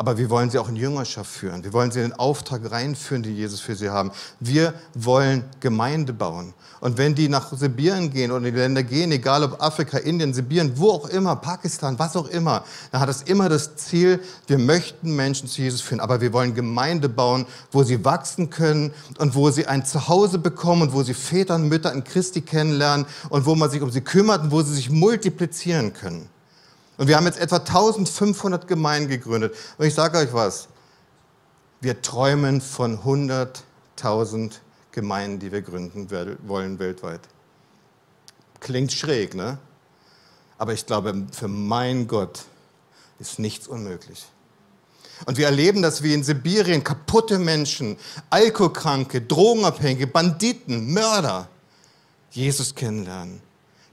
Aber 0.00 0.16
wir 0.16 0.30
wollen 0.30 0.48
sie 0.48 0.60
auch 0.60 0.68
in 0.68 0.76
Jüngerschaft 0.76 1.28
führen. 1.28 1.64
Wir 1.64 1.72
wollen 1.72 1.90
sie 1.90 1.98
in 1.98 2.10
den 2.10 2.18
Auftrag 2.20 2.70
reinführen, 2.70 3.24
den 3.24 3.34
Jesus 3.34 3.58
für 3.58 3.74
sie 3.74 3.90
haben. 3.90 4.12
Wir 4.38 4.72
wollen 4.94 5.42
Gemeinde 5.58 6.12
bauen. 6.12 6.54
Und 6.78 6.98
wenn 6.98 7.16
die 7.16 7.28
nach 7.28 7.52
Sibirien 7.52 8.08
gehen 8.12 8.30
oder 8.30 8.46
in 8.46 8.54
die 8.54 8.60
Länder 8.60 8.84
gehen, 8.84 9.10
egal 9.10 9.42
ob 9.42 9.60
Afrika, 9.60 9.98
Indien, 9.98 10.32
Sibirien, 10.32 10.78
wo 10.78 10.90
auch 10.90 11.08
immer, 11.08 11.34
Pakistan, 11.34 11.98
was 11.98 12.14
auch 12.14 12.28
immer, 12.28 12.62
dann 12.92 13.00
hat 13.00 13.08
es 13.08 13.22
immer 13.22 13.48
das 13.48 13.74
Ziel, 13.74 14.20
wir 14.46 14.58
möchten 14.58 15.16
Menschen 15.16 15.48
zu 15.48 15.62
Jesus 15.62 15.80
führen. 15.80 15.98
Aber 15.98 16.20
wir 16.20 16.32
wollen 16.32 16.54
Gemeinde 16.54 17.08
bauen, 17.08 17.44
wo 17.72 17.82
sie 17.82 18.04
wachsen 18.04 18.50
können 18.50 18.92
und 19.18 19.34
wo 19.34 19.50
sie 19.50 19.66
ein 19.66 19.84
Zuhause 19.84 20.38
bekommen 20.38 20.82
und 20.82 20.92
wo 20.92 21.02
sie 21.02 21.14
Väter 21.14 21.56
und 21.56 21.68
Mütter 21.68 21.92
in 21.92 22.04
Christi 22.04 22.40
kennenlernen 22.40 23.04
und 23.30 23.46
wo 23.46 23.56
man 23.56 23.68
sich 23.68 23.82
um 23.82 23.90
sie 23.90 24.02
kümmert 24.02 24.42
und 24.42 24.52
wo 24.52 24.62
sie 24.62 24.74
sich 24.74 24.90
multiplizieren 24.90 25.92
können. 25.92 26.28
Und 26.98 27.06
wir 27.06 27.16
haben 27.16 27.26
jetzt 27.26 27.38
etwa 27.38 27.56
1500 27.56 28.68
Gemeinden 28.68 29.08
gegründet. 29.08 29.54
Und 29.78 29.86
ich 29.86 29.94
sage 29.94 30.18
euch 30.18 30.32
was, 30.34 30.68
wir 31.80 32.02
träumen 32.02 32.60
von 32.60 32.98
100.000 32.98 34.52
Gemeinden, 34.90 35.38
die 35.38 35.52
wir 35.52 35.62
gründen 35.62 36.10
wollen 36.46 36.78
weltweit. 36.80 37.20
Klingt 38.60 38.92
schräg, 38.92 39.34
ne? 39.34 39.58
Aber 40.58 40.72
ich 40.72 40.86
glaube, 40.86 41.26
für 41.30 41.46
mein 41.46 42.08
Gott 42.08 42.44
ist 43.20 43.38
nichts 43.38 43.68
unmöglich. 43.68 44.26
Und 45.24 45.38
wir 45.38 45.46
erleben 45.46 45.82
das 45.82 46.02
wie 46.02 46.14
in 46.14 46.24
Sibirien 46.24 46.82
kaputte 46.82 47.38
Menschen, 47.38 47.96
Alkoholkranke, 48.30 49.22
Drogenabhängige, 49.22 50.08
Banditen, 50.08 50.92
Mörder 50.92 51.48
Jesus 52.30 52.74
kennenlernen. 52.74 53.40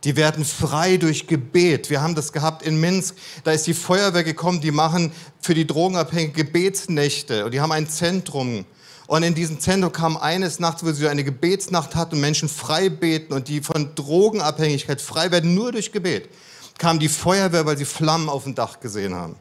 Die 0.06 0.16
werden 0.16 0.46
frei 0.46 0.98
durch 0.98 1.26
Gebet. 1.26 1.90
Wir 1.90 2.02
haben 2.02 2.14
das 2.14 2.32
gehabt 2.32 2.62
in 2.62 2.80
Minsk. 2.80 3.16
Da 3.44 3.52
ist 3.52 3.66
die 3.66 3.74
Feuerwehr 3.74 4.24
gekommen, 4.24 4.62
die 4.62 4.70
machen 4.72 5.12
für 5.42 5.56
die 5.56 5.66
Drogenabhängigen 5.66 6.34
Gebetsnächte. 6.34 7.44
Und 7.44 7.56
die 7.56 7.60
haben 7.60 7.72
ein 7.72 7.90
Zentrum. 7.90 8.66
Und 9.08 9.24
in 9.24 9.34
diesem 9.34 9.60
Zentrum 9.60 9.92
kam 9.92 10.16
eines 10.16 10.60
Nachts, 10.60 10.86
wo 10.86 10.92
sie 10.92 11.08
eine 11.08 11.24
Gebetsnacht 11.24 11.96
hatten 11.96 12.16
und 12.16 12.22
Menschen 12.22 12.50
frei 12.50 12.90
beten 12.90 13.34
und 13.34 13.48
die 13.48 13.62
von 13.62 13.96
Drogenabhängigkeit 13.96 15.02
frei 15.02 15.32
werden, 15.32 15.56
nur 15.56 15.72
durch 15.72 15.92
Gebet. 15.92 16.30
Kam 16.78 17.00
die 17.00 17.10
Feuerwehr, 17.10 17.66
weil 17.66 17.78
sie 17.78 17.86
Flammen 17.86 18.30
auf 18.30 18.44
dem 18.44 18.54
Dach 18.54 18.80
gesehen 18.80 19.16
haben. 19.16 19.36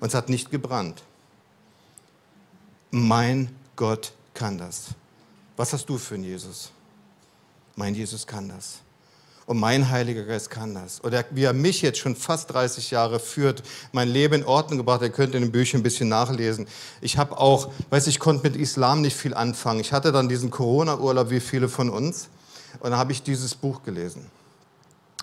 Und 0.00 0.08
es 0.08 0.14
hat 0.14 0.28
nicht 0.28 0.50
gebrannt. 0.50 1.04
Mein 2.90 3.54
Gott 3.76 4.12
kann 4.34 4.58
das. 4.58 4.86
Was 5.56 5.72
hast 5.72 5.86
du 5.86 5.98
für 5.98 6.14
einen 6.14 6.24
Jesus? 6.24 6.72
Mein 7.76 7.94
Jesus 7.94 8.26
kann 8.26 8.48
das. 8.48 8.83
Und 9.46 9.60
mein 9.60 9.90
Heiliger 9.90 10.24
Geist 10.24 10.48
kann 10.50 10.74
das. 10.74 11.04
Oder 11.04 11.24
wie 11.30 11.44
er 11.44 11.52
mich 11.52 11.82
jetzt 11.82 11.98
schon 11.98 12.16
fast 12.16 12.52
30 12.52 12.90
Jahre 12.90 13.20
führt, 13.20 13.62
mein 13.92 14.08
Leben 14.08 14.34
in 14.34 14.44
Ordnung 14.44 14.78
gebracht. 14.78 15.02
Ihr 15.02 15.10
könnt 15.10 15.34
in 15.34 15.42
den 15.42 15.52
Büchern 15.52 15.80
ein 15.80 15.82
bisschen 15.82 16.08
nachlesen. 16.08 16.66
Ich 17.02 17.18
habe 17.18 17.36
auch, 17.36 17.70
weiß 17.90 18.06
ich, 18.06 18.18
konnte 18.18 18.48
mit 18.48 18.56
Islam 18.56 19.02
nicht 19.02 19.16
viel 19.16 19.34
anfangen. 19.34 19.80
Ich 19.80 19.92
hatte 19.92 20.12
dann 20.12 20.28
diesen 20.28 20.50
Corona-Urlaub 20.50 21.30
wie 21.30 21.40
viele 21.40 21.68
von 21.68 21.90
uns. 21.90 22.28
Und 22.80 22.90
dann 22.90 22.98
habe 22.98 23.12
ich 23.12 23.22
dieses 23.22 23.54
Buch 23.54 23.82
gelesen. 23.82 24.26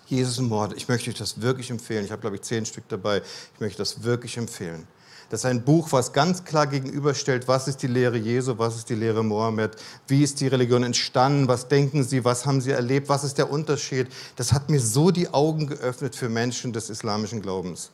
Jesus 0.06 0.38
im 0.38 0.50
Mord. 0.50 0.74
Ich 0.76 0.88
möchte 0.88 1.10
euch 1.10 1.18
das 1.18 1.42
wirklich 1.42 1.72
empfehlen. 1.72 2.06
Ich 2.06 2.12
habe, 2.12 2.22
glaube 2.22 2.36
ich, 2.36 2.42
zehn 2.44 2.66
Stück 2.66 2.84
dabei. 2.90 3.22
Ich 3.56 3.60
möchte 3.60 3.80
das 3.80 4.04
wirklich 4.04 4.38
empfehlen. 4.38 4.88
Das 5.32 5.40
ist 5.40 5.46
ein 5.46 5.64
Buch, 5.64 5.94
was 5.94 6.12
ganz 6.12 6.44
klar 6.44 6.68
gegenüberstellt, 6.68 7.48
was 7.48 7.70
ist 7.70 7.82
die 7.82 7.88
Lehre 7.88 8.18
Jesu, 8.18 8.58
was 8.58 8.76
ist 8.76 8.90
die 8.90 8.96
Lehre 8.96 9.24
Mohammed, 9.24 9.78
wie 10.06 10.24
ist 10.24 10.42
die 10.42 10.48
Religion 10.48 10.84
entstanden, 10.84 11.48
was 11.48 11.70
denken 11.70 12.04
sie, 12.04 12.26
was 12.26 12.46
haben 12.46 12.60
sie 12.60 12.72
erlebt, 12.72 13.08
was 13.08 13.24
ist 13.24 13.38
der 13.38 13.50
Unterschied. 13.50 14.10
Das 14.36 14.52
hat 14.52 14.70
mir 14.70 14.82
so 14.82 15.10
die 15.10 15.34
Augen 15.34 15.68
geöffnet 15.68 16.18
für 16.18 16.28
Menschen 16.28 16.74
des 16.74 16.90
islamischen 16.90 17.42
Glaubens 17.42 17.92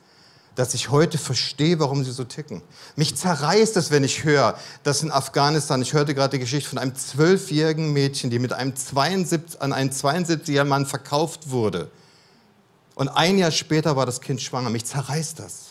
dass 0.56 0.74
ich 0.74 0.90
heute 0.90 1.20
verstehe, 1.20 1.80
warum 1.80 2.04
sie 2.04 2.12
so 2.12 2.24
ticken. 2.24 2.64
Mich 2.96 3.16
zerreißt 3.16 3.78
es, 3.78 3.92
wenn 3.92 4.04
ich 4.04 4.24
höre, 4.24 4.58
dass 4.82 5.04
in 5.04 5.12
Afghanistan, 5.12 5.84
ich 5.84 5.94
hörte 5.94 6.16
gerade 6.16 6.38
die 6.38 6.40
Geschichte 6.40 6.68
von 6.68 6.80
einem 6.80 6.96
zwölfjährigen 6.96 7.94
Mädchen, 7.94 8.32
die 8.32 8.40
mit 8.40 8.54
einem 8.54 8.76
72, 8.76 9.62
an 9.62 9.72
einen 9.72 9.92
72-jährigen 9.92 10.68
Mann 10.68 10.88
verkauft 10.88 11.52
wurde. 11.52 11.92
Und 12.96 13.10
ein 13.10 13.38
Jahr 13.38 13.52
später 13.52 13.96
war 13.96 14.08
das 14.08 14.20
Kind 14.20 14.42
schwanger. 14.42 14.72
Mich 14.72 14.86
zerreißt 14.86 15.38
das. 15.38 15.67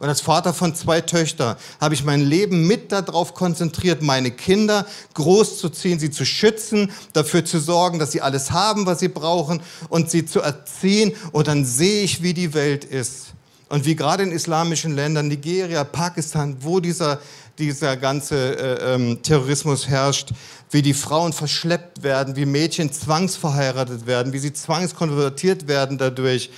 Und 0.00 0.08
als 0.08 0.22
Vater 0.22 0.54
von 0.54 0.74
zwei 0.74 1.02
Töchtern 1.02 1.56
habe 1.78 1.92
ich 1.92 2.04
mein 2.04 2.22
Leben 2.22 2.66
mit 2.66 2.90
darauf 2.90 3.34
konzentriert, 3.34 4.00
meine 4.00 4.30
Kinder 4.30 4.86
großzuziehen, 5.12 5.98
sie 5.98 6.10
zu 6.10 6.24
schützen, 6.24 6.90
dafür 7.12 7.44
zu 7.44 7.60
sorgen, 7.60 7.98
dass 7.98 8.10
sie 8.10 8.22
alles 8.22 8.50
haben, 8.50 8.86
was 8.86 9.00
sie 9.00 9.08
brauchen 9.08 9.62
und 9.90 10.10
sie 10.10 10.24
zu 10.24 10.40
erziehen. 10.40 11.12
Und 11.32 11.48
dann 11.48 11.66
sehe 11.66 12.02
ich, 12.02 12.22
wie 12.22 12.32
die 12.32 12.54
Welt 12.54 12.86
ist. 12.86 13.34
Und 13.68 13.84
wie 13.84 13.94
gerade 13.94 14.22
in 14.22 14.32
islamischen 14.32 14.96
Ländern, 14.96 15.28
Nigeria, 15.28 15.84
Pakistan, 15.84 16.56
wo 16.60 16.80
dieser, 16.80 17.20
dieser 17.58 17.98
ganze 17.98 18.58
äh, 18.58 18.94
ähm, 18.94 19.22
Terrorismus 19.22 19.86
herrscht, 19.86 20.30
wie 20.70 20.80
die 20.80 20.94
Frauen 20.94 21.34
verschleppt 21.34 22.02
werden, 22.02 22.36
wie 22.36 22.46
Mädchen 22.46 22.90
zwangsverheiratet 22.90 24.06
werden, 24.06 24.32
wie 24.32 24.38
sie 24.38 24.54
zwangskonvertiert 24.54 25.68
werden 25.68 25.98
dadurch, 25.98 26.50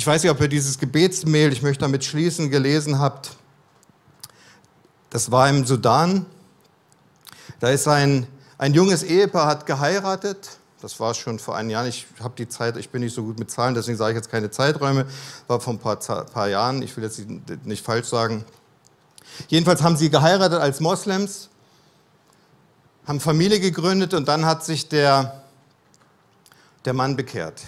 ich 0.00 0.06
weiß 0.06 0.22
nicht, 0.22 0.32
ob 0.32 0.40
ihr 0.40 0.48
dieses 0.48 0.78
Gebetsmail, 0.78 1.52
ich 1.52 1.60
möchte 1.60 1.82
damit 1.82 2.06
schließen, 2.06 2.48
gelesen 2.48 2.98
habt. 2.98 3.32
Das 5.10 5.30
war 5.30 5.46
im 5.50 5.66
Sudan. 5.66 6.24
Da 7.58 7.68
ist 7.68 7.86
ein, 7.86 8.26
ein 8.56 8.72
junges 8.72 9.02
Ehepaar, 9.02 9.46
hat 9.46 9.66
geheiratet. 9.66 10.56
Das 10.80 10.98
war 11.00 11.12
schon 11.12 11.38
vor 11.38 11.54
einem 11.54 11.68
Jahr. 11.68 11.86
Ich 11.86 12.06
habe 12.18 12.32
die 12.34 12.48
Zeit, 12.48 12.78
ich 12.78 12.88
bin 12.88 13.02
nicht 13.02 13.14
so 13.14 13.22
gut 13.22 13.38
mit 13.38 13.50
Zahlen, 13.50 13.74
deswegen 13.74 13.98
sage 13.98 14.12
ich 14.12 14.16
jetzt 14.16 14.30
keine 14.30 14.50
Zeiträume. 14.50 15.04
War 15.48 15.60
vor 15.60 15.74
ein 15.74 15.78
paar, 15.78 15.98
paar 15.98 16.48
Jahren. 16.48 16.80
Ich 16.80 16.96
will 16.96 17.04
jetzt 17.04 17.20
nicht 17.66 17.84
falsch 17.84 18.06
sagen. 18.06 18.46
Jedenfalls 19.48 19.82
haben 19.82 19.98
sie 19.98 20.08
geheiratet 20.08 20.62
als 20.62 20.80
Moslems, 20.80 21.50
haben 23.06 23.20
Familie 23.20 23.60
gegründet 23.60 24.14
und 24.14 24.28
dann 24.28 24.46
hat 24.46 24.64
sich 24.64 24.88
der, 24.88 25.42
der 26.86 26.94
Mann 26.94 27.16
bekehrt. 27.16 27.60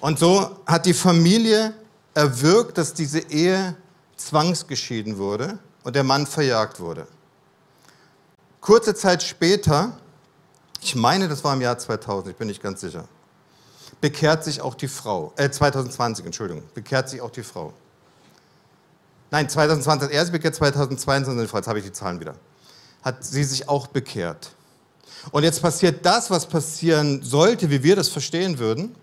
Und 0.00 0.18
so 0.18 0.58
hat 0.66 0.86
die 0.86 0.94
Familie 0.94 1.74
erwirkt, 2.14 2.78
dass 2.78 2.92
diese 2.94 3.20
Ehe 3.20 3.76
zwangsgeschieden 4.16 5.18
wurde 5.18 5.58
und 5.84 5.96
der 5.96 6.04
Mann 6.04 6.26
verjagt 6.26 6.80
wurde. 6.80 7.06
Kurze 8.60 8.94
Zeit 8.94 9.22
später, 9.22 9.96
ich 10.80 10.94
meine, 10.94 11.28
das 11.28 11.44
war 11.44 11.54
im 11.54 11.60
Jahr 11.60 11.78
2000, 11.78 12.32
ich 12.32 12.36
bin 12.36 12.48
nicht 12.48 12.62
ganz 12.62 12.80
sicher, 12.80 13.06
bekehrt 14.00 14.44
sich 14.44 14.60
auch 14.60 14.74
die 14.74 14.88
Frau, 14.88 15.32
äh 15.36 15.50
2020, 15.50 16.26
Entschuldigung, 16.26 16.62
bekehrt 16.74 17.08
sich 17.08 17.20
auch 17.20 17.30
die 17.30 17.42
Frau. 17.42 17.72
Nein, 19.30 19.48
2020 19.48 20.10
er 20.10 20.22
ist 20.22 20.32
bekehrt, 20.32 20.54
2022, 20.54 21.52
jetzt 21.52 21.68
habe 21.68 21.78
ich 21.78 21.84
die 21.84 21.92
Zahlen 21.92 22.20
wieder, 22.20 22.34
hat 23.02 23.24
sie 23.24 23.44
sich 23.44 23.68
auch 23.68 23.86
bekehrt. 23.86 24.50
Und 25.30 25.42
jetzt 25.42 25.60
passiert 25.62 26.04
das, 26.04 26.30
was 26.30 26.46
passieren 26.46 27.22
sollte, 27.22 27.70
wie 27.70 27.82
wir 27.82 27.96
das 27.96 28.08
verstehen 28.08 28.58
würden. 28.58 28.94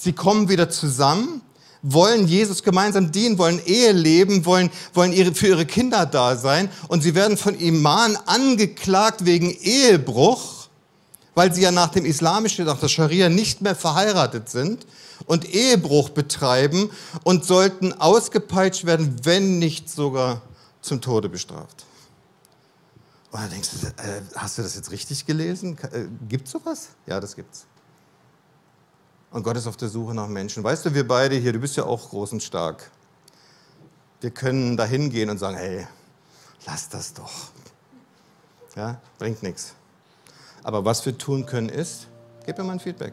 Sie 0.00 0.12
kommen 0.12 0.48
wieder 0.48 0.70
zusammen, 0.70 1.42
wollen 1.82 2.28
Jesus 2.28 2.62
gemeinsam 2.62 3.10
dienen, 3.10 3.36
wollen 3.36 3.60
Ehe 3.64 3.90
leben, 3.90 4.44
wollen, 4.44 4.70
wollen 4.94 5.12
ihre, 5.12 5.34
für 5.34 5.48
ihre 5.48 5.66
Kinder 5.66 6.06
da 6.06 6.36
sein 6.36 6.70
und 6.86 7.02
sie 7.02 7.16
werden 7.16 7.36
von 7.36 7.58
Iman 7.58 8.16
angeklagt 8.26 9.24
wegen 9.24 9.50
Ehebruch, 9.50 10.68
weil 11.34 11.52
sie 11.52 11.62
ja 11.62 11.72
nach 11.72 11.88
dem 11.88 12.04
islamischen, 12.04 12.64
nach 12.64 12.78
der 12.78 12.86
Scharia 12.86 13.28
nicht 13.28 13.60
mehr 13.60 13.74
verheiratet 13.74 14.48
sind 14.48 14.86
und 15.26 15.52
Ehebruch 15.52 16.10
betreiben 16.10 16.90
und 17.24 17.44
sollten 17.44 17.92
ausgepeitscht 17.92 18.84
werden, 18.84 19.16
wenn 19.24 19.58
nicht 19.58 19.90
sogar 19.90 20.42
zum 20.80 21.00
Tode 21.00 21.28
bestraft. 21.28 21.86
Und 23.32 23.40
dann 23.40 23.50
denkst 23.50 23.68
du, 23.80 23.86
äh, 23.88 24.22
hast 24.36 24.58
du 24.58 24.62
das 24.62 24.76
jetzt 24.76 24.92
richtig 24.92 25.26
gelesen? 25.26 25.76
Äh, 25.92 26.04
gibt's 26.28 26.52
sowas? 26.52 26.90
Ja, 27.06 27.18
das 27.18 27.34
gibt's. 27.34 27.66
Und 29.30 29.42
Gott 29.42 29.56
ist 29.56 29.66
auf 29.66 29.76
der 29.76 29.88
Suche 29.88 30.14
nach 30.14 30.28
Menschen. 30.28 30.64
Weißt 30.64 30.86
du, 30.86 30.94
wir 30.94 31.06
beide 31.06 31.36
hier, 31.36 31.52
du 31.52 31.58
bist 31.58 31.76
ja 31.76 31.84
auch 31.84 32.10
groß 32.10 32.32
und 32.32 32.42
stark. 32.42 32.90
Wir 34.20 34.30
können 34.30 34.76
da 34.76 34.84
hingehen 34.84 35.30
und 35.30 35.38
sagen, 35.38 35.56
hey, 35.56 35.86
lass 36.66 36.88
das 36.88 37.12
doch. 37.12 37.30
Ja, 38.74 39.00
bringt 39.18 39.42
nichts. 39.42 39.74
Aber 40.62 40.84
was 40.84 41.04
wir 41.04 41.16
tun 41.16 41.46
können 41.46 41.68
ist, 41.68 42.06
gib 42.46 42.58
mir 42.58 42.64
mal 42.64 42.72
ein 42.72 42.80
Feedback. 42.80 43.12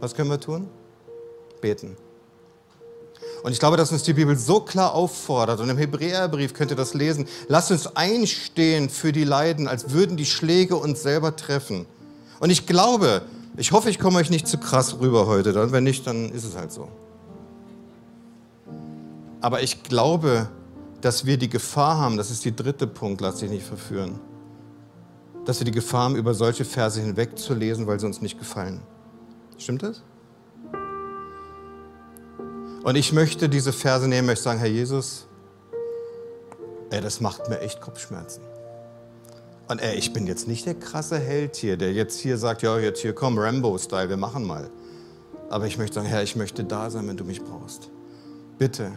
Was 0.00 0.14
können 0.14 0.30
wir 0.30 0.40
tun? 0.40 0.68
Beten. 1.60 1.96
Und 3.42 3.52
ich 3.52 3.58
glaube, 3.58 3.76
dass 3.76 3.92
uns 3.92 4.02
die 4.02 4.12
Bibel 4.12 4.36
so 4.36 4.60
klar 4.60 4.94
auffordert, 4.94 5.60
und 5.60 5.68
im 5.68 5.78
Hebräerbrief 5.78 6.54
könnt 6.54 6.70
ihr 6.70 6.76
das 6.76 6.94
lesen, 6.94 7.28
lasst 7.48 7.70
uns 7.70 7.86
einstehen 7.96 8.90
für 8.90 9.12
die 9.12 9.24
Leiden, 9.24 9.68
als 9.68 9.90
würden 9.90 10.16
die 10.16 10.26
Schläge 10.26 10.76
uns 10.76 11.02
selber 11.02 11.36
treffen. 11.36 11.86
Und 12.40 12.50
ich 12.50 12.66
glaube, 12.66 13.22
ich 13.56 13.72
hoffe, 13.72 13.90
ich 13.90 13.98
komme 13.98 14.18
euch 14.18 14.30
nicht 14.30 14.46
zu 14.46 14.58
krass 14.58 15.00
rüber 15.00 15.26
heute. 15.26 15.52
Dann, 15.52 15.72
wenn 15.72 15.84
nicht, 15.84 16.06
dann 16.06 16.30
ist 16.30 16.44
es 16.44 16.56
halt 16.56 16.70
so. 16.70 16.88
Aber 19.40 19.62
ich 19.62 19.82
glaube, 19.82 20.48
dass 21.00 21.26
wir 21.26 21.38
die 21.38 21.48
Gefahr 21.48 21.98
haben, 21.98 22.16
das 22.16 22.30
ist 22.30 22.44
der 22.44 22.52
dritte 22.52 22.86
Punkt, 22.86 23.20
lass 23.20 23.36
dich 23.36 23.50
nicht 23.50 23.64
verführen, 23.64 24.18
dass 25.44 25.60
wir 25.60 25.64
die 25.64 25.72
Gefahr 25.72 26.04
haben, 26.04 26.16
über 26.16 26.34
solche 26.34 26.64
Verse 26.64 27.00
hinwegzulesen, 27.00 27.86
weil 27.86 27.98
sie 28.00 28.06
uns 28.06 28.20
nicht 28.20 28.38
gefallen. 28.38 28.80
Stimmt 29.56 29.82
das? 29.82 30.02
Und 32.82 32.96
ich 32.96 33.12
möchte 33.12 33.48
diese 33.48 33.72
Verse 33.72 34.08
nehmen, 34.08 34.26
möchte 34.26 34.44
sagen, 34.44 34.58
Herr 34.58 34.68
Jesus, 34.68 35.26
ey, 36.90 37.00
das 37.00 37.20
macht 37.20 37.48
mir 37.48 37.60
echt 37.60 37.80
Kopfschmerzen. 37.80 38.42
Und 39.68 39.80
ey, 39.80 39.96
ich 39.96 40.14
bin 40.14 40.26
jetzt 40.26 40.48
nicht 40.48 40.64
der 40.64 40.74
krasse 40.74 41.18
Held 41.18 41.56
hier, 41.56 41.76
der 41.76 41.92
jetzt 41.92 42.18
hier 42.18 42.38
sagt, 42.38 42.62
ja, 42.62 42.78
jetzt 42.78 43.00
hier 43.00 43.12
komm, 43.12 43.38
Rambo-Style, 43.38 44.08
wir 44.08 44.16
machen 44.16 44.44
mal. 44.44 44.70
Aber 45.50 45.66
ich 45.66 45.76
möchte 45.76 45.96
sagen, 45.96 46.06
Herr, 46.06 46.22
ich 46.22 46.36
möchte 46.36 46.64
da 46.64 46.90
sein, 46.90 47.06
wenn 47.06 47.18
du 47.18 47.24
mich 47.24 47.42
brauchst. 47.42 47.90
Bitte, 48.58 48.92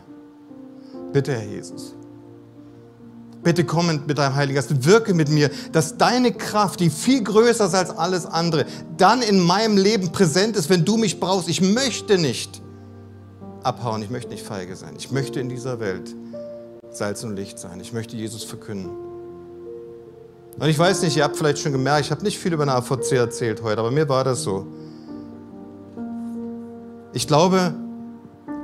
bitte, 1.12 1.34
Herr 1.34 1.46
Jesus. 1.46 1.94
Bitte 3.44 3.66
komm 3.66 4.02
mit 4.06 4.18
deinem 4.18 4.36
Heiligen 4.36 4.56
Geist, 4.56 4.86
wirke 4.86 5.14
mit 5.14 5.28
mir, 5.30 5.50
dass 5.72 5.98
deine 5.98 6.32
Kraft, 6.32 6.80
die 6.80 6.90
viel 6.90 7.24
größer 7.24 7.66
ist 7.66 7.74
als 7.74 7.90
alles 7.90 8.26
andere, 8.26 8.66
dann 8.98 9.22
in 9.22 9.40
meinem 9.40 9.78
Leben 9.78 10.12
präsent 10.12 10.56
ist, 10.56 10.70
wenn 10.70 10.86
du 10.86 10.96
mich 10.96 11.20
brauchst. 11.20 11.50
Ich 11.50 11.60
möchte 11.60 12.18
nicht 12.18 12.62
abhauen, 13.64 14.04
ich 14.04 14.10
möchte 14.10 14.30
nicht 14.32 14.46
feige 14.46 14.76
sein. 14.76 14.94
Ich 14.98 15.12
möchte 15.12 15.40
in 15.40 15.50
dieser 15.50 15.80
Welt 15.80 16.16
Salz 16.92 17.24
und 17.24 17.36
Licht 17.36 17.58
sein. 17.58 17.80
Ich 17.80 17.94
möchte 17.94 18.16
Jesus 18.16 18.44
verkünden. 18.44 19.11
Und 20.60 20.68
ich 20.68 20.78
weiß 20.78 21.02
nicht, 21.02 21.18
ihr 21.18 21.24
habt 21.24 21.38
vielleicht 21.38 21.60
schon 21.60 21.72
gemerkt, 21.72 22.06
ich 22.06 22.12
habe 22.12 22.24
nicht 22.24 22.38
viel 22.38 22.54
über 22.54 22.64
eine 22.64 22.74
AVC 22.76 23.14
erzählt 23.14 23.64
heute, 23.64 23.80
aber 23.80 23.92
mir 23.92 24.08
war 24.10 24.24
das 24.24 24.44
so. 24.44 24.68
Ich 27.14 27.28
glaube, 27.28 27.74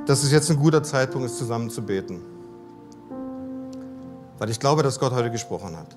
dass 0.06 0.22
es 0.22 0.32
jetzt 0.32 0.50
ein 0.50 0.56
guter 0.56 0.82
Zeitpunkt 0.82 1.26
ist, 1.26 1.38
zusammen 1.38 1.70
zu 1.70 1.82
beten. 1.82 2.22
Weil 4.38 4.50
ich 4.50 4.60
glaube, 4.60 4.82
dass 4.82 4.98
Gott 4.98 5.12
heute 5.12 5.30
gesprochen 5.30 5.76
hat. 5.76 5.96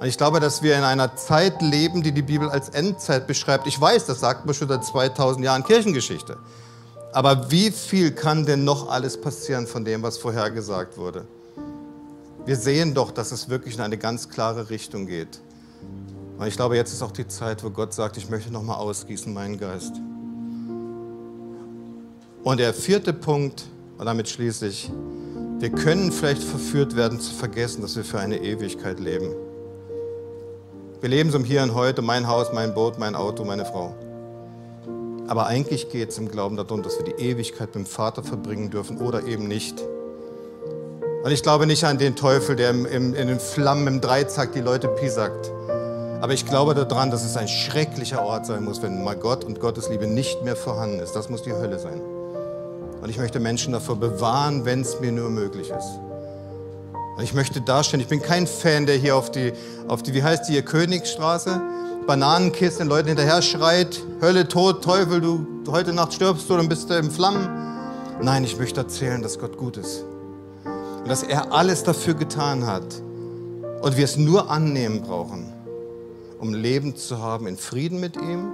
Und 0.00 0.06
ich 0.06 0.18
glaube, 0.18 0.40
dass 0.40 0.62
wir 0.62 0.76
in 0.76 0.84
einer 0.84 1.14
Zeit 1.16 1.62
leben, 1.62 2.02
die 2.02 2.12
die 2.12 2.22
Bibel 2.22 2.50
als 2.50 2.68
Endzeit 2.68 3.26
beschreibt. 3.26 3.66
Ich 3.66 3.80
weiß, 3.80 4.06
das 4.06 4.20
sagt 4.20 4.46
man 4.46 4.54
schon 4.54 4.68
seit 4.68 4.84
2000 4.84 5.44
Jahren 5.44 5.64
Kirchengeschichte. 5.64 6.38
Aber 7.12 7.50
wie 7.50 7.70
viel 7.70 8.12
kann 8.12 8.44
denn 8.46 8.64
noch 8.64 8.90
alles 8.90 9.20
passieren 9.20 9.66
von 9.66 9.84
dem, 9.84 10.02
was 10.02 10.18
vorhergesagt 10.18 10.96
wurde? 10.96 11.26
Wir 12.44 12.56
sehen 12.56 12.92
doch, 12.92 13.12
dass 13.12 13.30
es 13.30 13.48
wirklich 13.48 13.76
in 13.76 13.80
eine 13.82 13.96
ganz 13.96 14.28
klare 14.28 14.68
Richtung 14.68 15.06
geht. 15.06 15.40
Und 16.38 16.46
ich 16.48 16.56
glaube, 16.56 16.74
jetzt 16.74 16.92
ist 16.92 17.02
auch 17.02 17.12
die 17.12 17.28
Zeit, 17.28 17.62
wo 17.62 17.70
Gott 17.70 17.94
sagt, 17.94 18.16
ich 18.16 18.28
möchte 18.28 18.52
nochmal 18.52 18.78
ausgießen 18.78 19.32
meinen 19.32 19.58
Geist. 19.58 19.94
Und 22.42 22.58
der 22.58 22.74
vierte 22.74 23.12
Punkt, 23.12 23.64
und 23.96 24.06
damit 24.06 24.28
schließe 24.28 24.66
ich, 24.66 24.90
wir 25.60 25.70
können 25.70 26.10
vielleicht 26.10 26.42
verführt 26.42 26.96
werden 26.96 27.20
zu 27.20 27.32
vergessen, 27.32 27.82
dass 27.82 27.94
wir 27.94 28.02
für 28.02 28.18
eine 28.18 28.42
Ewigkeit 28.42 28.98
leben. 28.98 29.32
Wir 31.00 31.08
leben 31.08 31.30
so 31.30 31.38
im 31.38 31.44
Hier 31.44 31.62
und 31.62 31.74
Heute, 31.74 32.02
mein 32.02 32.26
Haus, 32.26 32.52
mein 32.52 32.74
Boot, 32.74 32.98
mein 32.98 33.14
Auto, 33.14 33.44
meine 33.44 33.64
Frau. 33.64 33.94
Aber 35.28 35.46
eigentlich 35.46 35.90
geht 35.90 36.08
es 36.08 36.18
im 36.18 36.28
Glauben 36.28 36.56
darum, 36.56 36.82
dass 36.82 36.98
wir 36.98 37.04
die 37.04 37.22
Ewigkeit 37.22 37.68
mit 37.68 37.74
dem 37.76 37.86
Vater 37.86 38.24
verbringen 38.24 38.70
dürfen 38.70 38.98
oder 38.98 39.24
eben 39.24 39.46
nicht. 39.46 39.80
Und 41.22 41.30
ich 41.30 41.42
glaube 41.42 41.66
nicht 41.66 41.84
an 41.84 41.98
den 41.98 42.16
Teufel, 42.16 42.56
der 42.56 42.70
im, 42.70 42.84
im, 42.84 43.14
in 43.14 43.28
den 43.28 43.38
Flammen 43.38 43.86
im 43.86 44.00
Dreizack 44.00 44.52
die 44.52 44.60
Leute 44.60 44.88
pisackt. 44.88 45.50
Aber 46.20 46.32
ich 46.32 46.46
glaube 46.46 46.74
daran, 46.74 47.10
dass 47.12 47.24
es 47.24 47.36
ein 47.36 47.46
schrecklicher 47.48 48.24
Ort 48.24 48.46
sein 48.46 48.64
muss, 48.64 48.82
wenn 48.82 49.04
mal 49.04 49.16
Gott 49.16 49.44
und 49.44 49.60
Gottes 49.60 49.88
Liebe 49.88 50.06
nicht 50.06 50.42
mehr 50.42 50.56
vorhanden 50.56 50.98
ist. 50.98 51.12
Das 51.14 51.28
muss 51.28 51.42
die 51.42 51.52
Hölle 51.52 51.78
sein. 51.78 52.00
Und 53.00 53.08
ich 53.08 53.18
möchte 53.18 53.38
Menschen 53.38 53.72
davor 53.72 53.96
bewahren, 53.96 54.64
wenn 54.64 54.80
es 54.80 55.00
mir 55.00 55.12
nur 55.12 55.30
möglich 55.30 55.70
ist. 55.70 55.98
Und 57.16 57.22
ich 57.22 57.34
möchte 57.34 57.60
darstellen, 57.60 58.00
ich 58.00 58.08
bin 58.08 58.22
kein 58.22 58.46
Fan, 58.46 58.86
der 58.86 58.96
hier 58.96 59.16
auf 59.16 59.30
die, 59.30 59.52
auf 59.86 60.02
die 60.02 60.14
wie 60.14 60.22
heißt 60.22 60.48
die 60.48 60.54
hier, 60.54 60.62
Königsstraße, 60.62 61.60
Bananenkiste 62.06 62.82
den 62.82 62.88
Leuten 62.88 63.08
hinterher 63.08 63.42
schreit, 63.42 64.00
Hölle, 64.20 64.48
Tod, 64.48 64.82
Teufel, 64.82 65.20
du 65.20 65.46
heute 65.68 65.92
Nacht 65.92 66.14
stirbst 66.14 66.50
du, 66.50 66.56
dann 66.56 66.68
bist 66.68 66.90
du 66.90 66.94
im 66.94 67.10
Flammen. 67.10 67.48
Nein, 68.20 68.42
ich 68.42 68.58
möchte 68.58 68.80
erzählen, 68.80 69.22
dass 69.22 69.38
Gott 69.38 69.56
gut 69.56 69.76
ist. 69.76 70.04
Und 71.02 71.08
dass 71.08 71.22
er 71.22 71.52
alles 71.52 71.82
dafür 71.82 72.14
getan 72.14 72.66
hat. 72.66 73.02
Und 73.82 73.96
wir 73.96 74.04
es 74.04 74.16
nur 74.16 74.50
annehmen 74.50 75.02
brauchen, 75.02 75.52
um 76.38 76.54
Leben 76.54 76.94
zu 76.94 77.18
haben 77.18 77.48
in 77.48 77.56
Frieden 77.56 77.98
mit 77.98 78.16
ihm 78.16 78.52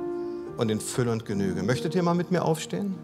und 0.57 0.71
in 0.71 0.81
Fülle 0.81 1.13
und 1.13 1.27
Genüge. 1.27 1.63
Möchtet 1.63 1.95
ihr 1.95 2.03
mal 2.03 2.15
mit 2.15 2.31
mir 2.31 2.43
aufstehen? 2.45 2.95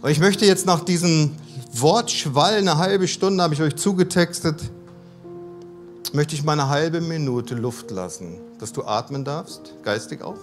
Und 0.00 0.10
ich 0.10 0.20
möchte 0.20 0.46
jetzt 0.46 0.66
nach 0.66 0.84
diesem 0.84 1.32
Wortschwall, 1.72 2.54
eine 2.54 2.78
halbe 2.78 3.08
Stunde 3.08 3.42
habe 3.42 3.54
ich 3.54 3.60
euch 3.60 3.74
zugetextet, 3.74 4.70
möchte 6.12 6.36
ich 6.36 6.44
mal 6.44 6.52
eine 6.52 6.68
halbe 6.68 7.00
Minute 7.00 7.56
Luft 7.56 7.90
lassen, 7.90 8.38
dass 8.60 8.72
du 8.72 8.84
atmen 8.84 9.24
darfst, 9.24 9.74
geistig 9.82 10.22
auch, 10.22 10.38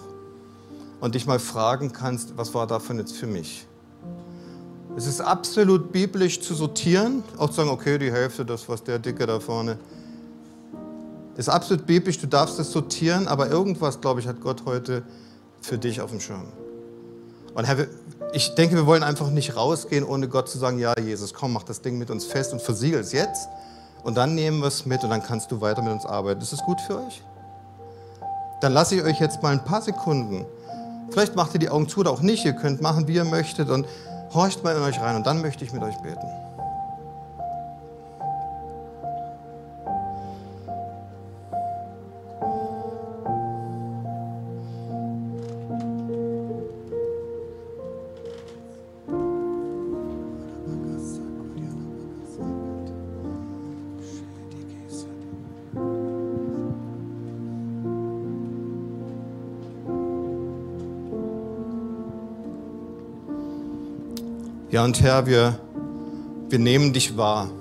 und 0.99 1.15
dich 1.15 1.25
mal 1.25 1.39
fragen 1.39 1.93
kannst, 1.93 2.35
was 2.35 2.53
war 2.53 2.67
davon 2.67 2.97
jetzt 2.99 3.15
für 3.15 3.27
mich? 3.27 3.65
Es 4.95 5.07
ist 5.07 5.21
absolut 5.21 5.91
biblisch 5.91 6.39
zu 6.39 6.53
sortieren, 6.53 7.23
auch 7.37 7.49
zu 7.49 7.55
sagen, 7.55 7.69
okay, 7.69 7.97
die 7.97 8.11
Hälfte, 8.11 8.45
das, 8.45 8.69
was 8.69 8.83
der 8.83 8.99
Dicke 8.99 9.25
da 9.25 9.39
vorne. 9.39 9.79
Ist 11.35 11.49
absolut 11.49 11.87
biblisch, 11.87 12.19
du 12.19 12.27
darfst 12.27 12.59
es 12.59 12.71
sortieren, 12.71 13.27
aber 13.27 13.49
irgendwas, 13.49 13.99
glaube 13.99 14.19
ich, 14.19 14.27
hat 14.27 14.39
Gott 14.39 14.65
heute 14.65 15.01
für 15.61 15.79
dich 15.79 15.99
auf 15.99 16.11
dem 16.11 16.19
Schirm. 16.19 16.45
Und 17.55 17.65
Herr, 17.65 17.87
ich 18.33 18.53
denke, 18.53 18.75
wir 18.75 18.85
wollen 18.85 19.01
einfach 19.01 19.31
nicht 19.31 19.55
rausgehen, 19.55 20.03
ohne 20.03 20.27
Gott 20.27 20.47
zu 20.47 20.59
sagen, 20.59 20.77
ja, 20.77 20.93
Jesus, 20.99 21.33
komm, 21.33 21.53
mach 21.53 21.63
das 21.63 21.81
Ding 21.81 21.97
mit 21.97 22.11
uns 22.11 22.25
fest 22.25 22.53
und 22.53 22.61
versiegel 22.61 22.99
es 22.99 23.13
jetzt. 23.13 23.47
Und 24.03 24.15
dann 24.15 24.35
nehmen 24.35 24.59
wir 24.59 24.67
es 24.67 24.85
mit 24.85 25.03
und 25.03 25.09
dann 25.09 25.23
kannst 25.23 25.51
du 25.51 25.59
weiter 25.59 25.81
mit 25.81 25.91
uns 25.91 26.05
arbeiten. 26.05 26.41
Ist 26.41 26.53
das 26.53 26.63
gut 26.63 26.79
für 26.81 26.99
euch? 26.99 27.23
Dann 28.61 28.73
lasse 28.73 28.95
ich 28.95 29.03
euch 29.03 29.19
jetzt 29.19 29.41
mal 29.41 29.53
ein 29.53 29.63
paar 29.63 29.81
Sekunden. 29.81 30.45
Vielleicht 31.09 31.35
macht 31.35 31.53
ihr 31.55 31.59
die 31.59 31.69
Augen 31.69 31.89
zu 31.89 32.01
oder 32.01 32.11
auch 32.11 32.21
nicht. 32.21 32.45
Ihr 32.45 32.53
könnt 32.53 32.81
machen, 32.81 33.07
wie 33.07 33.15
ihr 33.15 33.25
möchtet 33.25 33.69
und 33.69 33.87
horcht 34.33 34.63
mal 34.63 34.75
in 34.75 34.81
euch 34.81 34.99
rein 34.99 35.15
und 35.15 35.25
dann 35.25 35.41
möchte 35.41 35.63
ich 35.63 35.73
mit 35.73 35.83
euch 35.83 35.97
beten. 35.97 36.42
Ja, 64.73 64.83
und 64.83 64.99
Herr, 65.03 65.27
wir, 65.27 65.59
wir 66.49 66.57
nehmen 66.57 66.93
dich 66.93 67.15
wahr. 67.15 67.51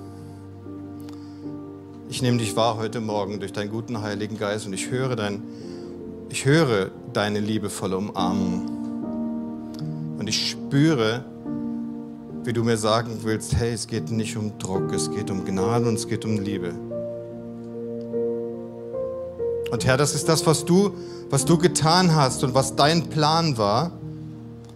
Ich 2.09 2.23
nehme 2.23 2.39
dich 2.39 2.57
wahr 2.57 2.79
heute 2.79 3.03
Morgen 3.03 3.39
durch 3.39 3.53
deinen 3.53 3.71
guten 3.71 4.01
Heiligen 4.01 4.39
Geist 4.39 4.65
und 4.65 4.73
ich 4.73 4.91
höre, 4.91 5.15
dein, 5.15 5.43
ich 6.31 6.47
höre 6.47 6.91
deine 7.13 7.41
liebevolle 7.41 7.99
Umarmung. 7.99 8.67
Und 10.19 10.27
ich 10.27 10.53
spüre, 10.53 11.23
wie 12.45 12.55
du 12.55 12.65
mir 12.65 12.79
sagen 12.79 13.19
willst, 13.25 13.57
hey, 13.57 13.75
es 13.75 13.87
geht 13.87 14.11
nicht 14.11 14.39
um 14.39 14.59
Druck, 14.59 14.91
es 14.95 15.11
geht 15.11 15.31
um 15.31 15.45
Gnade 15.45 15.87
und 15.87 15.97
es 15.97 16.09
geht 16.09 16.25
um 16.25 16.41
Liebe. 16.41 16.73
Und 19.71 19.85
Herr, 19.85 19.99
das 19.99 20.15
ist 20.15 20.31
das, 20.31 20.47
was 20.47 20.65
du, 20.65 20.95
was 21.29 21.45
du 21.45 21.59
getan 21.59 22.15
hast 22.15 22.43
und 22.43 22.55
was 22.55 22.75
dein 22.75 23.11
Plan 23.11 23.59
war. 23.59 23.93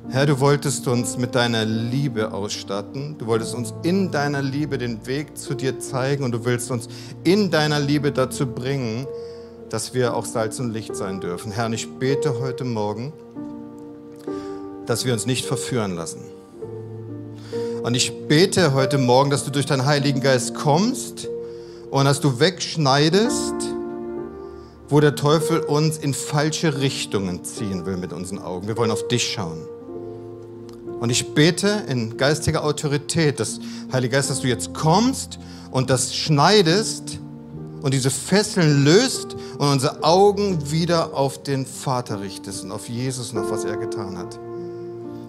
Herr, 0.09 0.25
du 0.25 0.39
wolltest 0.39 0.87
uns 0.87 1.19
mit 1.19 1.35
deiner 1.35 1.65
Liebe 1.65 2.33
ausstatten. 2.33 3.19
Du 3.19 3.27
wolltest 3.27 3.55
uns 3.55 3.75
in 3.83 4.13
deiner 4.13 4.41
Liebe 4.41 4.79
den 4.79 5.05
Weg 5.07 5.37
zu 5.37 5.55
dir 5.55 5.81
zeigen 5.81 6.23
und 6.23 6.31
du 6.31 6.45
willst 6.45 6.71
uns 6.71 6.89
in 7.25 7.51
deiner 7.51 7.81
Liebe 7.81 8.13
dazu 8.13 8.47
bringen, 8.47 9.07
dass 9.69 9.95
wir 9.95 10.15
auch 10.15 10.25
Salz 10.25 10.61
und 10.61 10.73
Licht 10.73 10.95
sein 10.95 11.21
dürfen. 11.21 11.51
Herr, 11.51 11.71
ich 11.73 11.99
bete 11.99 12.39
heute 12.41 12.65
Morgen, 12.65 13.13
dass 14.87 15.05
wir 15.05 15.13
uns 15.13 15.27
nicht 15.27 15.45
verführen 15.45 15.97
lassen. 15.97 16.21
Und 17.83 17.95
ich 17.97 18.29
bete 18.29 18.75
heute 18.75 18.99
Morgen, 18.99 19.31
dass 19.31 19.45
du 19.45 19.51
durch 19.51 19.67
deinen 19.67 19.87
Heiligen 19.87 20.21
Geist 20.21 20.55
kommst 20.55 21.29
und 21.91 22.05
dass 22.05 22.21
du 22.21 22.39
wegschneidest, 22.39 23.55
wo 24.89 25.01
der 25.01 25.17
Teufel 25.17 25.61
uns 25.61 25.99
in 25.99 26.15
falsche 26.15 26.81
Richtungen 26.81 27.43
ziehen 27.43 27.87
will 27.87 27.97
mit 27.97 28.13
unseren 28.13 28.39
Augen. 28.39 28.69
Wir 28.69 28.77
wollen 28.77 28.93
auf 28.93 29.09
dich 29.09 29.33
schauen. 29.33 29.67
Und 31.01 31.11
ich 31.11 31.35
bete 31.35 31.85
in 31.89 32.17
geistiger 32.17 32.65
Autorität, 32.65 33.39
dass, 33.39 33.61
Heiliger 33.93 34.17
Geist, 34.17 34.31
dass 34.31 34.41
du 34.41 34.49
jetzt 34.49 34.73
kommst 34.73 35.39
und 35.71 35.91
das 35.91 36.15
schneidest 36.15 37.19
und 37.83 37.93
diese 37.93 38.11
Fesseln 38.11 38.85
löst 38.85 39.35
und 39.59 39.69
unsere 39.69 40.03
Augen 40.03 40.71
wieder 40.71 41.15
auf 41.15 41.43
den 41.43 41.67
Vater 41.67 42.21
richtest 42.21 42.65
und 42.65 42.73
auf 42.73 42.89
Jesus 42.89 43.33
und 43.33 43.39
auf 43.39 43.51
was 43.51 43.65
er 43.65 43.77
getan 43.77 44.17
hat. 44.17 44.39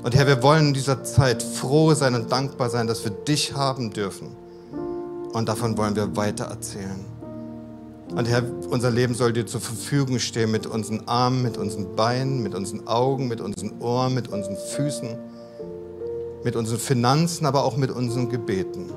Und 0.03 0.15
Herr, 0.15 0.25
wir 0.25 0.41
wollen 0.41 0.69
in 0.69 0.73
dieser 0.73 1.03
Zeit 1.03 1.43
froh 1.43 1.93
sein 1.93 2.15
und 2.15 2.31
dankbar 2.31 2.69
sein, 2.69 2.87
dass 2.87 3.03
wir 3.03 3.11
dich 3.11 3.53
haben 3.53 3.91
dürfen. 3.91 4.29
Und 5.33 5.49
davon 5.49 5.77
wollen 5.77 5.95
wir 5.95 6.15
weiter 6.15 6.45
erzählen. 6.45 7.05
Und 8.15 8.27
Herr, 8.27 8.41
unser 8.69 8.89
Leben 8.89 9.15
soll 9.15 9.33
dir 9.33 9.45
zur 9.45 9.59
Verfügung 9.59 10.19
stehen 10.19 10.49
mit 10.49 10.65
unseren 10.65 11.07
Armen, 11.07 11.43
mit 11.43 11.57
unseren 11.57 11.93
Beinen, 11.95 12.41
mit 12.41 12.55
unseren 12.55 12.87
Augen, 12.87 13.27
mit 13.27 13.41
unseren 13.41 13.81
Ohren, 13.81 14.13
mit 14.13 14.29
unseren 14.29 14.55
Füßen, 14.55 15.09
mit 16.43 16.55
unseren 16.55 16.79
Finanzen, 16.79 17.45
aber 17.45 17.63
auch 17.63 17.77
mit 17.77 17.91
unseren 17.91 18.29
Gebeten. 18.29 18.91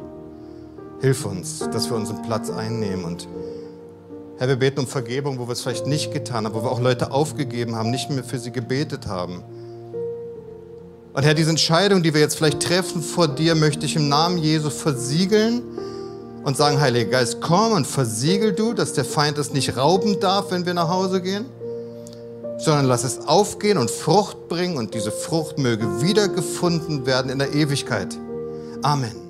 Hilf 1.01 1.25
uns, 1.25 1.61
dass 1.73 1.89
wir 1.89 1.97
unseren 1.97 2.23
Platz 2.23 2.51
einnehmen. 2.51 3.05
Und 3.05 3.27
Herr, 4.39 4.49
wir 4.49 4.57
beten 4.57 4.81
um 4.81 4.87
Vergebung, 4.87 5.39
wo 5.39 5.49
wir 5.49 5.53
es 5.53 5.63
vielleicht 5.63 5.87
nicht 5.87 6.13
getan 6.13 6.45
haben, 6.45 6.55
wo 6.55 6.63
wir 6.63 6.71
auch 6.71 6.81
Leute 6.81 7.13
aufgegeben 7.13 7.75
haben, 7.77 7.91
nicht 7.91 8.11
mehr 8.11 8.25
für 8.25 8.39
sie 8.39 8.53
gebetet 8.53 9.07
haben. 9.07 9.43
Und 11.13 11.25
Herr, 11.25 11.35
diese 11.35 11.51
Entscheidung, 11.51 12.03
die 12.03 12.15
wir 12.15 12.21
jetzt 12.21 12.37
vielleicht 12.37 12.61
treffen 12.61 13.03
vor 13.03 13.29
dir, 13.29 13.55
möchte 13.55 13.85
ich 13.85 13.97
im 13.97 14.09
Namen 14.09 14.39
Jesu 14.39 14.71
versiegeln 14.71 15.63
und 16.45 16.57
sagen, 16.57 16.81
Heiliger 16.81 17.11
Geist, 17.11 17.41
komm 17.41 17.73
und 17.73 17.87
versiegel 17.87 18.53
du, 18.53 18.75
dass 18.75 18.93
der 18.93 19.05
Feind 19.05 19.37
es 19.39 19.53
nicht 19.53 19.77
rauben 19.77 20.21
darf, 20.21 20.51
wenn 20.51 20.67
wir 20.67 20.75
nach 20.75 20.89
Hause 20.89 21.21
gehen, 21.21 21.47
sondern 22.61 22.87
lass 22.87 23.05
es 23.05 23.27
aufgehen 23.27 23.79
und 23.79 23.91
Frucht 23.91 24.49
bringen 24.49 24.77
und 24.77 24.95
diese 24.95 25.11
Frucht 25.11 25.59
möge 25.59 26.03
wiedergefunden 26.03 27.07
werden 27.07 27.31
in 27.31 27.39
der 27.39 27.53
Ewigkeit. 27.53 28.17
Amen. 28.83 29.30